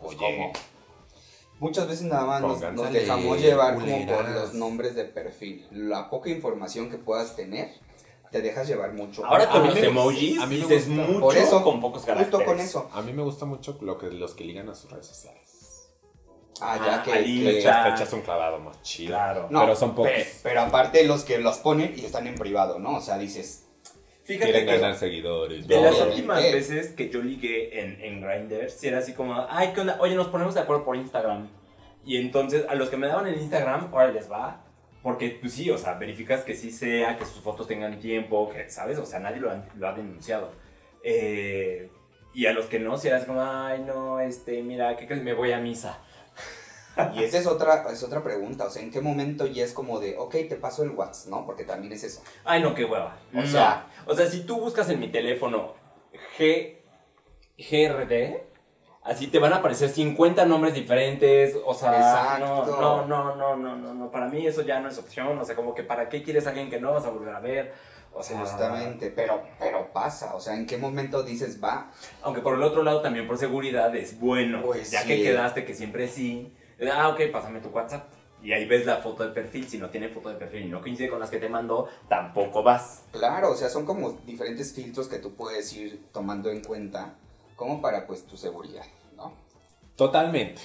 Pues, 0.00 0.16
Oye, 0.16 0.16
¿cómo? 0.18 0.52
Muchas 1.60 1.86
veces 1.86 2.06
nada 2.06 2.24
más 2.24 2.40
nos, 2.40 2.60
dejamos 2.92 3.38
llevar 3.40 3.74
como 3.74 4.06
por 4.06 4.28
los 4.30 4.54
nombres 4.54 4.94
de 4.94 5.04
perfil. 5.04 5.66
La 5.70 6.08
poca 6.10 6.30
información 6.30 6.90
que 6.90 6.96
puedas 6.98 7.36
tener, 7.36 7.68
te 8.32 8.40
dejas 8.42 8.66
llevar 8.66 8.92
mucho. 8.94 9.24
Ahora 9.26 9.44
A 9.44 9.50
con 9.50 9.62
mí 9.62 9.68
los 9.68 9.80
me- 9.80 9.86
emojis 9.86 10.40
a 10.40 10.46
mí 10.46 10.56
me 10.56 10.62
dices 10.66 10.88
gusta. 10.88 11.02
mucho 11.06 11.20
Por 11.20 11.36
eso, 11.36 11.62
con 11.62 11.80
pocos 11.80 12.04
caracteres. 12.04 12.32
Justo 12.34 12.50
con 12.50 12.60
eso. 12.60 12.88
A 12.94 13.02
mí 13.02 13.12
me 13.12 13.22
gusta 13.22 13.44
mucho 13.44 13.76
lo 13.82 13.98
que, 13.98 14.06
los 14.10 14.34
que 14.34 14.44
ligan 14.44 14.68
a 14.70 14.74
sus 14.74 14.90
redes 14.90 15.06
sociales. 15.06 15.90
Ah, 16.62 16.78
Ah, 16.80 16.86
ya 16.86 17.02
que... 17.02 17.12
ahí 17.12 17.40
que-. 17.44 17.52
Te 17.52 17.58
echas 17.60 18.12
un 18.12 18.20
clavado 18.22 18.58
más 18.58 18.80
chido. 18.82 19.10
Claro. 19.10 19.46
No, 19.50 19.60
pero 19.60 19.76
son 19.76 19.94
pocos. 19.94 20.10
pe- 20.12 20.26
Pero, 20.42 20.60
aparte 20.62 21.04
los 21.04 21.24
que 21.24 21.38
los 21.38 21.58
ponen 21.58 21.94
y 21.96 22.04
están 22.04 22.26
en 22.26 22.34
privado, 22.36 22.78
¿no? 22.78 22.96
O 22.96 23.00
sea, 23.00 23.18
dices, 23.18 23.64
Fíjate 24.34 24.52
Quieren 24.52 24.66
que 24.68 24.78
ganar 24.78 24.96
seguidores. 24.96 25.66
de 25.66 25.74
¿no? 25.76 25.82
las 25.82 26.00
últimas 26.00 26.42
veces 26.42 26.92
que 26.92 27.08
yo 27.10 27.20
ligué 27.20 27.80
en, 27.80 28.00
en 28.00 28.20
Grindr, 28.20 28.70
si 28.70 28.86
era 28.88 28.98
así 28.98 29.12
como, 29.12 29.46
ay, 29.48 29.72
¿qué 29.74 29.80
onda? 29.80 29.96
Oye, 30.00 30.14
nos 30.14 30.28
ponemos 30.28 30.54
de 30.54 30.60
acuerdo 30.60 30.84
por 30.84 30.94
Instagram. 30.96 31.48
Y 32.04 32.16
entonces, 32.16 32.64
a 32.68 32.74
los 32.76 32.88
que 32.90 32.96
me 32.96 33.08
daban 33.08 33.26
en 33.26 33.34
Instagram, 33.40 33.88
ahora 33.92 34.12
les 34.12 34.30
va. 34.30 34.64
Porque, 35.02 35.38
pues 35.40 35.54
sí, 35.54 35.70
o 35.70 35.78
sea, 35.78 35.94
verificas 35.94 36.42
que 36.44 36.54
sí 36.54 36.70
sea, 36.70 37.16
que 37.16 37.24
sus 37.24 37.40
fotos 37.42 37.66
tengan 37.66 37.98
tiempo, 37.98 38.50
que, 38.50 38.68
¿sabes? 38.70 38.98
O 38.98 39.06
sea, 39.06 39.18
nadie 39.18 39.40
lo 39.40 39.50
ha, 39.50 39.64
lo 39.76 39.88
ha 39.88 39.94
denunciado. 39.94 40.52
Eh, 41.02 41.90
y 42.34 42.46
a 42.46 42.52
los 42.52 42.66
que 42.66 42.78
no, 42.78 42.96
si 42.98 43.08
eras 43.08 43.24
como, 43.24 43.42
ay, 43.42 43.82
no, 43.84 44.20
este, 44.20 44.62
mira, 44.62 44.96
¿qué 44.96 45.06
crees? 45.06 45.22
Me 45.22 45.32
voy 45.34 45.52
a 45.52 45.58
misa. 45.58 45.98
y 47.14 47.22
esa 47.24 47.38
es 47.38 47.46
otra, 47.46 47.84
es 47.90 48.02
otra 48.02 48.22
pregunta, 48.22 48.66
o 48.66 48.70
sea, 48.70 48.82
¿en 48.82 48.90
qué 48.90 49.00
momento 49.00 49.46
ya 49.46 49.64
es 49.64 49.72
como 49.72 50.00
de, 50.00 50.16
ok, 50.18 50.32
te 50.48 50.56
paso 50.56 50.82
el 50.82 50.90
WhatsApp, 50.90 51.30
¿no? 51.30 51.46
Porque 51.46 51.64
también 51.64 51.92
es 51.92 52.04
eso. 52.04 52.22
Ay, 52.44 52.62
no, 52.62 52.74
qué 52.74 52.84
hueva. 52.84 53.16
O 53.34 53.38
O 53.38 53.42
sea- 53.42 53.50
sea, 53.50 53.86
o 54.06 54.14
sea, 54.14 54.26
si 54.26 54.40
tú 54.42 54.60
buscas 54.60 54.88
en 54.90 55.00
mi 55.00 55.08
teléfono 55.08 55.74
G, 56.38 56.78
GRD, 57.58 58.42
así 59.02 59.26
te 59.26 59.38
van 59.38 59.52
a 59.52 59.56
aparecer 59.56 59.90
50 59.90 60.46
nombres 60.46 60.74
diferentes. 60.74 61.56
O 61.64 61.74
sea, 61.74 62.36
no, 62.40 62.64
no, 62.64 63.06
no, 63.06 63.36
no, 63.36 63.56
no, 63.56 63.76
no, 63.76 63.94
no. 63.94 64.10
Para 64.10 64.28
mí 64.28 64.46
eso 64.46 64.62
ya 64.62 64.80
no 64.80 64.88
es 64.88 64.98
opción. 64.98 65.38
O 65.38 65.44
sea, 65.44 65.56
como 65.56 65.74
que 65.74 65.82
para 65.82 66.08
qué 66.08 66.22
quieres 66.22 66.46
a 66.46 66.50
alguien 66.50 66.70
que 66.70 66.80
no 66.80 66.92
vas 66.92 67.04
a 67.04 67.10
volver 67.10 67.34
a 67.34 67.40
ver. 67.40 67.72
O 68.12 68.22
sea, 68.22 68.38
Justamente, 68.40 69.10
pero, 69.10 69.40
pero 69.60 69.92
pasa, 69.92 70.34
o 70.34 70.40
sea, 70.40 70.56
¿en 70.56 70.66
qué 70.66 70.76
momento 70.76 71.22
dices, 71.22 71.62
va? 71.62 71.92
Aunque 72.22 72.40
por 72.40 72.54
el 72.54 72.62
otro 72.64 72.82
lado 72.82 73.02
también 73.02 73.28
por 73.28 73.38
seguridad 73.38 73.94
es 73.94 74.18
bueno. 74.18 74.62
Pues 74.62 74.90
ya 74.90 75.02
sí. 75.02 75.08
que 75.08 75.22
quedaste 75.22 75.64
que 75.64 75.74
siempre 75.74 76.08
sí. 76.08 76.52
Ah, 76.92 77.08
ok, 77.08 77.20
pásame 77.32 77.60
tu 77.60 77.68
WhatsApp. 77.68 78.10
Y 78.42 78.52
ahí 78.52 78.66
ves 78.66 78.86
la 78.86 78.96
foto 78.98 79.24
de 79.24 79.30
perfil. 79.30 79.68
Si 79.68 79.78
no 79.78 79.90
tiene 79.90 80.08
foto 80.08 80.30
de 80.30 80.36
perfil 80.36 80.66
y 80.66 80.68
no 80.68 80.80
coincide 80.80 81.10
con 81.10 81.20
las 81.20 81.30
que 81.30 81.38
te 81.38 81.48
mandó, 81.48 81.88
tampoco 82.08 82.62
vas. 82.62 83.04
Claro, 83.12 83.52
o 83.52 83.56
sea, 83.56 83.68
son 83.68 83.84
como 83.84 84.12
diferentes 84.26 84.72
filtros 84.72 85.08
que 85.08 85.18
tú 85.18 85.34
puedes 85.34 85.72
ir 85.74 86.06
tomando 86.12 86.50
en 86.50 86.62
cuenta 86.62 87.14
como 87.56 87.82
para 87.82 88.06
pues 88.06 88.24
tu 88.24 88.36
seguridad, 88.36 88.86
¿no? 89.16 89.32
Totalmente. 89.96 90.62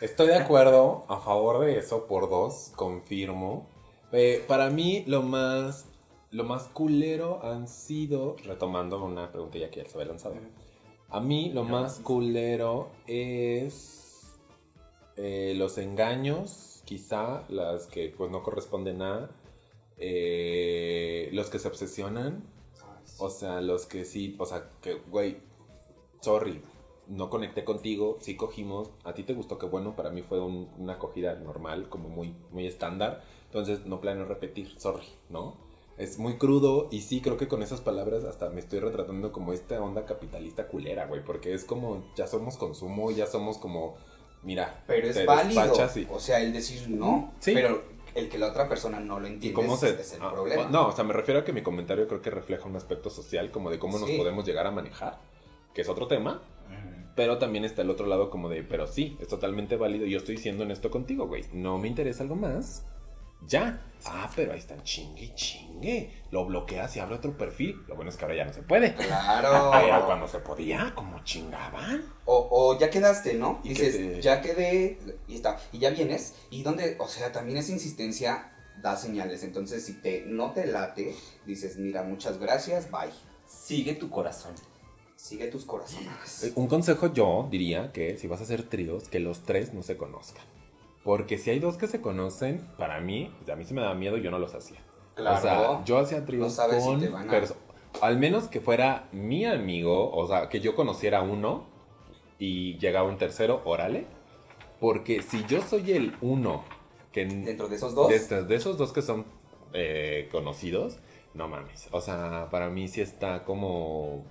Estoy 0.00 0.26
de 0.26 0.36
acuerdo 0.36 1.04
a 1.08 1.20
favor 1.20 1.64
de 1.64 1.78
eso 1.78 2.06
por 2.06 2.28
dos, 2.28 2.72
confirmo. 2.74 3.68
Eh, 4.10 4.44
para 4.48 4.68
mí 4.68 5.04
lo 5.06 5.22
más, 5.22 5.86
lo 6.32 6.42
más 6.42 6.64
culero 6.64 7.44
han 7.44 7.68
sido, 7.68 8.36
retomando 8.44 9.02
una 9.04 9.30
pregunta 9.30 9.58
ya 9.58 9.70
que 9.70 9.84
ya 9.84 9.88
se 9.88 9.96
había 9.96 10.08
lanzado. 10.08 10.34
A 11.08 11.20
mí 11.20 11.52
lo 11.52 11.62
más 11.62 12.00
culero 12.00 12.90
es 13.06 14.34
eh, 15.16 15.54
los 15.56 15.78
engaños, 15.78 16.73
quizá 16.84 17.44
las 17.48 17.86
que 17.86 18.08
pues 18.16 18.30
no 18.30 18.42
corresponden 18.42 19.02
a, 19.02 19.30
eh, 19.98 21.28
los 21.32 21.50
que 21.50 21.58
se 21.58 21.68
obsesionan, 21.68 22.44
o 23.18 23.30
sea, 23.30 23.60
los 23.60 23.86
que 23.86 24.04
sí, 24.04 24.36
o 24.38 24.46
sea, 24.46 24.70
que, 24.82 24.94
güey, 25.10 25.38
sorry, 26.20 26.60
no 27.08 27.28
conecté 27.30 27.64
contigo, 27.64 28.18
sí 28.20 28.36
cogimos, 28.36 28.90
a 29.04 29.14
ti 29.14 29.22
te 29.24 29.34
gustó, 29.34 29.58
que 29.58 29.66
bueno, 29.66 29.94
para 29.94 30.10
mí 30.10 30.22
fue 30.22 30.40
un- 30.40 30.68
una 30.78 30.94
acogida 30.94 31.34
normal, 31.34 31.88
como 31.88 32.08
muy, 32.08 32.34
muy 32.50 32.66
estándar, 32.66 33.22
entonces 33.46 33.86
no 33.86 34.00
planeo 34.00 34.24
repetir, 34.24 34.74
sorry, 34.80 35.06
¿no? 35.28 35.56
Es 35.96 36.18
muy 36.18 36.38
crudo 36.38 36.88
y 36.90 37.02
sí, 37.02 37.20
creo 37.20 37.36
que 37.36 37.46
con 37.46 37.62
esas 37.62 37.80
palabras 37.80 38.24
hasta 38.24 38.50
me 38.50 38.58
estoy 38.60 38.80
retratando 38.80 39.30
como 39.30 39.52
esta 39.52 39.80
onda 39.80 40.06
capitalista 40.06 40.66
culera, 40.66 41.06
güey, 41.06 41.22
porque 41.24 41.54
es 41.54 41.64
como, 41.64 42.02
ya 42.16 42.26
somos 42.26 42.56
consumo, 42.56 43.10
ya 43.12 43.26
somos 43.26 43.58
como, 43.58 43.96
mira, 44.44 44.82
Pero 44.86 45.08
es 45.08 45.26
válido, 45.26 45.72
y- 45.96 46.06
o 46.10 46.20
sea, 46.20 46.40
el 46.40 46.52
decir 46.52 46.88
no, 46.88 47.32
Sí. 47.40 47.52
pero 47.54 47.82
el 48.14 48.28
que 48.28 48.38
la 48.38 48.48
otra 48.48 48.68
persona 48.68 49.00
no 49.00 49.18
lo 49.18 49.26
¿Y 49.26 49.32
entiende 49.32 49.54
cómo 49.54 49.76
se.? 49.76 49.90
es 49.90 50.12
el 50.14 50.22
ah, 50.22 50.30
problema. 50.32 50.68
No, 50.70 50.88
o 50.88 50.92
sea, 50.92 51.04
me 51.04 51.12
refiero 51.12 51.40
a 51.40 51.44
que 51.44 51.52
mi 51.52 51.62
comentario 51.62 52.06
creo 52.06 52.22
que 52.22 52.30
refleja 52.30 52.66
un 52.68 52.76
aspecto 52.76 53.10
social, 53.10 53.50
como 53.50 53.70
de 53.70 53.78
cómo 53.78 53.98
nos 53.98 54.10
podemos 54.10 54.44
llegar 54.46 54.66
a 54.66 54.70
manejar, 54.70 55.18
que 55.74 55.80
es 55.82 55.88
otro 55.88 56.06
tema, 56.06 56.40
pero 57.16 57.38
también 57.38 57.64
está 57.64 57.82
el 57.82 57.90
otro 57.90 58.06
lado, 58.06 58.28
como 58.30 58.48
de, 58.48 58.62
pero 58.62 58.86
sí, 58.86 59.16
es 59.20 59.28
totalmente 59.28 59.76
válido. 59.76 60.04
Yo 60.06 60.18
estoy 60.18 60.36
siendo 60.36 60.64
honesto 60.64 60.90
contigo, 60.90 61.26
güey. 61.26 61.44
No 61.52 61.78
me 61.78 61.88
interesa 61.88 62.22
algo 62.24 62.34
más. 62.36 62.84
Ya. 63.46 63.80
Ah, 64.06 64.30
pero 64.36 64.52
ahí 64.52 64.58
están 64.58 64.82
chingue 64.82 65.24
y 65.24 65.34
chingue. 65.34 66.22
Lo 66.30 66.44
bloqueas 66.44 66.94
y 66.96 67.00
abre 67.00 67.14
otro 67.14 67.36
perfil. 67.38 67.82
Lo 67.88 67.96
bueno 67.96 68.10
es 68.10 68.16
que 68.18 68.24
ahora 68.24 68.36
ya 68.36 68.44
no 68.44 68.52
se 68.52 68.62
puede. 68.62 68.90
Pero 68.90 69.08
Claro. 69.08 70.04
cuando 70.06 70.28
se 70.28 70.38
podía, 70.40 70.92
como 70.94 71.24
chingaban. 71.24 72.04
O, 72.26 72.48
o 72.50 72.78
ya 72.78 72.90
quedaste, 72.90 73.34
¿no? 73.34 73.60
Y 73.64 73.70
Dices, 73.70 73.96
que 73.96 74.02
te- 74.16 74.22
ya 74.22 74.42
quedé 74.42 74.98
y 75.26 75.36
está. 75.36 75.58
Y 75.72 75.78
ya 75.78 75.90
vienes. 75.90 76.34
Y 76.50 76.62
donde, 76.62 76.96
o 76.98 77.08
sea, 77.08 77.32
también 77.32 77.56
esa 77.58 77.72
insistencia 77.72 78.50
da 78.82 78.96
señales. 78.96 79.42
Entonces, 79.42 79.84
si 79.86 79.94
te 79.94 80.24
no 80.26 80.52
te 80.52 80.66
late, 80.66 81.14
dices, 81.46 81.78
mira, 81.78 82.02
muchas 82.02 82.38
gracias, 82.38 82.90
bye. 82.90 83.10
Sigue 83.46 83.94
tu 83.94 84.10
corazón. 84.10 84.52
Sigue 85.16 85.46
tus 85.46 85.62
Eh, 85.62 85.66
corazones. 85.66 86.52
Un 86.56 86.66
consejo 86.66 87.10
yo 87.14 87.48
diría 87.50 87.90
que 87.92 88.18
si 88.18 88.26
vas 88.26 88.40
a 88.40 88.42
hacer 88.44 88.64
tríos, 88.68 89.08
que 89.08 89.20
los 89.20 89.44
tres 89.44 89.72
no 89.72 89.82
se 89.82 89.96
conozcan. 89.96 90.44
Porque 91.04 91.36
si 91.38 91.50
hay 91.50 91.58
dos 91.60 91.76
que 91.76 91.86
se 91.86 92.00
conocen, 92.00 92.66
para 92.78 92.98
mí, 93.00 93.30
pues, 93.38 93.48
a 93.50 93.56
mí 93.56 93.64
se 93.64 93.74
me 93.74 93.82
da 93.82 93.94
miedo, 93.94 94.16
yo 94.16 94.30
no 94.30 94.38
los 94.38 94.54
hacía. 94.54 94.80
Claro. 95.14 95.36
O 95.36 95.40
sea, 95.40 95.84
yo 95.84 95.98
hacía 95.98 96.24
tríos 96.24 96.42
No 96.44 96.50
sabes 96.50 96.82
si 96.82 96.88
con 96.88 97.00
te 97.00 97.08
van 97.08 97.30
a- 97.30 97.42
Al 98.00 98.18
menos 98.18 98.48
que 98.48 98.60
fuera 98.60 99.08
mi 99.12 99.44
amigo, 99.44 100.10
o 100.10 100.26
sea, 100.26 100.48
que 100.48 100.60
yo 100.60 100.74
conociera 100.74 101.22
uno 101.22 101.66
y 102.38 102.78
llegaba 102.78 103.08
un 103.08 103.18
tercero, 103.18 103.60
órale. 103.64 104.06
Porque 104.80 105.22
si 105.22 105.44
yo 105.46 105.62
soy 105.62 105.92
el 105.92 106.16
uno 106.20 106.64
que... 107.12 107.26
Dentro 107.26 107.68
de 107.68 107.76
esos 107.76 107.94
dos. 107.94 108.08
De 108.08 108.54
esos 108.56 108.76
dos 108.76 108.92
que 108.92 109.02
son 109.02 109.24
eh, 109.72 110.28
conocidos, 110.32 110.98
no 111.34 111.48
mames. 111.48 111.88
O 111.92 112.00
sea, 112.00 112.48
para 112.50 112.70
mí 112.70 112.88
sí 112.88 113.00
está 113.00 113.44
como 113.44 114.24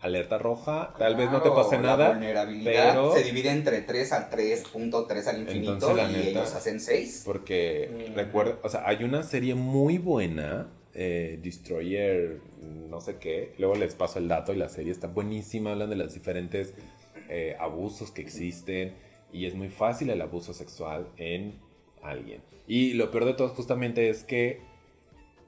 alerta 0.00 0.38
roja. 0.38 0.94
Tal 0.98 1.14
vez 1.16 1.30
no 1.30 1.42
te 1.42 1.50
pase 1.50 1.76
la 1.76 1.82
nada. 1.82 2.08
vulnerabilidad 2.12 2.90
pero- 2.94 3.12
se 3.14 3.22
divide 3.24 3.50
entre 3.50 3.82
3 3.82 4.12
al 4.12 4.30
3.3 4.30 5.26
al 5.26 5.40
infinito 5.40 5.72
Entonces, 5.74 5.96
la 5.96 6.10
y 6.10 6.14
neta- 6.14 6.28
ellos 6.40 6.54
hacen 6.54 6.80
6. 6.80 7.22
Porque 7.24 8.08
Mm. 8.10 8.14
recuerda, 8.14 8.58
o 8.62 8.68
sea, 8.68 8.82
hay 8.86 9.04
una 9.04 9.22
serie 9.22 9.54
muy 9.54 9.98
buena, 9.98 10.68
eh, 10.94 11.38
Destroyer, 11.42 12.40
no 12.88 13.00
sé 13.00 13.16
qué. 13.18 13.52
Luego 13.58 13.74
les 13.76 13.94
paso 13.94 14.18
el 14.18 14.26
dato 14.28 14.52
y 14.52 14.56
la 14.56 14.68
serie 14.68 14.90
está 14.90 15.06
buenísima. 15.06 15.72
Hablan 15.72 15.90
de 15.90 15.96
los 15.96 16.14
diferentes 16.14 16.74
eh, 17.32 17.54
abusos 17.60 18.10
que 18.10 18.22
existen 18.22 18.94
y 19.32 19.46
es 19.46 19.54
muy 19.54 19.68
fácil 19.68 20.10
el 20.10 20.20
abuso 20.20 20.52
sexual 20.52 21.06
en 21.16 21.60
alguien. 22.02 22.40
Y 22.66 22.94
lo 22.94 23.10
peor 23.12 23.24
de 23.26 23.34
todo 23.34 23.50
justamente 23.50 24.08
es 24.08 24.24
que 24.24 24.58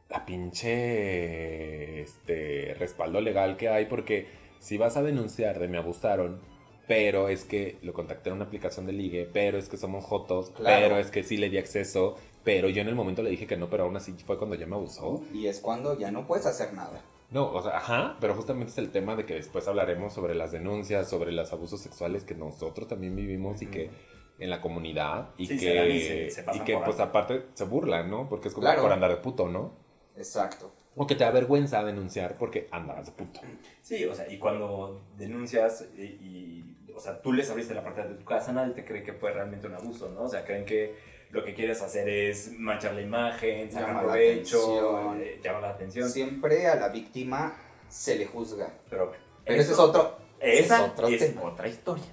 la 0.08 0.24
pinche 0.24 2.02
este, 2.02 2.74
respaldo 2.78 3.20
legal 3.20 3.56
que 3.56 3.68
hay 3.68 3.86
porque 3.86 4.26
si 4.62 4.78
vas 4.78 4.96
a 4.96 5.02
denunciar 5.02 5.58
de 5.58 5.68
me 5.68 5.78
abusaron, 5.78 6.40
pero 6.88 7.28
es 7.28 7.44
que 7.44 7.78
lo 7.82 7.92
contacté 7.92 8.28
en 8.30 8.36
una 8.36 8.44
aplicación 8.44 8.86
de 8.86 8.92
ligue, 8.92 9.28
pero 9.32 9.58
es 9.58 9.68
que 9.68 9.76
somos 9.76 10.04
jotos, 10.04 10.50
Claro. 10.50 10.80
pero 10.82 10.98
es 10.98 11.10
que 11.10 11.22
sí 11.22 11.36
le 11.36 11.48
di 11.50 11.58
acceso, 11.58 12.16
pero 12.44 12.68
yo 12.68 12.82
en 12.82 12.88
el 12.88 12.94
momento 12.94 13.22
le 13.22 13.30
dije 13.30 13.46
que 13.46 13.56
no, 13.56 13.68
pero 13.70 13.84
aún 13.84 13.96
así 13.96 14.12
fue 14.26 14.38
cuando 14.38 14.56
ya 14.56 14.66
me 14.66 14.76
abusó. 14.76 15.22
Y 15.32 15.46
es 15.46 15.60
cuando 15.60 15.98
ya 15.98 16.10
no 16.10 16.26
puedes 16.26 16.46
hacer 16.46 16.72
nada. 16.74 17.02
No, 17.30 17.50
o 17.52 17.62
sea, 17.62 17.78
ajá, 17.78 18.16
pero 18.20 18.34
justamente 18.34 18.72
es 18.72 18.78
el 18.78 18.90
tema 18.90 19.16
de 19.16 19.24
que 19.24 19.34
después 19.34 19.66
hablaremos 19.66 20.12
sobre 20.12 20.34
las 20.34 20.52
denuncias, 20.52 21.08
sobre 21.08 21.32
los 21.32 21.50
abusos 21.52 21.80
sexuales 21.80 22.24
que 22.24 22.34
nosotros 22.34 22.88
también 22.88 23.16
vivimos 23.16 23.62
y 23.62 23.66
que 23.66 23.90
en 24.38 24.50
la 24.50 24.60
comunidad 24.60 25.30
y 25.38 25.46
Sí, 25.46 25.58
se 25.58 25.74
dan 25.74 25.86
y 25.90 25.92
que, 25.98 26.30
se- 26.30 26.42
se 26.42 26.56
y 26.56 26.60
que 26.60 26.76
pues 26.78 27.00
aparte 27.00 27.46
se 27.54 27.64
burlan, 27.64 28.10
¿no? 28.10 28.28
Porque 28.28 28.48
es 28.48 28.54
como 28.54 28.66
Claro. 28.66 28.82
por 28.82 28.92
andar 28.92 29.10
de 29.10 29.16
puto, 29.18 29.48
¿no? 29.48 29.72
Exacto. 30.16 30.70
O 30.96 31.06
que 31.06 31.14
te 31.14 31.24
da 31.24 31.30
vergüenza 31.30 31.82
denunciar 31.84 32.36
porque 32.38 32.68
andabas 32.70 33.06
de 33.06 33.12
puto. 33.12 33.40
Sí, 33.80 34.04
o 34.04 34.14
sea, 34.14 34.30
y 34.30 34.38
cuando 34.38 35.02
denuncias 35.16 35.86
y, 35.96 36.02
y, 36.02 36.76
o 36.94 37.00
sea, 37.00 37.20
tú 37.22 37.32
les 37.32 37.48
abriste 37.50 37.72
la 37.74 37.82
puerta 37.82 38.06
de 38.06 38.14
tu 38.14 38.24
casa, 38.24 38.52
nadie 38.52 38.74
te 38.74 38.84
cree 38.84 39.02
que 39.02 39.14
fue 39.14 39.32
realmente 39.32 39.66
un 39.66 39.74
abuso, 39.74 40.10
¿no? 40.10 40.22
O 40.24 40.28
sea, 40.28 40.44
creen 40.44 40.66
que 40.66 40.94
lo 41.30 41.42
que 41.44 41.54
quieres 41.54 41.80
hacer 41.80 42.06
es 42.10 42.52
manchar 42.58 42.92
la 42.94 43.00
imagen, 43.00 43.72
sacar 43.72 43.88
Llama 43.88 44.02
la 44.02 44.08
provecho, 44.08 44.58
atención. 45.06 45.22
eh, 45.22 45.40
llamar 45.42 45.62
la 45.62 45.70
atención. 45.70 46.10
Siempre 46.10 46.66
a 46.66 46.74
la 46.74 46.88
víctima 46.90 47.56
se 47.88 48.16
le 48.16 48.26
juzga. 48.26 48.74
Pero, 48.90 49.12
Pero 49.46 49.60
ese 49.60 49.72
es 49.72 49.78
eso- 49.78 49.84
otro. 49.84 50.18
ese 50.40 50.64
Esa 50.64 50.84
es 50.84 50.90
otro 50.92 51.08
es 51.08 51.18
tema. 51.20 51.42
otra 51.44 51.68
historia. 51.68 52.04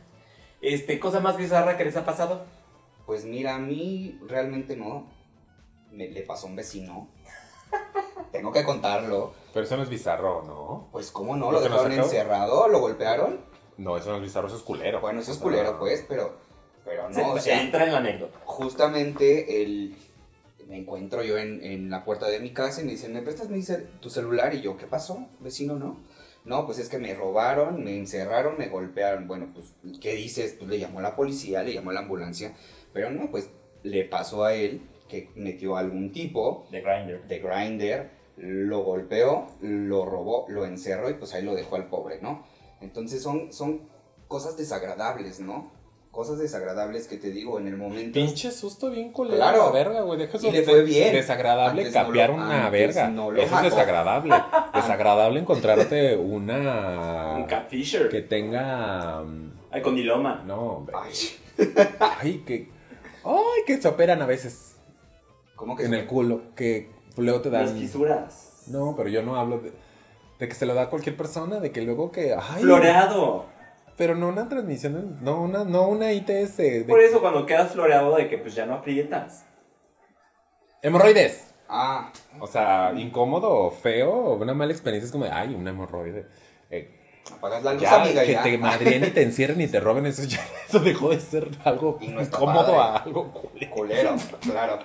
Este, 0.61 0.99
cosa 0.99 1.19
más 1.19 1.35
bizarra 1.37 1.75
que 1.77 1.83
les 1.83 1.97
ha 1.97 2.05
pasado. 2.05 2.45
Pues 3.05 3.25
mira, 3.25 3.55
a 3.55 3.59
mí 3.59 4.17
realmente 4.25 4.77
no. 4.77 5.11
Me, 5.91 6.07
le 6.07 6.21
pasó 6.21 6.47
a 6.47 6.49
un 6.51 6.55
vecino. 6.55 7.09
Tengo 8.31 8.51
que 8.51 8.63
contarlo. 8.63 9.33
Pero 9.53 9.65
eso 9.65 9.75
no 9.77 9.83
es 9.83 9.89
bizarro, 9.89 10.43
¿no? 10.43 10.89
Pues 10.91 11.11
cómo 11.11 11.35
no, 11.35 11.51
¿Lo 11.51 11.61
dejaron 11.61 11.91
encerrado, 11.91 12.67
lo 12.67 12.79
golpearon. 12.79 13.39
No, 13.77 13.97
eso 13.97 14.09
no 14.11 14.17
es 14.17 14.21
bizarro, 14.23 14.47
eso 14.47 14.57
es 14.57 14.63
culero. 14.63 14.99
Bueno, 15.01 15.21
eso 15.21 15.31
es 15.31 15.37
culero, 15.37 15.79
pues, 15.79 16.05
pero, 16.07 16.37
pero 16.85 17.11
Se- 17.13 17.21
no, 17.21 17.33
o 17.33 17.39
sea, 17.39 17.61
entra 17.61 17.85
en 17.85 17.91
la 17.93 17.97
anécdota. 17.99 18.37
justamente 18.45 19.61
el, 19.63 19.95
me 20.67 20.77
encuentro 20.77 21.23
yo 21.23 21.37
en, 21.37 21.63
en 21.63 21.89
la 21.89 22.03
puerta 22.05 22.27
de 22.27 22.39
mi 22.39 22.51
casa 22.53 22.81
y 22.81 22.85
me 22.85 22.91
dicen, 22.91 23.13
¿me 23.13 23.21
prestas 23.21 23.49
mi 23.49 23.59
cel- 23.61 23.87
tu 24.01 24.09
celular? 24.09 24.53
Y 24.53 24.61
yo, 24.61 24.77
¿qué 24.77 24.85
pasó, 24.85 25.25
vecino, 25.39 25.75
no? 25.75 25.97
No, 26.45 26.65
pues 26.65 26.79
es 26.79 26.89
que 26.89 26.97
me 26.99 27.13
robaron, 27.13 27.83
me 27.83 27.97
encerraron, 27.97 28.57
me 28.57 28.67
golpearon. 28.69 29.27
Bueno, 29.27 29.47
pues, 29.53 29.73
¿qué 30.01 30.13
dices? 30.15 30.55
Pues 30.57 30.69
le 30.69 30.79
llamó 30.79 30.99
a 30.99 31.03
la 31.03 31.15
policía, 31.15 31.63
le 31.63 31.73
llamó 31.73 31.89
a 31.89 31.93
la 31.93 31.99
ambulancia. 32.01 32.53
Pero 32.93 33.09
no, 33.11 33.29
pues 33.31 33.49
le 33.83 34.05
pasó 34.05 34.43
a 34.45 34.53
él 34.53 34.81
que 35.07 35.29
metió 35.35 35.75
a 35.75 35.79
algún 35.79 36.11
tipo 36.11 36.67
De 36.71 36.81
Grindr. 36.81 37.27
de 37.27 37.39
Grinder, 37.39 38.11
lo 38.39 38.83
golpeó, 38.83 39.47
lo 39.61 40.05
robó, 40.05 40.45
lo 40.49 40.65
encerró 40.65 41.09
y 41.09 41.13
pues 41.15 41.33
ahí 41.33 41.43
lo 41.43 41.53
dejó 41.55 41.75
al 41.75 41.87
pobre, 41.89 42.19
¿no? 42.21 42.45
Entonces 42.81 43.21
son, 43.21 43.51
son 43.53 43.81
cosas 44.27 44.57
desagradables, 44.57 45.39
¿no? 45.39 45.71
Cosas 46.11 46.39
desagradables 46.39 47.07
que 47.07 47.17
te 47.17 47.29
digo 47.29 47.59
en 47.59 47.67
el 47.67 47.77
momento. 47.77 48.13
Pinche 48.13 48.51
susto 48.51 48.89
bien 48.89 49.11
culero. 49.11 49.35
Claro. 49.37 49.65
La 49.67 49.71
verga, 49.71 50.01
güey. 50.01 50.17
Deja 50.17 50.37
eso 50.37 50.47
Y 50.47 50.51
le 50.51 50.63
fue 50.63 50.83
bien. 50.83 51.13
Desagradable 51.13 51.85
Antes 51.85 51.93
no 52.03 52.11
lo- 52.11 52.33
una 52.33 52.69
verga. 52.71 53.09
no 53.09 53.29
lo 53.31 53.39
eso 53.41 53.55
es 53.57 53.61
desagradable. 53.63 54.33
desagradable 54.73 55.39
encontrarte 55.39 56.17
una. 56.17 57.35
Un 57.37 57.43
catfisher. 57.45 58.09
Que 58.09 58.21
tenga. 58.21 59.21
mm, 59.21 59.51
Ay, 59.69 59.81
condiloma. 59.83 60.41
No, 60.47 60.77
hombre. 60.77 60.95
Ay, 60.99 61.13
Ay, 61.99 62.43
que. 62.45 62.69
Ay, 63.23 63.61
que 63.67 63.79
se 63.79 63.87
operan 63.87 64.21
a 64.21 64.25
veces 64.25 64.77
¿cómo 65.55 65.75
que 65.75 65.83
en 65.83 65.91
se- 65.91 65.99
el 65.99 66.05
culo. 66.07 66.41
Que 66.55 66.89
luego 67.17 67.41
te 67.41 67.49
Las 67.49 67.71
fisuras. 67.73 68.63
No, 68.67 68.95
pero 68.97 69.09
yo 69.09 69.21
no 69.23 69.35
hablo 69.35 69.59
de. 69.59 69.71
De 70.39 70.47
que 70.47 70.55
se 70.55 70.65
lo 70.65 70.73
da 70.73 70.83
a 70.83 70.89
cualquier 70.89 71.17
persona, 71.17 71.59
de 71.59 71.71
que 71.71 71.81
luego 71.81 72.11
que. 72.11 72.33
Ay, 72.33 72.61
Floreado. 72.61 73.45
Pero 73.97 74.15
no 74.15 74.29
una 74.29 74.47
transmisión, 74.47 75.17
no 75.21 75.41
una, 75.41 75.65
no 75.65 75.87
una 75.89 76.13
ITS. 76.13 76.55
De 76.57 76.85
Por 76.87 77.01
eso 77.01 77.19
cuando 77.19 77.45
quedas 77.45 77.71
floreado 77.73 78.15
de 78.15 78.29
que 78.29 78.37
pues 78.37 78.55
ya 78.55 78.65
no 78.65 78.75
aprietas. 78.75 79.43
Hemorroides. 80.81 81.47
Ah, 81.67 82.11
O 82.39 82.47
sea, 82.47 82.93
incómodo, 82.95 83.69
feo, 83.71 84.33
una 84.35 84.53
mala 84.53 84.71
experiencia 84.71 85.05
es 85.07 85.11
como 85.11 85.25
de, 85.25 85.31
ay, 85.31 85.53
una 85.53 85.69
hemorroide. 85.71 86.25
Eh, 86.71 86.97
apagas 87.31 87.61
la 87.63 87.73
luz, 87.73 87.81
ya, 87.83 88.01
amiga, 88.01 88.23
que 88.23 88.31
ya. 88.31 88.43
te 88.43 88.57
madrien 88.57 89.03
y 89.03 89.09
te 89.11 89.21
encierren 89.21 89.59
y 89.61 89.67
te 89.67 89.79
roben, 89.79 90.05
eso 90.05 90.23
ya 90.23 90.39
eso 90.67 90.79
dejó 90.79 91.09
de 91.09 91.19
ser 91.19 91.47
algo 91.65 91.97
Y 92.01 92.07
no 92.07 92.21
está 92.21 92.37
incómodo 92.37 92.73
padre. 92.75 92.77
a 92.79 92.95
algo 93.03 93.31
culero. 93.33 93.71
Culero, 93.71 94.15
claro. 94.39 94.79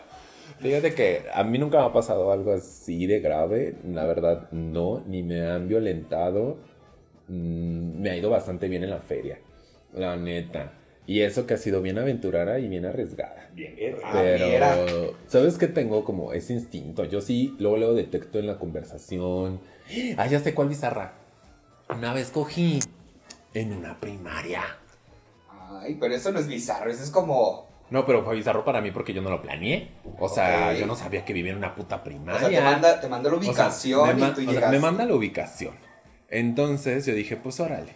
Fíjate 0.64 0.94
que 0.94 1.24
a 1.30 1.44
mí 1.44 1.58
nunca 1.58 1.78
me 1.78 1.84
ha 1.84 1.92
pasado 1.92 2.32
algo 2.32 2.54
así 2.54 3.06
de 3.06 3.20
grave, 3.20 3.74
la 3.86 4.06
verdad 4.06 4.50
no, 4.50 5.02
ni 5.06 5.22
me 5.22 5.46
han 5.46 5.68
violentado. 5.68 6.56
Mm, 7.28 8.00
me 8.00 8.08
ha 8.08 8.16
ido 8.16 8.30
bastante 8.30 8.66
bien 8.68 8.82
en 8.82 8.88
la 8.88 9.00
feria, 9.00 9.38
la 9.92 10.16
neta. 10.16 10.72
Y 11.06 11.20
eso 11.20 11.46
que 11.46 11.52
ha 11.52 11.58
sido 11.58 11.82
bien 11.82 11.98
aventurera 11.98 12.58
y 12.60 12.68
bien 12.68 12.86
arriesgada. 12.86 13.50
Bien, 13.52 13.76
guerra. 13.76 14.00
Ah, 14.04 14.12
Pero. 14.14 15.14
¿sabes 15.26 15.58
qué 15.58 15.66
tengo? 15.66 16.02
Como 16.02 16.32
ese 16.32 16.54
instinto. 16.54 17.04
Yo 17.04 17.20
sí, 17.20 17.54
luego 17.58 17.76
luego 17.76 17.92
detecto 17.92 18.38
en 18.38 18.46
la 18.46 18.58
conversación. 18.58 19.60
Ah, 20.16 20.26
ya 20.28 20.40
sé 20.40 20.54
cuál 20.54 20.70
bizarra. 20.70 21.12
Una 21.94 22.14
vez 22.14 22.30
cogí 22.30 22.78
en 23.52 23.74
una 23.74 24.00
primaria. 24.00 24.62
Ay, 25.50 25.98
pero 26.00 26.14
eso 26.14 26.32
no 26.32 26.38
es 26.38 26.48
bizarro, 26.48 26.90
eso 26.90 27.02
es 27.02 27.10
como. 27.10 27.73
No, 27.94 28.04
pero 28.04 28.24
fue 28.24 28.34
bizarro 28.34 28.64
para 28.64 28.80
mí 28.80 28.90
porque 28.90 29.12
yo 29.14 29.22
no 29.22 29.30
lo 29.30 29.40
planeé. 29.40 29.92
O 30.18 30.28
sea, 30.28 30.74
yo 30.74 30.84
no 30.84 30.96
sabía 30.96 31.24
que 31.24 31.32
vivía 31.32 31.52
en 31.52 31.58
una 31.58 31.76
puta 31.76 31.94
O 31.94 32.02
primaria. 32.02 32.40
sea, 32.40 32.48
te 32.48 32.60
manda, 32.60 33.00
te 33.00 33.08
manda 33.08 33.30
la 33.30 33.36
O 33.36 33.40
sea, 33.40 33.50
ubicación 33.50 34.18
me, 34.18 34.26
y 34.26 34.30
tú 34.32 34.50
o 34.50 34.52
sea, 34.52 34.68
me 34.68 34.80
manda 34.80 35.06
la 35.06 35.14
ubicación. 35.14 35.74
Entonces 36.28 37.06
yo 37.06 37.14
dije, 37.14 37.36
pues 37.36 37.60
órale. 37.60 37.92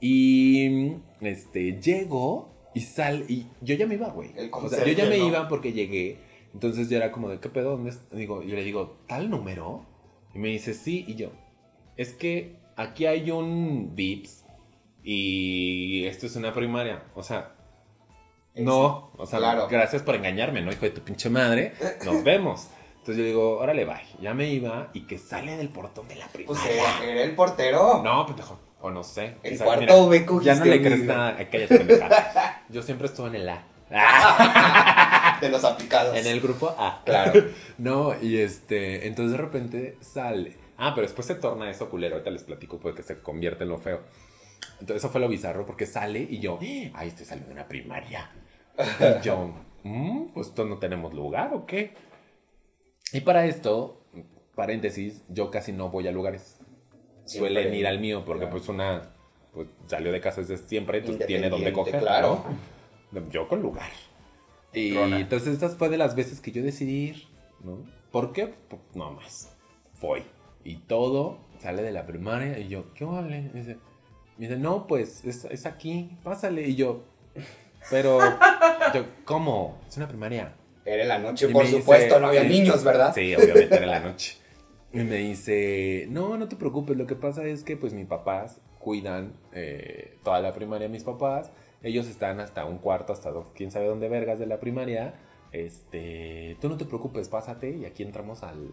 Y 0.00 0.96
este, 1.20 1.80
llego 1.80 2.50
y 2.74 2.80
sal. 2.80 3.24
Y 3.28 3.46
yo 3.60 3.76
ya 3.76 3.86
me 3.86 3.94
iba, 3.94 4.08
güey. 4.08 4.32
O 4.50 4.68
sea, 4.68 4.84
yo 4.84 4.92
ya 4.94 5.04
me 5.04 5.16
¿no? 5.16 5.28
iba 5.28 5.46
porque 5.46 5.72
llegué. 5.72 6.18
Entonces 6.52 6.90
yo 6.90 6.96
era 6.96 7.12
como 7.12 7.28
de, 7.28 7.38
¿qué 7.38 7.48
pedo? 7.48 7.70
¿Dónde 7.70 7.90
es-?" 7.90 8.10
Digo, 8.10 8.42
yo 8.42 8.56
le 8.56 8.64
digo, 8.64 8.98
¿tal 9.06 9.30
número? 9.30 9.86
Y 10.34 10.40
me 10.40 10.48
dice, 10.48 10.74
sí. 10.74 11.04
Y 11.06 11.14
yo, 11.14 11.30
es 11.96 12.14
que 12.14 12.56
aquí 12.74 13.06
hay 13.06 13.30
un 13.30 13.94
VIPS 13.94 14.44
y 15.04 16.04
esto 16.06 16.26
es 16.26 16.34
una 16.34 16.52
primaria. 16.52 17.04
O 17.14 17.22
sea, 17.22 17.53
no. 18.56 19.10
O 19.16 19.26
sea, 19.26 19.38
Claro. 19.38 19.68
gracias 19.68 20.02
por 20.02 20.14
engañarme, 20.14 20.62
¿no? 20.62 20.70
Hijo 20.72 20.82
de 20.82 20.90
tu 20.90 21.00
pinche 21.02 21.28
madre. 21.30 21.74
Nos 22.04 22.22
vemos. 22.24 22.68
Entonces 22.98 23.16
yo 23.18 23.24
digo, 23.24 23.58
órale, 23.58 23.84
bye. 23.84 24.00
Ya 24.20 24.32
me 24.34 24.48
iba 24.48 24.88
y 24.94 25.02
que 25.06 25.18
sale 25.18 25.56
del 25.56 25.68
portón 25.68 26.08
de 26.08 26.16
la 26.16 26.26
Pues 26.28 26.58
primaria. 26.58 26.82
era, 27.02 27.12
era 27.12 27.22
el 27.22 27.34
portero. 27.34 28.02
No, 28.02 28.26
pendejo. 28.26 28.58
O 28.80 28.90
no 28.90 29.02
sé. 29.04 29.36
El 29.42 29.58
cuarto 29.58 29.80
mira, 29.80 29.96
V 29.96 30.26
cogiste, 30.26 30.46
Ya 30.46 30.54
no 30.58 30.64
le 30.66 30.80
crees 30.82 31.04
nada. 31.04 31.36
Ay, 31.38 31.46
Cállate, 31.50 31.78
pendeja. 31.78 32.62
Yo 32.70 32.82
siempre 32.82 33.06
estuve 33.08 33.28
en 33.28 33.34
el 33.36 33.48
A. 33.48 33.64
De 35.40 35.48
los 35.50 35.64
aplicados. 35.64 36.16
En 36.16 36.26
el 36.26 36.40
grupo 36.40 36.74
A. 36.78 37.02
Claro. 37.04 37.44
No, 37.78 38.14
y 38.20 38.38
este, 38.38 39.06
entonces 39.06 39.32
de 39.32 39.38
repente 39.44 39.98
sale. 40.00 40.56
Ah, 40.78 40.92
pero 40.94 41.06
después 41.06 41.26
se 41.26 41.34
torna 41.34 41.70
eso 41.70 41.88
culero. 41.90 42.14
Ahorita 42.16 42.30
les 42.30 42.42
platico 42.44 42.78
porque 42.78 43.02
se 43.02 43.20
convierte 43.20 43.64
en 43.64 43.70
lo 43.70 43.78
feo. 43.78 44.00
Entonces 44.80 44.96
eso 44.96 45.10
fue 45.10 45.20
lo 45.20 45.28
bizarro 45.28 45.66
porque 45.66 45.86
sale 45.86 46.20
y 46.20 46.40
yo, 46.40 46.58
ay, 46.94 47.08
estoy 47.08 47.26
saliendo 47.26 47.48
de 47.48 47.54
una 47.60 47.68
primaria. 47.68 48.30
Y 48.78 49.24
yo, 49.24 49.52
"Mm, 49.82 50.26
pues 50.34 50.52
no 50.56 50.78
tenemos 50.78 51.14
lugar 51.14 51.52
o 51.54 51.66
qué. 51.66 51.94
Y 53.12 53.20
para 53.20 53.46
esto, 53.46 54.00
paréntesis, 54.54 55.22
yo 55.28 55.50
casi 55.50 55.72
no 55.72 55.90
voy 55.90 56.08
a 56.08 56.12
lugares. 56.12 56.58
Siempre. 57.24 57.52
Suelen 57.54 57.74
ir 57.74 57.86
al 57.86 58.00
mío 58.00 58.24
porque 58.24 58.42
Claro. 58.42 58.56
pues 58.56 58.68
una 58.68 59.10
pues, 59.52 59.68
salió 59.86 60.10
de 60.12 60.20
casa 60.20 60.40
desde 60.40 60.56
siempre, 60.58 60.98
entonces 60.98 61.26
tiene 61.26 61.48
donde 61.48 61.72
coger. 61.72 62.00
claro. 62.00 62.44
¿no? 63.12 63.30
Yo 63.30 63.46
con 63.46 63.62
lugar. 63.62 63.88
Y 64.72 64.92
Rona. 64.94 65.20
entonces 65.20 65.54
estas 65.54 65.76
fue 65.76 65.88
de 65.88 65.96
las 65.96 66.16
veces 66.16 66.40
que 66.40 66.50
yo 66.50 66.60
decidí 66.62 67.10
ir, 67.10 67.28
¿no? 67.62 67.78
¿Por 68.10 68.32
qué? 68.32 68.48
Pues, 68.68 68.82
no 68.94 69.12
más. 69.12 69.56
Voy. 70.00 70.24
Y 70.64 70.76
todo 70.78 71.38
sale 71.60 71.82
de 71.82 71.92
la 71.92 72.04
primaria 72.06 72.58
y 72.58 72.66
yo, 72.68 72.92
¿qué 72.94 73.04
vale? 73.04 73.50
Y 73.54 73.58
dice, 73.58 73.78
me 74.36 74.48
dice, 74.48 74.58
no, 74.58 74.88
pues 74.88 75.24
es, 75.24 75.44
es 75.44 75.64
aquí, 75.66 76.18
pásale. 76.24 76.66
Y 76.66 76.74
yo, 76.74 77.04
pero, 77.90 78.18
yo, 78.94 79.04
¿cómo? 79.24 79.78
Es 79.88 79.96
una 79.96 80.08
primaria. 80.08 80.54
Era 80.84 81.02
en 81.02 81.08
la 81.08 81.18
noche, 81.18 81.48
Y 81.48 81.52
por 81.52 81.64
dice- 81.64 81.78
supuesto, 81.78 82.20
no 82.20 82.26
había 82.28 82.44
niños, 82.44 82.84
¿verdad? 82.84 83.14
Sí, 83.14 83.34
obviamente 83.34 83.74
era 83.74 83.84
en 83.84 83.90
la 83.90 84.00
noche. 84.10 84.36
Y 84.92 84.98
me 84.98 85.16
dice, 85.16 86.06
no, 86.10 86.36
no 86.38 86.46
te 86.48 86.56
preocupes, 86.56 86.96
lo 86.96 87.06
que 87.06 87.16
pasa 87.16 87.44
es 87.44 87.64
que 87.64 87.76
pues 87.76 87.92
mis 87.92 88.06
papás 88.06 88.60
cuidan 88.78 89.32
eh, 89.52 90.18
toda 90.22 90.40
la 90.40 90.52
primaria, 90.52 90.88
mis 90.88 91.02
papás, 91.04 91.50
ellos 91.82 92.06
están 92.06 92.38
hasta 92.38 92.64
un 92.64 92.78
cuarto, 92.78 93.12
hasta 93.12 93.30
dos, 93.30 93.46
quién 93.56 93.70
sabe 93.72 93.86
dónde 93.86 94.08
vergas 94.08 94.38
de 94.38 94.46
la 94.46 94.60
primaria, 94.60 95.14
este, 95.52 96.56
tú 96.60 96.68
no 96.68 96.76
te 96.76 96.84
preocupes, 96.84 97.28
pásate 97.28 97.70
y 97.70 97.84
aquí 97.86 98.02
entramos 98.02 98.42
al... 98.42 98.68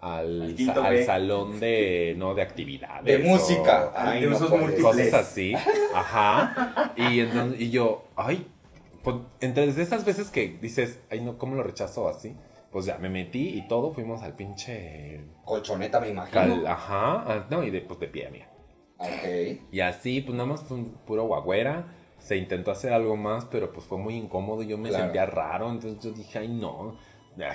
Al, 0.00 0.42
Al 0.42 0.58
sa- 0.58 1.04
salón 1.04 1.60
de, 1.60 2.14
no, 2.16 2.34
de 2.34 2.42
actividades. 2.42 3.04
De 3.04 3.18
música. 3.18 3.86
o- 3.94 3.98
Ay, 3.98 4.22
de 4.22 4.26
no 4.28 4.36
usos 4.36 4.50
múltiples. 4.50 4.82
cosas 4.82 5.14
así. 5.14 5.52
Ajá. 5.94 6.92
Y, 6.96 7.20
entonces, 7.20 7.60
y 7.60 7.70
yo, 7.70 8.04
ay, 8.16 8.46
pues, 9.02 9.16
entre 9.40 9.70
de 9.72 9.82
esas 9.82 10.04
veces 10.04 10.30
que 10.30 10.56
dices, 10.60 11.00
ay, 11.10 11.20
no, 11.20 11.36
¿cómo 11.38 11.54
lo 11.54 11.62
rechazo 11.62 12.08
así? 12.08 12.34
Pues 12.70 12.86
ya 12.86 12.98
me 12.98 13.10
metí 13.10 13.48
y 13.58 13.66
todo, 13.68 13.92
fuimos 13.92 14.22
al 14.22 14.34
pinche. 14.36 15.20
Colchoneta, 15.44 16.00
me 16.00 16.10
imagino. 16.10 16.32
cal- 16.32 16.66
ajá. 16.66 17.24
ah, 17.26 17.46
No, 17.50 17.62
y 17.64 17.70
de, 17.70 17.80
pues 17.82 17.98
de 18.00 18.06
pie, 18.06 18.26
amiga. 18.28 18.46
Ok. 18.98 19.60
Y 19.72 19.80
así, 19.80 20.20
pues 20.20 20.34
nada 20.36 20.48
más 20.48 20.62
fue 20.62 20.76
un 20.78 20.92
puro 21.06 21.24
guagüera. 21.24 21.86
Se 22.18 22.36
intentó 22.36 22.70
hacer 22.70 22.92
algo 22.92 23.16
más, 23.16 23.46
pero 23.46 23.72
pues 23.72 23.86
fue 23.86 23.96
muy 23.98 24.14
incómodo. 24.14 24.62
Yo 24.62 24.76
me 24.78 24.90
Claro. 24.90 25.04
sentía 25.04 25.26
raro. 25.26 25.70
Entonces 25.70 26.00
yo 26.04 26.12
dije, 26.12 26.38
ay, 26.38 26.48
no. 26.48 26.96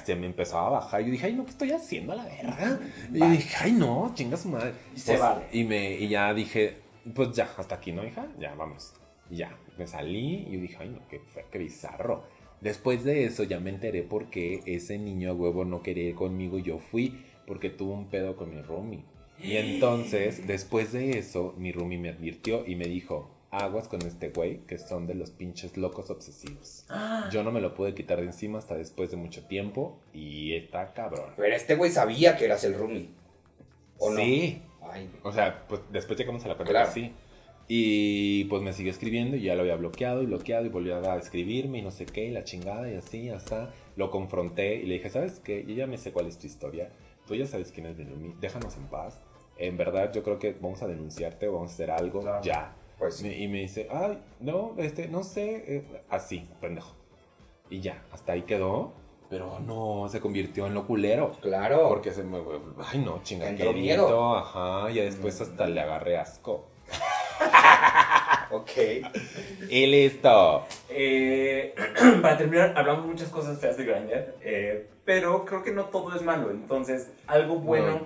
Se 0.04 0.16
me 0.16 0.26
empezaba 0.26 0.68
a 0.68 0.70
bajar. 0.72 1.02
Yo 1.02 1.12
dije, 1.12 1.28
ay, 1.28 1.34
no, 1.34 1.46
¿qué 1.46 1.52
estoy 1.52 1.72
haciendo 1.72 2.14
a 2.14 2.16
la 2.16 2.26
verga? 2.26 2.80
Y 3.14 3.20
yo 3.20 3.30
dije, 3.30 3.56
ay, 3.60 3.72
no, 3.72 4.12
chinga 4.16 4.38
su 4.38 4.50
madre. 4.50 4.74
Y 4.96 5.00
se 5.00 5.12
Pues, 5.12 5.22
vale. 5.22 5.46
Y, 5.52 5.64
me, 5.64 5.96
y 5.96 6.08
ya 6.08 6.34
dije, 6.34 6.78
pues 7.14 7.32
ya, 7.34 7.50
hasta 7.58 7.76
aquí, 7.76 7.92
¿no, 7.92 8.06
hija? 8.06 8.26
Ya, 8.40 8.54
vamos. 8.56 8.94
Y 9.30 9.38
ya, 9.38 9.56
me 9.78 9.88
salí 9.88 10.46
y 10.48 10.54
yo 10.54 10.62
dije, 10.62 10.78
ay, 10.80 10.90
no, 10.90 11.00
qué, 11.10 11.22
qué 11.52 11.58
bizarro. 11.58 12.24
Después 12.62 13.04
de 13.04 13.26
eso 13.26 13.44
ya 13.44 13.60
me 13.60 13.70
enteré 13.70 14.02
por 14.02 14.30
qué 14.30 14.62
ese 14.66 14.98
niño 14.98 15.30
a 15.30 15.34
huevo 15.34 15.66
no 15.66 15.84
quería 15.84 16.06
ir 16.06 16.16
conmigo 16.16 16.58
y 16.58 16.64
yo 16.64 16.80
fui, 16.80 17.24
porque 17.46 17.70
tuvo 17.70 17.94
un 17.94 18.08
pedo 18.08 18.36
con 18.36 18.50
mi 18.50 18.62
roomie. 18.62 19.04
Y 19.40 19.56
entonces, 19.58 20.48
después 20.48 20.92
de 20.92 21.20
eso, 21.20 21.54
mi 21.58 21.72
roomie 21.72 21.98
me 21.98 22.10
advirtió 22.10 22.66
y 22.66 22.76
me 22.76 22.86
dijo, 22.86 23.30
aguas 23.58 23.88
con 23.88 24.02
este 24.02 24.30
güey, 24.30 24.60
que 24.68 24.78
son 24.78 25.08
de 25.08 25.16
los 25.16 25.32
pinches 25.32 25.78
locos 25.78 26.10
obsesivos. 26.10 26.86
Yo 27.32 27.44
no 27.44 27.52
me 27.52 27.62
lo 27.62 27.74
pude 27.74 27.94
quitar 27.94 28.20
de 28.20 28.26
encima 28.26 28.60
hasta 28.60 28.76
después 28.76 29.12
de 29.12 29.18
mucho 29.18 29.44
tiempo 29.46 30.00
y 30.14 30.54
está 30.56 30.94
cabrón. 30.94 31.32
Pero 31.38 31.56
este 31.56 31.76
güey 31.76 31.92
sabía 31.92 32.38
que 32.38 32.46
eras 32.46 32.64
el 32.64 32.74
roomie. 32.76 33.10
¿O 33.98 34.10
no? 34.12 34.18
Sí. 34.18 34.62
Ay, 34.82 35.10
O 35.24 35.32
sea, 35.32 35.66
pues 35.68 35.82
después 35.92 36.20
llegamos 36.20 36.44
a 36.46 36.50
la 36.50 36.56
cuenta 36.56 36.72
Claro. 36.72 36.92
sí. 36.92 37.12
Y 37.68 38.44
pues 38.46 38.62
me 38.62 38.74
siguió 38.74 38.92
escribiendo 38.92 39.38
y 39.38 39.42
ya 39.42 39.56
lo 39.56 39.62
había 39.62 39.76
bloqueado 39.76 40.22
y 40.22 40.28
bloqueado 40.28 40.66
y 40.66 40.70
volvió 40.70 40.98
a 41.10 41.16
escribirme 41.18 41.80
y 41.80 41.82
no 41.82 41.90
sé 41.90 42.06
qué, 42.06 42.26
y 42.26 42.32
la 42.32 42.44
chingada 42.44 42.92
y 42.92 42.96
así, 42.96 43.30
hasta 43.30 43.74
lo 43.96 44.12
confronté 44.12 44.76
y 44.76 44.86
le 44.86 44.96
dije, 44.96 45.10
¿sabes 45.10 45.40
qué? 45.40 45.66
Yo 45.66 45.74
ya 45.74 45.88
me 45.88 45.98
sé 45.98 46.12
cuál 46.12 46.28
es 46.28 46.38
tu 46.38 46.46
historia. 46.46 46.92
Tú 47.28 47.34
ya 47.34 47.48
sabes 47.48 47.72
quién 47.72 47.88
es 47.88 47.98
Benumi, 47.98 48.36
déjanos 48.40 48.78
en 48.78 48.84
paz. 48.84 49.20
En 49.58 49.78
verdad 49.78 50.12
yo 50.14 50.22
creo 50.22 50.38
que 50.38 50.52
vamos 50.62 50.84
a 50.84 50.88
denunciarte 50.88 51.48
o 51.48 51.54
vamos 51.54 51.72
a 51.72 51.74
hacer 51.74 51.90
algo 51.90 52.20
Claro. 52.22 52.44
ya. 52.44 52.76
Pues 52.98 53.22
Me- 53.22 53.38
Y 53.38 53.48
me 53.48 53.60
dice, 53.60 53.88
ay, 53.92 54.22
no, 54.40 54.74
este, 54.78 55.08
no 55.08 55.24
sé, 55.24 55.64
eh, 55.78 56.04
así, 56.10 56.48
pendejo. 56.62 56.94
Y 57.70 57.80
ya, 57.82 58.04
hasta 58.12 58.34
ahí 58.34 58.44
quedó. 58.44 58.94
Pero 59.30 59.60
no, 59.60 60.08
se 60.08 60.20
convirtió 60.22 60.68
en 60.68 60.76
lo 60.76 60.86
culero. 60.86 61.32
claro. 61.42 61.90
Porque 61.90 62.12
se 62.12 62.24
me. 62.24 62.38
Ay, 62.92 63.00
no, 63.00 63.22
chinga, 63.24 63.50
Entró 63.50 63.74
qué 63.74 63.80
miedo. 63.80 64.36
Ajá, 64.36 64.92
y 64.92 64.96
después 65.00 65.42
hasta 65.42 65.66
le 65.68 65.82
agarré 65.82 66.18
asco. 66.18 66.68
Ok. 68.52 68.70
Y 69.70 69.86
listo. 69.88 70.66
Eh, 70.90 71.74
para 72.22 72.38
terminar, 72.38 72.74
hablamos 72.78 73.08
muchas 73.08 73.30
cosas 73.30 73.60
feas 73.60 73.76
de 73.78 73.86
Grindr, 73.86 74.36
eh, 74.42 74.88
pero 75.04 75.44
creo 75.46 75.64
que 75.64 75.72
no 75.72 75.86
todo 75.86 76.16
es 76.16 76.22
malo. 76.22 76.52
Entonces, 76.52 77.12
algo 77.26 77.56
bueno 77.58 78.02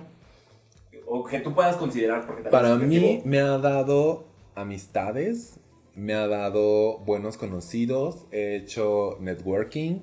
o 1.06 1.24
que 1.24 1.40
tú 1.40 1.54
puedas 1.54 1.76
considerar 1.76 2.26
porque 2.26 2.42
también 2.42 2.62
Para 2.62 2.74
es 2.74 2.80
mí 2.88 2.96
subjetivo. 2.96 3.22
me 3.26 3.40
ha 3.40 3.58
dado 3.58 4.24
amistades, 4.54 5.60
me 5.94 6.14
ha 6.14 6.26
dado 6.28 6.98
buenos 7.00 7.36
conocidos, 7.36 8.26
he 8.32 8.56
hecho 8.56 9.16
networking. 9.20 10.02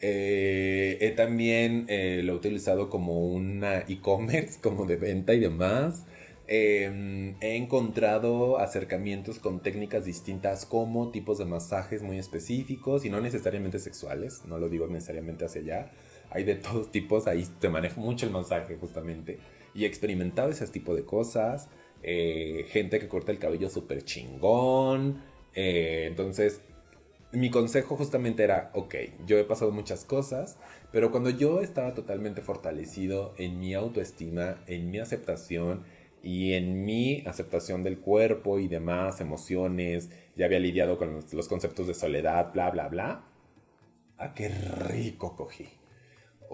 eh, 0.00 0.98
he 1.00 1.10
también 1.12 1.86
eh, 1.88 2.22
lo 2.24 2.34
utilizado 2.34 2.90
como 2.90 3.26
una 3.26 3.80
e-commerce, 3.88 4.60
como 4.62 4.84
de 4.86 4.96
venta 4.96 5.34
y 5.34 5.40
demás. 5.40 6.06
Eh, 6.48 7.34
he 7.40 7.56
encontrado 7.56 8.58
acercamientos 8.58 9.38
con 9.38 9.60
técnicas 9.62 10.04
distintas 10.04 10.66
como 10.66 11.10
tipos 11.10 11.38
de 11.38 11.44
masajes 11.46 12.02
muy 12.02 12.18
específicos 12.18 13.04
y 13.04 13.10
no 13.10 13.20
necesariamente 13.20 13.78
sexuales, 13.78 14.42
no 14.46 14.58
lo 14.58 14.68
digo 14.68 14.86
necesariamente 14.88 15.44
hacia 15.44 15.60
allá. 15.62 15.90
Hay 16.30 16.44
de 16.44 16.56
todos 16.56 16.90
tipos, 16.90 17.26
ahí 17.26 17.46
te 17.60 17.68
maneja 17.68 18.00
mucho 18.00 18.26
el 18.26 18.32
masaje 18.32 18.76
justamente. 18.76 19.38
Y 19.74 19.84
he 19.84 19.86
experimentado 19.86 20.50
ese 20.50 20.66
tipo 20.66 20.94
de 20.94 21.04
cosas. 21.04 21.68
Eh, 22.02 22.66
gente 22.68 22.98
que 22.98 23.08
corta 23.08 23.32
el 23.32 23.38
cabello 23.38 23.70
súper 23.70 24.04
chingón. 24.04 25.22
eh, 25.54 26.06
entonces, 26.08 26.62
mi 27.32 27.50
consejo 27.50 27.96
justamente 27.96 28.44
era, 28.44 28.70
ok, 28.74 28.94
yo 29.26 29.38
he 29.38 29.44
pasado 29.44 29.70
muchas 29.72 30.04
cosas, 30.04 30.58
pero 30.92 31.10
cuando 31.10 31.30
yo 31.30 31.60
estaba 31.60 31.94
totalmente 31.94 32.42
fortalecido 32.42 33.34
en 33.38 33.58
mi 33.58 33.74
autoestima, 33.74 34.62
en 34.66 34.90
mi 34.90 34.98
aceptación 34.98 35.84
y 36.22 36.52
en 36.52 36.84
mi 36.84 37.22
aceptación 37.26 37.82
del 37.82 37.98
cuerpo 37.98 38.58
y 38.58 38.68
demás 38.68 39.20
emociones, 39.20 40.10
ya 40.36 40.46
había 40.46 40.60
lidiado 40.60 40.98
con 40.98 41.24
los, 41.32 41.48
conceptos 41.48 41.86
de 41.86 41.94
soledad, 41.94 42.52
bla, 42.52 42.70
bla, 42.70 42.88
bla. 42.88 43.24
Ah, 44.18 44.34
qué 44.34 44.48
rico 44.48 45.34
cogí. 45.34 45.68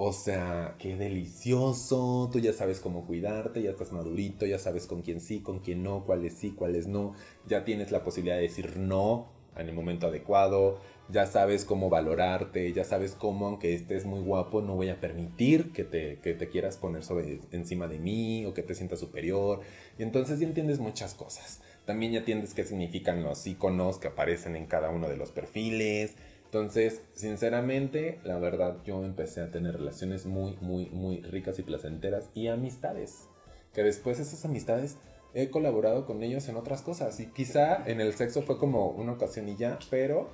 O 0.00 0.12
sea, 0.12 0.76
qué 0.78 0.94
delicioso. 0.94 2.30
Tú 2.32 2.38
ya 2.38 2.52
sabes 2.52 2.78
cómo 2.78 3.04
cuidarte, 3.04 3.62
ya 3.62 3.70
estás 3.70 3.90
madurito, 3.90 4.46
ya 4.46 4.60
sabes 4.60 4.86
con 4.86 5.02
quién 5.02 5.20
sí, 5.20 5.40
con 5.40 5.58
quién 5.58 5.82
no, 5.82 6.04
cuáles 6.06 6.34
sí, 6.34 6.52
cuáles 6.52 6.86
no. 6.86 7.14
Ya 7.48 7.64
tienes 7.64 7.90
la 7.90 8.04
posibilidad 8.04 8.36
de 8.36 8.42
decir 8.42 8.76
no 8.76 9.26
en 9.56 9.68
el 9.68 9.74
momento 9.74 10.06
adecuado. 10.06 10.78
Ya 11.08 11.26
sabes 11.26 11.64
cómo 11.64 11.90
valorarte, 11.90 12.72
ya 12.72 12.84
sabes 12.84 13.16
cómo, 13.16 13.48
aunque 13.48 13.74
estés 13.74 14.06
muy 14.06 14.20
guapo, 14.20 14.62
no 14.62 14.76
voy 14.76 14.88
a 14.88 15.00
permitir 15.00 15.72
que 15.72 15.82
te, 15.82 16.20
que 16.20 16.32
te 16.32 16.48
quieras 16.48 16.76
poner 16.76 17.02
sobre, 17.02 17.40
encima 17.50 17.88
de 17.88 17.98
mí 17.98 18.46
o 18.46 18.54
que 18.54 18.62
te 18.62 18.76
sientas 18.76 19.00
superior. 19.00 19.62
Y 19.98 20.04
entonces 20.04 20.38
ya 20.38 20.46
entiendes 20.46 20.78
muchas 20.78 21.14
cosas. 21.14 21.60
También 21.86 22.12
ya 22.12 22.20
entiendes 22.20 22.54
qué 22.54 22.62
significan 22.62 23.24
los 23.24 23.44
iconos 23.48 23.98
que 23.98 24.06
aparecen 24.06 24.54
en 24.54 24.66
cada 24.66 24.90
uno 24.90 25.08
de 25.08 25.16
los 25.16 25.32
perfiles. 25.32 26.14
Entonces, 26.48 27.02
sinceramente, 27.12 28.20
la 28.24 28.38
verdad, 28.38 28.78
yo 28.86 29.04
empecé 29.04 29.42
a 29.42 29.50
tener 29.50 29.76
relaciones 29.76 30.24
muy, 30.24 30.56
muy, 30.62 30.86
muy 30.86 31.20
ricas 31.20 31.58
y 31.58 31.62
placenteras 31.62 32.30
y 32.32 32.48
amistades. 32.48 33.28
Que 33.74 33.82
después 33.82 34.18
esas 34.18 34.46
amistades 34.46 34.96
he 35.34 35.50
colaborado 35.50 36.06
con 36.06 36.22
ellos 36.22 36.48
en 36.48 36.56
otras 36.56 36.80
cosas. 36.80 37.20
Y 37.20 37.26
quizá 37.26 37.84
en 37.86 38.00
el 38.00 38.14
sexo 38.14 38.40
fue 38.40 38.56
como 38.56 38.88
una 38.88 39.12
ocasión 39.12 39.46
y 39.50 39.56
ya, 39.56 39.78
pero 39.90 40.30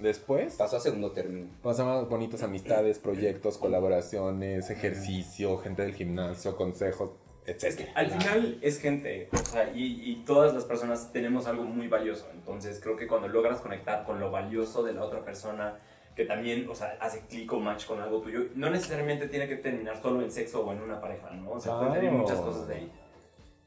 después 0.00 0.56
Pasó 0.56 0.76
a 0.76 0.80
segundo 0.80 1.12
término. 1.12 1.48
pasamos 1.62 2.10
bonitas 2.10 2.42
amistades, 2.42 2.98
proyectos, 3.02 3.56
colaboraciones, 3.56 4.68
ejercicio, 4.68 5.56
gente 5.56 5.80
del 5.80 5.94
gimnasio, 5.94 6.56
consejos, 6.56 7.12
etc. 7.46 7.88
al 7.94 8.10
final 8.10 8.58
es 8.62 8.80
gente, 8.80 9.28
o 9.32 9.36
sea, 9.38 9.70
y, 9.74 10.10
y 10.10 10.24
todas 10.24 10.54
las 10.54 10.64
personas 10.64 11.12
tenemos 11.12 11.46
algo 11.46 11.64
muy 11.64 11.88
valioso. 11.88 12.28
Entonces 12.32 12.80
creo 12.82 12.96
que 12.96 13.06
cuando 13.06 13.28
logras 13.28 13.60
conectar 13.60 14.04
con 14.04 14.18
lo 14.20 14.30
valioso 14.30 14.82
de 14.82 14.92
la 14.94 15.02
otra 15.04 15.24
persona, 15.24 15.78
que 16.16 16.24
también, 16.24 16.68
o 16.68 16.74
sea, 16.74 16.96
hace 17.00 17.20
clic 17.26 17.52
o 17.52 17.58
match 17.60 17.86
con 17.86 18.00
algo 18.00 18.20
tuyo, 18.20 18.40
no 18.54 18.70
necesariamente 18.70 19.26
tiene 19.28 19.48
que 19.48 19.56
terminar 19.56 20.00
solo 20.00 20.22
en 20.22 20.30
sexo 20.30 20.64
o 20.64 20.72
en 20.72 20.80
una 20.80 21.00
pareja, 21.00 21.30
¿no? 21.30 21.50
O 21.50 21.60
sea, 21.60 21.78
pueden 21.78 22.00
Claro. 22.00 22.18
muchas 22.18 22.38
cosas 22.40 22.68
de 22.68 22.74
ahí. 22.76 22.92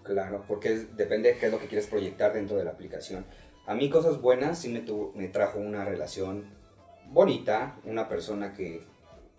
Claro, 0.04 0.44
porque 0.48 0.72
es- 0.74 0.96
depende 0.96 1.34
de 1.34 1.38
qué 1.40 1.48
es 1.48 1.52
lo 1.52 1.60
que 1.60 1.68
quieres 1.68 1.88
proyectar 1.88 2.34
dentro 2.34 2.56
de 2.58 2.64
la 2.64 2.72
aplicación. 2.72 3.26
A 3.66 3.76
mí 3.76 3.90
cosas 3.90 4.22
buenas 4.22 4.60
sí 4.60 4.70
me, 4.70 4.80
tu- 4.80 5.12
me 5.16 5.28
trajo 5.28 5.60
una 5.60 5.84
relación 5.84 6.46
bonita, 7.10 7.76
una 7.84 8.08
persona 8.08 8.54
que, 8.54 8.82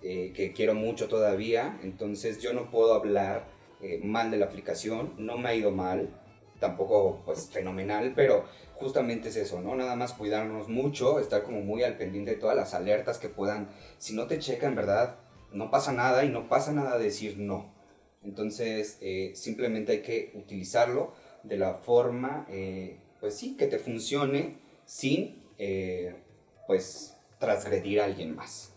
eh, 0.03 0.33
que 0.35 0.53
quiero 0.53 0.75
mucho 0.75 1.09
todavía, 1.09 1.79
entonces 1.83 2.41
yo 2.41 2.53
no 2.53 2.71
puedo 2.71 2.93
hablar 2.95 3.47
eh, 3.83 4.01
mal 4.03 4.31
de 4.31 4.39
la 4.39 4.47
aplicación, 4.47 5.15
no 5.19 5.39
me 5.39 5.49
ha 5.51 5.55
ido 5.55 5.71
mal, 5.71 6.09
tampoco 6.61 7.23
pues 7.25 7.51
fenomenal, 7.51 8.13
pero 8.15 8.45
justamente 8.75 9.29
es 9.29 9.37
eso, 9.37 9.61
¿no? 9.61 9.75
Nada 9.75 9.97
más 9.97 10.13
cuidarnos 10.13 10.69
mucho, 10.69 11.19
estar 11.21 11.43
como 11.43 11.61
muy 11.61 11.83
al 11.83 11.97
pendiente 11.97 12.33
de 12.33 12.37
todas 12.37 12.57
las 12.57 12.75
alertas 12.75 13.19
que 13.19 13.29
puedan, 13.29 13.69
si 13.99 14.15
no 14.15 14.27
te 14.27 14.39
checa 14.39 14.67
en 14.67 14.75
verdad, 14.75 15.17
no 15.53 15.71
pasa 15.71 15.93
nada 15.93 16.25
y 16.25 16.29
no 16.29 16.49
pasa 16.49 16.73
nada 16.73 16.99
decir 16.99 17.39
no. 17.39 17.73
Entonces, 18.23 18.99
eh, 19.01 19.33
simplemente 19.35 19.93
hay 19.93 20.03
que 20.03 20.33
utilizarlo 20.35 21.13
de 21.43 21.57
la 21.57 21.75
forma, 21.75 22.47
eh, 22.51 22.99
pues 23.21 23.37
sí, 23.37 23.57
que 23.57 23.67
te 23.67 23.79
funcione 23.79 24.59
sin, 24.85 25.43
eh, 25.59 26.17
pues, 26.67 27.17
transgredir 27.39 28.01
a 28.01 28.05
alguien 28.05 28.35
más. 28.35 28.75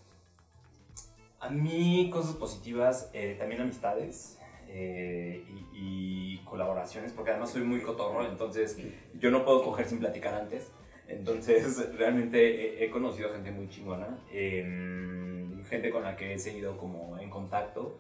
A 1.40 1.50
mí, 1.50 2.10
cosas 2.14 2.36
positivas, 2.36 3.12
también 3.40 3.62
amistades 3.62 4.38
eh, 4.72 5.44
y, 5.74 6.36
y 6.36 6.38
colaboraciones, 6.46 7.14
porque 7.14 7.32
además 7.32 7.52
soy 7.52 7.64
muy 7.64 7.82
cotorro, 7.82 8.26
entonces 8.26 8.78
yo 9.20 9.32
no 9.32 9.44
puedo 9.44 9.64
coger 9.64 9.88
sin 9.88 10.00
platicar 10.00 10.34
antes. 10.34 10.72
Entonces, 11.08 11.94
realmente 11.98 12.82
he, 12.82 12.86
he 12.86 12.90
conocido 12.90 13.32
gente 13.32 13.52
muy 13.52 13.68
chingona, 13.70 14.18
em, 14.32 15.64
gente 15.66 15.90
con 15.90 16.04
la 16.04 16.16
que 16.16 16.34
he 16.34 16.40
seguido 16.40 16.78
como 16.78 17.18
en 17.20 17.30
contacto. 17.30 18.00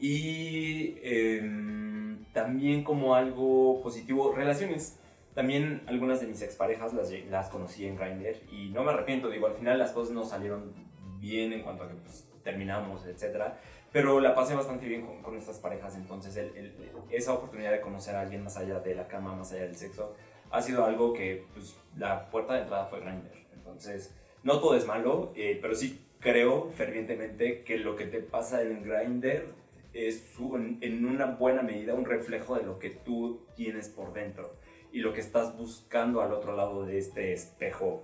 Y 0.00 0.98
em, 1.02 2.24
también 2.32 2.82
como 2.82 3.14
algo 3.14 3.80
positivo, 3.82 4.32
relaciones. 4.32 4.98
También 5.34 5.82
algunas 5.86 6.20
de 6.20 6.26
mis 6.26 6.42
exparejas 6.42 6.92
las, 6.92 7.10
las 7.30 7.48
conocí 7.48 7.86
en 7.86 7.96
Grindr 7.96 8.36
y 8.50 8.68
no 8.68 8.84
me 8.84 8.90
arrepiento, 8.90 9.30
digo, 9.30 9.46
al 9.46 9.54
final 9.54 9.78
las 9.78 9.92
cosas 9.92 10.12
no 10.12 10.24
salieron 10.24 10.72
bien 11.20 11.52
en 11.52 11.62
cuanto 11.62 11.84
a 11.84 11.88
que 11.88 11.94
pues, 11.94 12.28
terminamos, 12.42 13.06
etcétera, 13.06 13.58
pero 13.92 14.20
la 14.20 14.34
pasé 14.34 14.54
bastante 14.54 14.86
bien 14.86 15.04
con, 15.06 15.22
con 15.22 15.36
estas 15.36 15.58
parejas, 15.58 15.96
entonces 15.96 16.36
el- 16.36 16.56
el- 16.56 16.74
esa 17.10 17.34
oportunidad 17.34 17.72
de 17.72 17.80
conocer 17.80 18.16
a 18.16 18.20
alguien 18.22 18.42
más 18.42 18.56
allá 18.56 18.80
de 18.80 18.94
la 18.94 19.06
cama, 19.06 19.34
más 19.34 19.52
allá 19.52 19.62
del 19.62 19.76
sexo, 19.76 20.14
ha 20.50 20.62
sido 20.62 20.84
algo 20.84 21.12
que 21.12 21.46
pues, 21.54 21.76
la 21.96 22.30
puerta 22.30 22.54
de 22.54 22.62
entrada 22.62 22.86
fue 22.86 23.00
Grindr, 23.00 23.32
entonces 23.54 24.14
no 24.42 24.60
todo 24.60 24.74
es 24.76 24.86
malo, 24.86 25.32
eh, 25.36 25.58
pero 25.60 25.74
sí 25.74 26.04
creo 26.20 26.70
fervientemente 26.72 27.62
que 27.64 27.78
lo 27.78 27.96
que 27.96 28.06
te 28.06 28.20
pasa 28.20 28.62
en 28.62 28.82
Grindr 28.82 29.46
es 29.92 30.38
un- 30.38 30.78
en 30.80 31.04
una 31.04 31.26
buena 31.26 31.62
medida 31.62 31.94
un 31.94 32.04
reflejo 32.06 32.56
de 32.56 32.62
lo 32.62 32.78
que 32.78 32.90
tú 32.90 33.44
tienes 33.56 33.88
por 33.88 34.12
dentro 34.14 34.54
y 34.90 35.00
lo 35.00 35.12
que 35.12 35.20
estás 35.20 35.56
buscando 35.56 36.22
al 36.22 36.32
otro 36.32 36.56
lado 36.56 36.84
de 36.86 36.98
este 36.98 37.32
espejo 37.32 38.02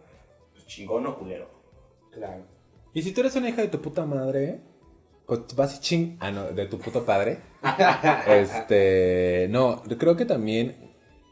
pues, 0.52 0.66
chingón 0.66 1.06
o 1.06 1.18
culero. 1.18 1.48
Claro. 2.12 2.42
Y 2.92 3.02
si 3.02 3.12
tú 3.12 3.20
eres 3.20 3.36
una 3.36 3.48
hija 3.48 3.62
de 3.62 3.68
tu 3.68 3.80
puta 3.80 4.04
madre, 4.04 4.60
vas 5.56 5.76
y 5.76 5.80
ching. 5.80 6.16
Ah, 6.20 6.30
no, 6.30 6.44
de 6.44 6.66
tu 6.66 6.78
puto 6.78 7.04
padre. 7.04 7.40
este. 8.28 9.48
No, 9.50 9.82
creo 9.98 10.16
que 10.16 10.24
también 10.24 10.76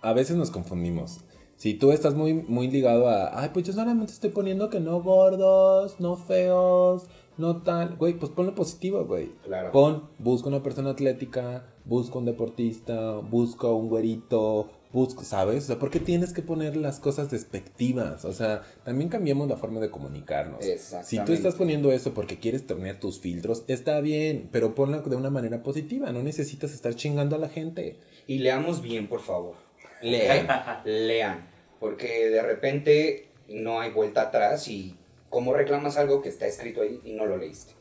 a 0.02 0.12
veces 0.12 0.36
nos 0.36 0.50
confundimos. 0.50 1.20
Si 1.56 1.72
tú 1.74 1.90
estás 1.90 2.14
muy, 2.14 2.34
muy 2.34 2.70
ligado 2.70 3.08
a. 3.08 3.40
Ay, 3.40 3.50
pues 3.52 3.66
yo 3.66 3.72
solamente 3.72 4.12
estoy 4.12 4.30
poniendo 4.30 4.68
que 4.68 4.80
no 4.80 5.00
gordos, 5.02 5.98
no 6.00 6.16
feos, 6.16 7.06
no 7.38 7.62
tal. 7.62 7.96
Güey, 7.96 8.18
pues 8.18 8.30
ponlo 8.32 8.54
positivo, 8.54 9.04
güey. 9.04 9.32
Claro. 9.44 9.72
Pon, 9.72 10.10
busca 10.18 10.48
una 10.48 10.62
persona 10.62 10.90
atlética, 10.90 11.64
busca 11.86 12.18
un 12.18 12.26
deportista, 12.26 13.16
busca 13.16 13.68
un 13.68 13.88
güerito, 13.88 14.68
busco, 14.96 15.24
¿sabes? 15.24 15.64
O 15.64 15.66
sea, 15.66 15.78
¿por 15.78 15.90
qué 15.90 16.00
tienes 16.00 16.32
que 16.32 16.40
poner 16.40 16.74
las 16.74 17.00
cosas 17.00 17.30
despectivas? 17.30 18.24
O 18.24 18.32
sea, 18.32 18.62
también 18.82 19.10
cambiamos 19.10 19.46
la 19.46 19.58
forma 19.58 19.78
de 19.78 19.90
comunicarnos. 19.90 20.64
Si 21.04 21.18
tú 21.18 21.34
estás 21.34 21.54
poniendo 21.54 21.92
eso 21.92 22.14
porque 22.14 22.38
quieres 22.38 22.66
tener 22.66 22.98
tus 22.98 23.20
filtros, 23.20 23.64
está 23.68 24.00
bien, 24.00 24.48
pero 24.50 24.74
ponlo 24.74 25.02
de 25.02 25.16
una 25.16 25.28
manera 25.28 25.62
positiva. 25.62 26.10
No 26.12 26.22
necesitas 26.22 26.72
estar 26.72 26.94
chingando 26.94 27.36
a 27.36 27.38
la 27.38 27.50
gente. 27.50 27.98
Y 28.26 28.38
leamos 28.38 28.80
bien, 28.80 29.06
por 29.06 29.20
favor. 29.20 29.56
Lean, 30.00 30.48
lean. 30.86 31.46
Porque 31.78 32.30
de 32.30 32.40
repente 32.40 33.28
no 33.48 33.80
hay 33.80 33.90
vuelta 33.90 34.22
atrás 34.22 34.66
y 34.66 34.96
cómo 35.28 35.52
reclamas 35.52 35.98
algo 35.98 36.22
que 36.22 36.30
está 36.30 36.46
escrito 36.46 36.80
ahí 36.80 37.02
y 37.04 37.12
no 37.12 37.26
lo 37.26 37.36
leíste. 37.36 37.75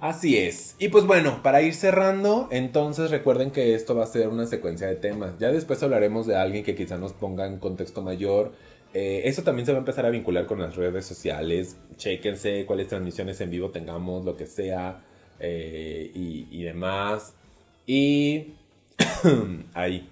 Así 0.00 0.38
es. 0.38 0.76
Y 0.78 0.88
pues 0.88 1.04
bueno, 1.06 1.42
para 1.42 1.62
ir 1.62 1.74
cerrando, 1.74 2.48
entonces 2.50 3.10
recuerden 3.10 3.50
que 3.50 3.74
esto 3.74 3.94
va 3.94 4.04
a 4.04 4.06
ser 4.06 4.28
una 4.28 4.46
secuencia 4.46 4.86
de 4.86 4.96
temas. 4.96 5.38
Ya 5.38 5.50
después 5.52 5.82
hablaremos 5.82 6.26
de 6.26 6.36
alguien 6.36 6.64
que 6.64 6.74
quizá 6.74 6.98
nos 6.98 7.12
ponga 7.12 7.46
en 7.46 7.58
contexto 7.58 8.02
mayor. 8.02 8.52
Eh, 8.94 9.22
eso 9.24 9.42
también 9.42 9.66
se 9.66 9.72
va 9.72 9.78
a 9.78 9.80
empezar 9.80 10.06
a 10.06 10.10
vincular 10.10 10.46
con 10.46 10.60
las 10.60 10.76
redes 10.76 11.06
sociales. 11.06 11.76
Chéquense 11.96 12.64
cuáles 12.66 12.88
transmisiones 12.88 13.40
en 13.40 13.50
vivo 13.50 13.70
tengamos, 13.70 14.24
lo 14.24 14.36
que 14.36 14.46
sea, 14.46 15.04
eh, 15.40 16.10
y 16.14 16.62
demás. 16.62 17.34
Y 17.86 18.54
ahí. 19.74 20.08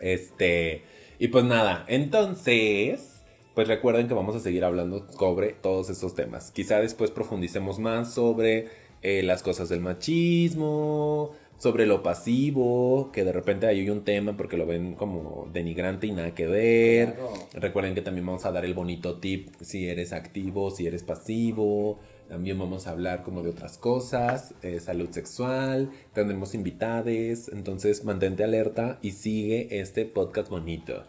Este. 0.00 0.82
Y 1.18 1.28
pues 1.28 1.44
nada, 1.44 1.84
entonces, 1.86 3.11
pues 3.54 3.68
recuerden 3.68 4.08
que 4.08 4.14
vamos 4.14 4.34
a 4.36 4.40
seguir 4.40 4.64
hablando 4.64 5.06
sobre 5.18 5.52
todos 5.52 5.90
esos 5.90 6.14
temas. 6.14 6.50
Quizá 6.50 6.80
después 6.80 7.10
profundicemos 7.10 7.78
más 7.78 8.14
sobre 8.14 8.68
eh, 9.02 9.22
las 9.22 9.42
cosas 9.42 9.68
del 9.68 9.80
machismo, 9.80 11.32
sobre 11.58 11.86
lo 11.86 12.02
pasivo, 12.02 13.10
que 13.12 13.24
de 13.24 13.32
repente 13.32 13.66
hay 13.66 13.88
un 13.88 14.02
tema 14.02 14.36
porque 14.36 14.56
lo 14.56 14.66
ven 14.66 14.94
como 14.94 15.48
denigrante 15.52 16.06
y 16.06 16.12
nada 16.12 16.34
que 16.34 16.46
ver. 16.46 17.14
Claro. 17.14 17.32
Recuerden 17.54 17.94
que 17.94 18.02
también 18.02 18.26
vamos 18.26 18.44
a 18.46 18.52
dar 18.52 18.64
el 18.64 18.74
bonito 18.74 19.18
tip 19.20 19.48
si 19.60 19.88
eres 19.88 20.12
activo, 20.12 20.70
si 20.70 20.86
eres 20.86 21.02
pasivo. 21.02 21.98
También 22.28 22.58
vamos 22.58 22.86
a 22.86 22.92
hablar 22.92 23.22
como 23.22 23.42
de 23.42 23.50
otras 23.50 23.76
cosas, 23.76 24.54
eh, 24.62 24.80
salud 24.80 25.10
sexual, 25.10 25.90
tendremos 26.14 26.54
invitades, 26.54 27.50
entonces 27.52 28.04
mantente 28.04 28.42
alerta 28.42 28.98
y 29.02 29.10
sigue 29.10 29.80
este 29.80 30.06
podcast 30.06 30.48
bonito. 30.48 31.02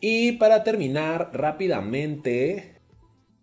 Y 0.00 0.32
para 0.32 0.62
terminar 0.62 1.30
rápidamente, 1.32 2.80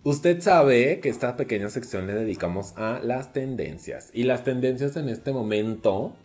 usted 0.04 0.42
sabe 0.42 1.00
que 1.00 1.10
esta 1.10 1.36
pequeña 1.36 1.70
sección 1.70 2.08
le 2.08 2.14
dedicamos 2.14 2.74
a 2.78 3.00
las 3.04 3.34
tendencias. 3.34 4.10
Y 4.14 4.24
las 4.24 4.44
tendencias 4.44 4.96
en 4.96 5.10
este 5.10 5.32
momento... 5.32 6.16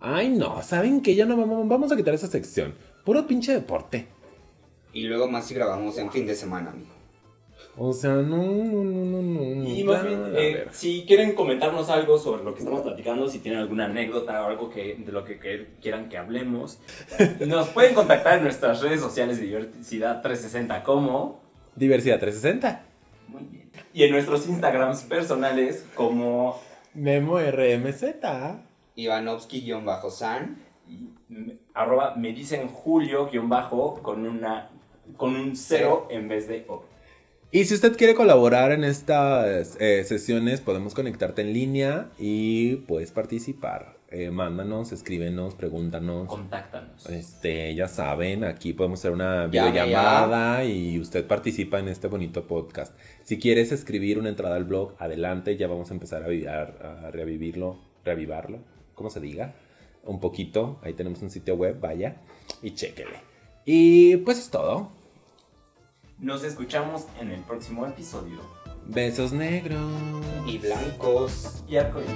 Ay 0.00 0.30
no, 0.30 0.62
¿saben 0.62 1.00
qué? 1.00 1.14
Ya 1.14 1.26
no 1.26 1.36
vamos 1.36 1.92
a 1.92 1.96
quitar 1.96 2.14
esa 2.14 2.26
sección. 2.26 2.74
Puro 3.04 3.26
pinche 3.26 3.52
deporte. 3.52 4.06
Y 4.92 5.04
luego 5.04 5.28
más 5.28 5.46
si 5.46 5.54
grabamos 5.54 5.96
en 5.98 6.10
fin 6.10 6.26
de 6.26 6.34
semana, 6.34 6.70
amigo. 6.70 7.01
O 7.76 7.92
sea, 7.94 8.12
no, 8.16 8.36
no, 8.36 8.84
no, 8.84 9.22
no, 9.22 9.22
no. 9.22 9.64
Y 9.68 9.82
más 9.84 10.04
bien, 10.04 10.24
eh, 10.36 10.66
si 10.72 11.04
quieren 11.06 11.34
comentarnos 11.34 11.88
algo 11.88 12.18
sobre 12.18 12.44
lo 12.44 12.52
que 12.52 12.58
estamos 12.60 12.82
platicando, 12.82 13.26
si 13.28 13.38
tienen 13.38 13.60
alguna 13.60 13.86
anécdota 13.86 14.42
o 14.44 14.48
algo 14.48 14.68
que, 14.68 14.94
de 14.96 15.10
lo 15.10 15.24
que, 15.24 15.38
que- 15.38 15.68
quieran 15.80 16.10
que 16.10 16.18
hablemos, 16.18 16.78
nos 17.46 17.68
pueden 17.68 17.94
contactar 17.94 18.36
en 18.38 18.44
nuestras 18.44 18.82
redes 18.82 19.00
sociales 19.00 19.38
de 19.38 19.44
Diversidad 19.46 20.20
360 20.20 20.82
como... 20.82 21.40
Diversidad 21.74 22.20
360. 22.20 22.84
Muy 23.28 23.42
bien. 23.44 23.70
Y 23.94 24.02
en 24.04 24.10
nuestros 24.12 24.46
Instagrams 24.46 25.02
personales 25.04 25.86
como... 25.94 26.60
Memo 26.92 27.38
RMZ. 27.40 28.04
Ivanovsky-san. 28.96 30.58
y, 30.88 31.08
arroba 31.72 32.14
me 32.16 32.32
dicen 32.34 32.68
Julio 32.68 33.28
guion 33.30 33.48
bajo 33.48 33.94
con 34.02 34.26
una 34.26 34.68
con 35.16 35.34
un 35.34 35.56
cero 35.56 36.06
en 36.10 36.28
vez 36.28 36.46
de 36.48 36.66
O. 36.68 36.84
Y 37.54 37.66
si 37.66 37.74
usted 37.74 37.96
quiere 37.98 38.14
colaborar 38.14 38.72
en 38.72 38.82
estas 38.82 39.76
eh, 39.78 40.04
sesiones, 40.04 40.62
podemos 40.62 40.94
conectarte 40.94 41.42
en 41.42 41.52
línea 41.52 42.08
y 42.18 42.76
puedes 42.76 43.12
participar. 43.12 43.98
Eh, 44.10 44.30
mándanos, 44.30 44.90
escríbenos, 44.92 45.54
pregúntanos. 45.54 46.28
Contáctanos. 46.28 47.06
Este, 47.10 47.74
ya 47.74 47.88
saben, 47.88 48.44
aquí 48.44 48.72
podemos 48.72 49.00
hacer 49.00 49.10
una 49.12 49.48
videollamada 49.48 50.64
y 50.64 50.98
usted 50.98 51.26
participa 51.26 51.78
en 51.78 51.88
este 51.88 52.08
bonito 52.08 52.46
podcast. 52.46 52.94
Si 53.22 53.38
quieres 53.38 53.70
escribir 53.70 54.18
una 54.18 54.30
entrada 54.30 54.56
al 54.56 54.64
blog, 54.64 54.94
adelante, 54.98 55.56
ya 55.58 55.66
vamos 55.66 55.90
a 55.90 55.94
empezar 55.94 56.22
a, 56.24 56.28
vi- 56.28 56.46
a- 56.46 56.62
a 57.06 57.10
revivirlo, 57.10 57.78
reavivarlo, 58.04 58.60
¿cómo 58.94 59.10
se 59.10 59.20
diga? 59.20 59.54
Un 60.04 60.20
poquito, 60.20 60.78
ahí 60.82 60.94
tenemos 60.94 61.20
un 61.22 61.30
sitio 61.30 61.54
web, 61.56 61.78
vaya, 61.80 62.16
y 62.62 62.72
chéquele. 62.74 63.16
Y 63.66 64.16
pues 64.18 64.38
es 64.38 64.50
todo. 64.50 64.90
Nos 66.22 66.44
escuchamos 66.44 67.06
en 67.20 67.32
el 67.32 67.40
próximo 67.40 67.84
episodio. 67.84 68.38
Besos 68.86 69.32
negros. 69.32 69.82
Y 70.46 70.58
blancos. 70.58 71.64
Y 71.66 71.76
arcoíris. 71.78 72.14